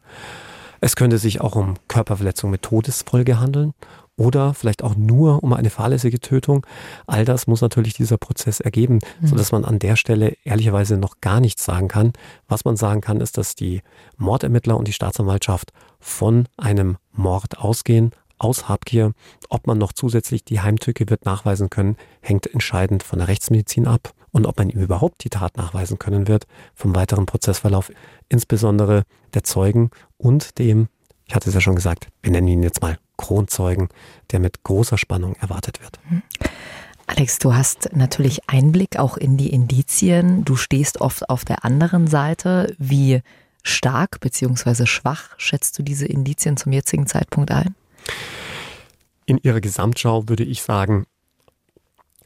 Es 0.81 0.95
könnte 0.95 1.17
sich 1.17 1.41
auch 1.41 1.55
um 1.55 1.75
Körperverletzung 1.87 2.51
mit 2.51 2.61
Todesfolge 2.61 3.39
handeln 3.39 3.73
oder 4.17 4.53
vielleicht 4.53 4.83
auch 4.83 4.95
nur 4.95 5.43
um 5.43 5.53
eine 5.53 5.69
fahrlässige 5.69 6.19
Tötung. 6.19 6.65
All 7.05 7.25
das 7.25 7.47
muss 7.47 7.61
natürlich 7.61 7.93
dieser 7.93 8.17
Prozess 8.17 8.59
ergeben, 8.59 8.99
mhm. 9.19 9.27
so 9.27 9.35
dass 9.35 9.51
man 9.51 9.65
an 9.65 9.79
der 9.79 9.95
Stelle 9.95 10.35
ehrlicherweise 10.43 10.97
noch 10.97 11.21
gar 11.21 11.39
nichts 11.39 11.65
sagen 11.65 11.87
kann. 11.87 12.13
Was 12.47 12.65
man 12.65 12.77
sagen 12.77 13.01
kann, 13.01 13.19
ist, 13.19 13.37
dass 13.37 13.55
die 13.55 13.81
Mordermittler 14.17 14.77
und 14.77 14.87
die 14.87 14.93
Staatsanwaltschaft 14.93 15.71
von 15.99 16.47
einem 16.57 16.97
Mord 17.11 17.57
ausgehen, 17.57 18.11
aus 18.37 18.67
Habgier. 18.67 19.13
Ob 19.49 19.67
man 19.67 19.77
noch 19.77 19.93
zusätzlich 19.93 20.43
die 20.43 20.61
Heimtücke 20.61 21.09
wird 21.09 21.25
nachweisen 21.25 21.69
können, 21.69 21.97
hängt 22.21 22.47
entscheidend 22.47 23.03
von 23.03 23.19
der 23.19 23.27
Rechtsmedizin 23.27 23.87
ab. 23.87 24.13
Und 24.31 24.45
ob 24.45 24.57
man 24.57 24.69
ihm 24.69 24.81
überhaupt 24.81 25.23
die 25.23 25.29
Tat 25.29 25.55
nachweisen 25.55 25.97
können 25.97 26.27
wird, 26.27 26.45
vom 26.73 26.93
weiteren 26.95 27.25
Prozessverlauf, 27.25 27.91
insbesondere 28.27 29.03
der 29.33 29.43
Zeugen 29.43 29.91
und 30.17 30.59
dem, 30.59 30.89
ich 31.25 31.35
hatte 31.35 31.49
es 31.49 31.55
ja 31.55 31.61
schon 31.61 31.75
gesagt, 31.75 32.09
wir 32.21 32.31
nennen 32.31 32.47
ihn 32.49 32.63
jetzt 32.63 32.81
mal 32.81 32.97
Kronzeugen, 33.17 33.89
der 34.31 34.39
mit 34.39 34.63
großer 34.63 34.97
Spannung 34.97 35.35
erwartet 35.35 35.81
wird. 35.81 35.99
Mhm. 36.09 36.21
Alex, 37.07 37.39
du 37.39 37.53
hast 37.53 37.91
natürlich 37.93 38.49
Einblick 38.49 38.97
auch 38.97 39.15
in 39.15 39.37
die 39.37 39.49
Indizien. 39.49 40.43
Du 40.43 40.55
stehst 40.55 41.01
oft 41.01 41.29
auf 41.29 41.45
der 41.45 41.63
anderen 41.63 42.07
Seite. 42.07 42.75
Wie 42.79 43.21
stark 43.63 44.19
bzw. 44.19 44.85
schwach 44.85 45.29
schätzt 45.37 45.77
du 45.77 45.83
diese 45.83 46.07
Indizien 46.07 46.57
zum 46.57 46.71
jetzigen 46.71 47.05
Zeitpunkt 47.05 47.51
ein? 47.51 47.75
In 49.25 49.37
ihrer 49.39 49.61
Gesamtschau 49.61 50.27
würde 50.29 50.43
ich 50.43 50.61
sagen, 50.61 51.05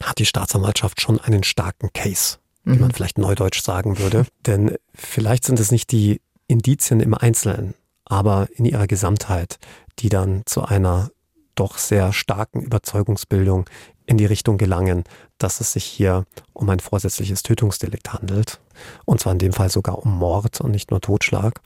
hat 0.01 0.19
die 0.19 0.25
Staatsanwaltschaft 0.25 1.01
schon 1.01 1.19
einen 1.19 1.43
starken 1.43 1.91
Case, 1.93 2.37
wie 2.63 2.73
mhm. 2.73 2.81
man 2.81 2.91
vielleicht 2.91 3.17
neudeutsch 3.17 3.61
sagen 3.61 3.99
würde. 3.99 4.25
Denn 4.45 4.75
vielleicht 4.93 5.45
sind 5.45 5.59
es 5.59 5.71
nicht 5.71 5.91
die 5.91 6.21
Indizien 6.47 6.99
im 6.99 7.13
Einzelnen, 7.13 7.73
aber 8.05 8.47
in 8.53 8.65
ihrer 8.65 8.87
Gesamtheit, 8.87 9.59
die 9.99 10.09
dann 10.09 10.43
zu 10.45 10.63
einer 10.63 11.11
doch 11.55 11.77
sehr 11.77 12.13
starken 12.13 12.61
Überzeugungsbildung 12.61 13.69
in 14.05 14.17
die 14.17 14.25
Richtung 14.25 14.57
gelangen, 14.57 15.03
dass 15.37 15.59
es 15.59 15.73
sich 15.73 15.83
hier 15.83 16.25
um 16.53 16.69
ein 16.69 16.79
vorsätzliches 16.79 17.43
Tötungsdelikt 17.43 18.11
handelt. 18.11 18.59
Und 19.05 19.19
zwar 19.19 19.33
in 19.33 19.39
dem 19.39 19.53
Fall 19.53 19.69
sogar 19.69 19.99
um 19.99 20.17
Mord 20.17 20.61
und 20.61 20.71
nicht 20.71 20.89
nur 20.89 21.01
Totschlag. 21.01 21.59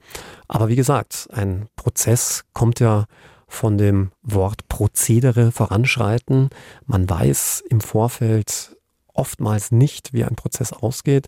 Aber 0.48 0.68
wie 0.68 0.76
gesagt, 0.76 1.30
ein 1.32 1.68
Prozess 1.76 2.44
kommt 2.54 2.80
ja 2.80 3.06
von 3.54 3.78
dem 3.78 4.12
Wort 4.24 4.68
Prozedere 4.68 5.52
voranschreiten. 5.52 6.50
Man 6.86 7.10
weiß 7.10 7.64
im 7.70 7.82
Vorfeld 7.82 8.76
oftmals 9.14 9.72
nicht, 9.72 10.12
wie 10.12 10.24
ein 10.24 10.36
Prozess 10.36 10.74
ausgeht. 10.74 11.28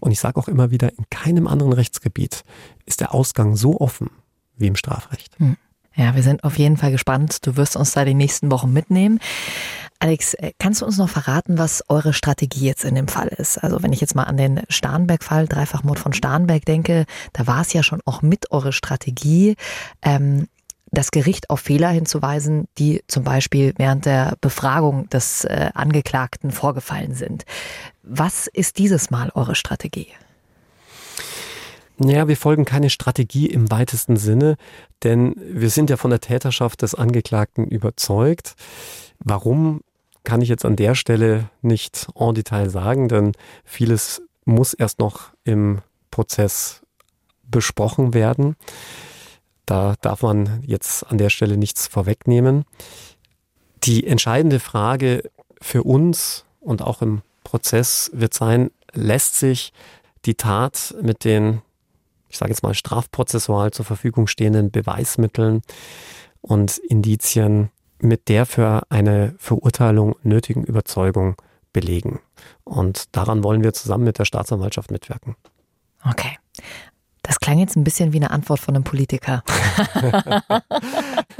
Und 0.00 0.10
ich 0.10 0.20
sage 0.20 0.40
auch 0.40 0.48
immer 0.48 0.70
wieder, 0.70 0.90
in 0.96 1.04
keinem 1.10 1.46
anderen 1.46 1.72
Rechtsgebiet 1.72 2.44
ist 2.86 3.00
der 3.00 3.14
Ausgang 3.14 3.56
so 3.56 3.78
offen 3.80 4.10
wie 4.56 4.66
im 4.66 4.76
Strafrecht. 4.76 5.38
Hm. 5.38 5.56
Ja, 5.94 6.14
wir 6.14 6.22
sind 6.22 6.44
auf 6.44 6.58
jeden 6.58 6.76
Fall 6.76 6.92
gespannt. 6.92 7.46
Du 7.46 7.56
wirst 7.56 7.76
uns 7.76 7.92
da 7.92 8.04
die 8.04 8.14
nächsten 8.14 8.50
Wochen 8.50 8.72
mitnehmen. 8.72 9.18
Alex, 9.98 10.34
äh, 10.34 10.52
kannst 10.58 10.82
du 10.82 10.86
uns 10.86 10.98
noch 10.98 11.08
verraten, 11.08 11.56
was 11.56 11.82
eure 11.88 12.12
Strategie 12.12 12.66
jetzt 12.66 12.84
in 12.84 12.94
dem 12.94 13.08
Fall 13.08 13.28
ist? 13.28 13.56
Also 13.58 13.82
wenn 13.82 13.94
ich 13.94 14.00
jetzt 14.02 14.14
mal 14.14 14.24
an 14.24 14.36
den 14.36 14.62
Starnberg-Fall, 14.68 15.46
Dreifachmord 15.46 15.98
von 15.98 16.12
Starnberg 16.12 16.66
denke, 16.66 17.06
da 17.32 17.46
war 17.46 17.62
es 17.62 17.72
ja 17.72 17.82
schon 17.82 18.02
auch 18.04 18.20
mit 18.20 18.50
eure 18.50 18.74
Strategie. 18.74 19.56
Ähm, 20.02 20.48
das 20.96 21.10
Gericht 21.10 21.50
auf 21.50 21.60
Fehler 21.60 21.90
hinzuweisen, 21.90 22.68
die 22.78 23.02
zum 23.06 23.22
Beispiel 23.22 23.74
während 23.76 24.06
der 24.06 24.36
Befragung 24.40 25.08
des 25.10 25.44
äh, 25.44 25.70
Angeklagten 25.74 26.50
vorgefallen 26.50 27.14
sind. 27.14 27.44
Was 28.02 28.46
ist 28.46 28.78
dieses 28.78 29.10
Mal 29.10 29.30
eure 29.34 29.54
Strategie? 29.54 30.08
Naja, 31.98 32.28
wir 32.28 32.36
folgen 32.36 32.64
keine 32.64 32.90
Strategie 32.90 33.46
im 33.46 33.70
weitesten 33.70 34.16
Sinne, 34.16 34.56
denn 35.02 35.34
wir 35.38 35.70
sind 35.70 35.90
ja 35.90 35.96
von 35.96 36.10
der 36.10 36.20
Täterschaft 36.20 36.82
des 36.82 36.94
Angeklagten 36.94 37.66
überzeugt. 37.66 38.54
Warum 39.18 39.80
kann 40.24 40.42
ich 40.42 40.48
jetzt 40.48 40.64
an 40.64 40.76
der 40.76 40.94
Stelle 40.94 41.48
nicht 41.62 42.08
en 42.14 42.34
Detail 42.34 42.68
sagen, 42.68 43.08
denn 43.08 43.32
vieles 43.64 44.22
muss 44.44 44.74
erst 44.74 44.98
noch 44.98 45.30
im 45.44 45.80
Prozess 46.10 46.82
besprochen 47.44 48.12
werden. 48.12 48.56
Da 49.66 49.96
darf 50.00 50.22
man 50.22 50.62
jetzt 50.64 51.04
an 51.04 51.18
der 51.18 51.30
Stelle 51.30 51.56
nichts 51.56 51.88
vorwegnehmen. 51.88 52.64
Die 53.82 54.06
entscheidende 54.06 54.60
Frage 54.60 55.28
für 55.60 55.82
uns 55.82 56.44
und 56.60 56.82
auch 56.82 57.02
im 57.02 57.22
Prozess 57.44 58.10
wird 58.14 58.34
sein, 58.34 58.70
lässt 58.92 59.38
sich 59.38 59.72
die 60.24 60.34
Tat 60.34 60.94
mit 61.02 61.24
den, 61.24 61.62
ich 62.28 62.38
sage 62.38 62.52
jetzt 62.52 62.62
mal, 62.62 62.74
strafprozessual 62.74 63.72
zur 63.72 63.84
Verfügung 63.84 64.26
stehenden 64.26 64.70
Beweismitteln 64.70 65.62
und 66.40 66.78
Indizien 66.78 67.70
mit 67.98 68.28
der 68.28 68.46
für 68.46 68.82
eine 68.90 69.34
Verurteilung 69.38 70.16
nötigen 70.22 70.64
Überzeugung 70.64 71.36
belegen. 71.72 72.20
Und 72.64 73.14
daran 73.16 73.42
wollen 73.42 73.62
wir 73.62 73.72
zusammen 73.72 74.04
mit 74.04 74.18
der 74.18 74.24
Staatsanwaltschaft 74.24 74.90
mitwirken. 74.90 75.36
Okay. 76.04 76.38
Das 77.26 77.40
klang 77.40 77.58
jetzt 77.58 77.76
ein 77.76 77.82
bisschen 77.82 78.12
wie 78.12 78.18
eine 78.18 78.30
Antwort 78.30 78.60
von 78.60 78.76
einem 78.76 78.84
Politiker. 78.84 79.42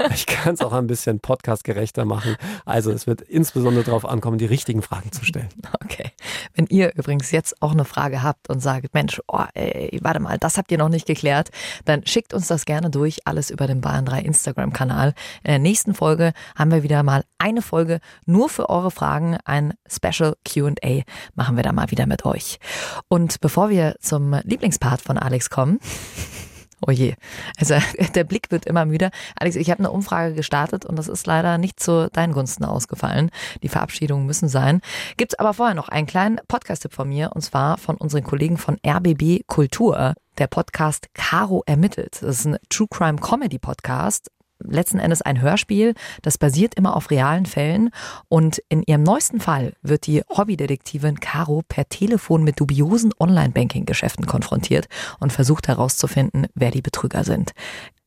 ich 0.13 0.25
kann 0.25 0.53
es 0.53 0.61
auch 0.61 0.73
ein 0.73 0.87
bisschen 0.87 1.19
podcastgerechter 1.19 2.05
machen. 2.05 2.35
Also 2.65 2.91
es 2.91 3.07
wird 3.07 3.21
insbesondere 3.21 3.83
darauf 3.83 4.05
ankommen, 4.05 4.37
die 4.37 4.45
richtigen 4.45 4.81
Fragen 4.81 5.11
zu 5.11 5.25
stellen. 5.25 5.49
Okay. 5.83 6.11
Wenn 6.53 6.65
ihr 6.67 6.93
übrigens 6.95 7.31
jetzt 7.31 7.61
auch 7.61 7.71
eine 7.71 7.85
Frage 7.85 8.21
habt 8.21 8.49
und 8.49 8.59
sagt, 8.59 8.93
Mensch, 8.93 9.21
oh, 9.27 9.43
ey, 9.53 9.99
warte 10.01 10.19
mal, 10.19 10.37
das 10.37 10.57
habt 10.57 10.71
ihr 10.71 10.77
noch 10.77 10.89
nicht 10.89 11.05
geklärt, 11.05 11.49
dann 11.85 12.05
schickt 12.05 12.33
uns 12.33 12.47
das 12.47 12.65
gerne 12.65 12.89
durch, 12.89 13.25
alles 13.25 13.49
über 13.49 13.67
den 13.67 13.79
Bayern 13.79 14.05
3 14.05 14.21
Instagram-Kanal. 14.21 15.13
In 15.43 15.49
der 15.49 15.59
nächsten 15.59 15.93
Folge 15.93 16.33
haben 16.55 16.71
wir 16.71 16.83
wieder 16.83 17.03
mal 17.03 17.23
eine 17.37 17.61
Folge 17.61 17.99
nur 18.25 18.49
für 18.49 18.69
eure 18.69 18.91
Fragen, 18.91 19.37
ein 19.45 19.75
Special 19.89 20.35
QA 20.43 21.03
machen 21.35 21.55
wir 21.55 21.63
da 21.63 21.71
mal 21.71 21.89
wieder 21.91 22.05
mit 22.05 22.25
euch. 22.25 22.59
Und 23.07 23.39
bevor 23.39 23.69
wir 23.69 23.95
zum 24.01 24.33
Lieblingspart 24.43 25.01
von 25.01 25.17
Alex 25.17 25.49
kommen, 25.49 25.79
Oh 26.85 26.91
je. 26.91 27.15
Also 27.59 27.75
der 28.15 28.23
Blick 28.23 28.51
wird 28.51 28.65
immer 28.65 28.85
müder. 28.85 29.09
Alex, 29.39 29.55
ich 29.55 29.71
habe 29.71 29.79
eine 29.79 29.91
Umfrage 29.91 30.35
gestartet 30.35 30.85
und 30.85 30.95
das 30.97 31.07
ist 31.07 31.25
leider 31.25 31.57
nicht 31.57 31.79
zu 31.79 32.09
deinen 32.11 32.33
Gunsten 32.33 32.65
ausgefallen. 32.65 33.31
Die 33.63 33.69
Verabschiedungen 33.69 34.25
müssen 34.25 34.47
sein. 34.47 34.81
Gibt's 35.17 35.35
aber 35.39 35.53
vorher 35.53 35.75
noch 35.75 35.89
einen 35.89 36.07
kleinen 36.07 36.39
Podcast-Tipp 36.47 36.93
von 36.93 37.09
mir 37.09 37.31
und 37.33 37.41
zwar 37.41 37.77
von 37.77 37.95
unseren 37.95 38.23
Kollegen 38.23 38.57
von 38.57 38.77
RBB 38.85 39.47
Kultur. 39.47 40.13
Der 40.37 40.47
Podcast 40.47 41.07
Caro 41.15 41.63
ermittelt. 41.65 42.21
Das 42.21 42.39
ist 42.39 42.45
ein 42.45 42.57
True 42.69 42.87
Crime 42.91 43.17
Comedy 43.17 43.57
Podcast 43.57 44.29
letzten 44.59 44.99
Endes 44.99 45.21
ein 45.21 45.41
Hörspiel, 45.41 45.93
das 46.21 46.37
basiert 46.37 46.75
immer 46.75 46.95
auf 46.95 47.11
realen 47.11 47.45
Fällen 47.45 47.89
und 48.29 48.61
in 48.69 48.83
ihrem 48.83 49.03
neuesten 49.03 49.39
Fall 49.39 49.73
wird 49.81 50.07
die 50.07 50.21
Hobbydetektivin 50.29 51.19
Caro 51.19 51.63
per 51.67 51.87
Telefon 51.89 52.43
mit 52.43 52.59
dubiosen 52.59 53.13
Online-Banking-Geschäften 53.19 54.25
konfrontiert 54.25 54.87
und 55.19 55.31
versucht 55.31 55.67
herauszufinden, 55.67 56.47
wer 56.55 56.71
die 56.71 56.81
Betrüger 56.81 57.23
sind. 57.23 57.51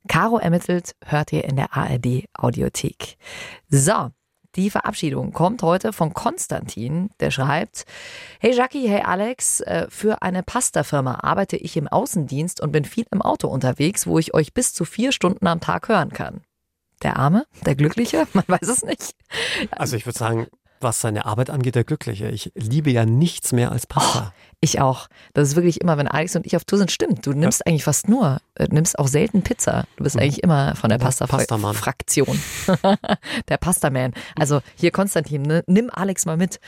Caro 0.08 0.38
ermittelt, 0.38 0.94
hört 1.04 1.32
ihr 1.32 1.44
in 1.44 1.56
der 1.56 1.76
ARD 1.76 2.24
Audiothek. 2.34 3.16
So, 3.68 4.10
die 4.56 4.70
Verabschiedung 4.70 5.32
kommt 5.32 5.62
heute 5.62 5.92
von 5.92 6.12
Konstantin, 6.12 7.10
der 7.20 7.30
schreibt, 7.30 7.84
Hey 8.40 8.54
Jackie, 8.54 8.88
hey 8.88 9.02
Alex, 9.02 9.60
äh, 9.60 9.86
für 9.88 10.22
eine 10.22 10.42
Pasta-Firma 10.42 11.20
arbeite 11.22 11.56
ich 11.56 11.76
im 11.76 11.88
Außendienst 11.88 12.60
und 12.60 12.72
bin 12.72 12.84
viel 12.84 13.06
im 13.10 13.22
Auto 13.22 13.48
unterwegs, 13.48 14.06
wo 14.06 14.18
ich 14.18 14.34
euch 14.34 14.52
bis 14.52 14.74
zu 14.74 14.84
vier 14.84 15.12
Stunden 15.12 15.46
am 15.46 15.60
Tag 15.60 15.88
hören 15.88 16.10
kann. 16.10 16.42
Der 17.02 17.16
Arme, 17.16 17.46
der 17.64 17.76
Glückliche, 17.76 18.26
man 18.32 18.44
weiß 18.46 18.68
es 18.68 18.82
nicht. 18.82 19.14
Also 19.70 19.96
ich 19.96 20.04
würde 20.06 20.18
sagen, 20.18 20.46
was 20.80 21.00
seine 21.00 21.24
Arbeit 21.26 21.50
angeht, 21.50 21.74
der 21.74 21.84
Glückliche. 21.84 22.28
Ich 22.28 22.52
liebe 22.54 22.90
ja 22.90 23.04
nichts 23.04 23.52
mehr 23.52 23.72
als 23.72 23.86
Pasta. 23.86 24.32
Oh, 24.32 24.38
ich 24.60 24.80
auch. 24.80 25.08
Das 25.34 25.48
ist 25.48 25.56
wirklich 25.56 25.80
immer, 25.80 25.96
wenn 25.98 26.08
Alex 26.08 26.36
und 26.36 26.46
ich 26.46 26.56
auf 26.56 26.64
Tour 26.64 26.78
sind, 26.78 26.90
stimmt. 26.90 27.26
Du 27.26 27.32
nimmst 27.32 27.60
ja. 27.60 27.66
eigentlich 27.66 27.84
fast 27.84 28.08
nur, 28.08 28.38
äh, 28.54 28.66
nimmst 28.70 28.98
auch 28.98 29.08
selten 29.08 29.42
Pizza. 29.42 29.84
Du 29.96 30.04
bist 30.04 30.16
mhm. 30.16 30.22
eigentlich 30.22 30.42
immer 30.42 30.74
von 30.76 30.90
der 30.90 30.98
Pasta-Fraktion. 30.98 32.40
der 33.48 33.56
Pasta-Man. 33.56 34.12
Also 34.36 34.60
hier 34.76 34.90
Konstantin, 34.90 35.42
ne? 35.42 35.64
nimm 35.66 35.90
Alex 35.90 36.26
mal 36.26 36.36
mit. 36.36 36.60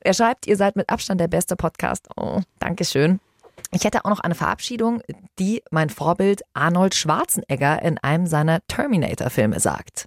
Er 0.00 0.14
schreibt, 0.14 0.46
ihr 0.46 0.56
seid 0.56 0.76
mit 0.76 0.90
Abstand 0.90 1.20
der 1.20 1.28
beste 1.28 1.56
Podcast. 1.56 2.08
Oh, 2.16 2.40
Dankeschön. 2.58 3.20
Ich 3.72 3.84
hätte 3.84 4.04
auch 4.04 4.10
noch 4.10 4.20
eine 4.20 4.34
Verabschiedung, 4.34 5.02
die 5.38 5.62
mein 5.70 5.90
Vorbild 5.90 6.42
Arnold 6.52 6.94
Schwarzenegger 6.94 7.82
in 7.82 7.98
einem 7.98 8.26
seiner 8.26 8.60
Terminator-Filme 8.68 9.58
sagt. 9.58 10.06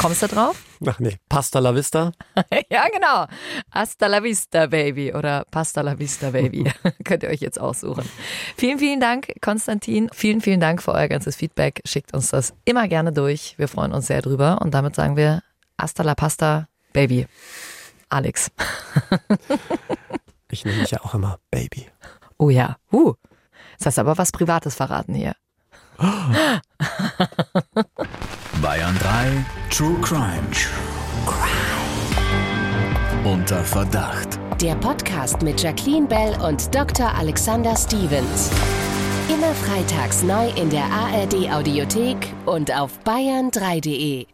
Kommst 0.00 0.22
du 0.22 0.28
drauf? 0.28 0.56
Ach 0.86 0.98
nee, 0.98 1.18
Pasta 1.28 1.58
la 1.58 1.74
Vista? 1.74 2.12
ja, 2.70 2.88
genau. 2.88 3.26
Hasta 3.70 4.06
la 4.06 4.22
Vista, 4.22 4.66
Baby 4.66 5.12
oder 5.12 5.44
Pasta 5.50 5.82
la 5.82 5.98
Vista, 5.98 6.30
Baby. 6.30 6.70
Könnt 7.04 7.22
ihr 7.22 7.28
euch 7.28 7.40
jetzt 7.40 7.60
aussuchen. 7.60 8.08
Vielen, 8.56 8.78
vielen 8.78 9.00
Dank, 9.00 9.32
Konstantin. 9.40 10.08
Vielen, 10.12 10.40
vielen 10.40 10.60
Dank 10.60 10.82
für 10.82 10.92
euer 10.92 11.08
ganzes 11.08 11.36
Feedback. 11.36 11.80
Schickt 11.84 12.14
uns 12.14 12.30
das 12.30 12.54
immer 12.64 12.88
gerne 12.88 13.12
durch. 13.12 13.54
Wir 13.58 13.68
freuen 13.68 13.92
uns 13.92 14.06
sehr 14.06 14.22
drüber. 14.22 14.60
Und 14.62 14.72
damit 14.72 14.94
sagen 14.94 15.16
wir 15.16 15.42
Hasta 15.78 16.02
la 16.02 16.14
Pasta, 16.14 16.68
Baby. 16.92 17.26
Alex. 18.08 18.50
ich 20.50 20.64
nenne 20.64 20.78
mich 20.78 20.92
ja 20.92 21.00
auch 21.02 21.14
immer 21.14 21.38
Baby. 21.50 21.88
Oh 22.38 22.50
ja. 22.50 22.76
Uh. 22.92 23.14
Jetzt 23.72 23.86
hast 23.86 23.98
du 23.98 24.02
aber 24.02 24.16
was 24.16 24.32
Privates 24.32 24.74
verraten 24.74 25.14
hier. 25.14 25.34
Bayern 28.68 28.98
3 28.98 29.46
True 29.70 29.96
Crime. 30.02 30.46
True 30.52 31.24
Crime. 31.24 31.48
Unter 33.24 33.64
Verdacht. 33.64 34.38
Der 34.60 34.74
Podcast 34.74 35.40
mit 35.40 35.62
Jacqueline 35.62 36.06
Bell 36.06 36.36
und 36.46 36.74
Dr. 36.74 37.10
Alexander 37.14 37.74
Stevens. 37.74 38.50
Immer 39.32 39.54
freitags 39.54 40.22
neu 40.22 40.50
in 40.50 40.68
der 40.68 40.84
ARD 40.84 41.50
Audiothek 41.50 42.18
und 42.44 42.70
auf 42.70 42.90
bayern3.de. 43.06 44.26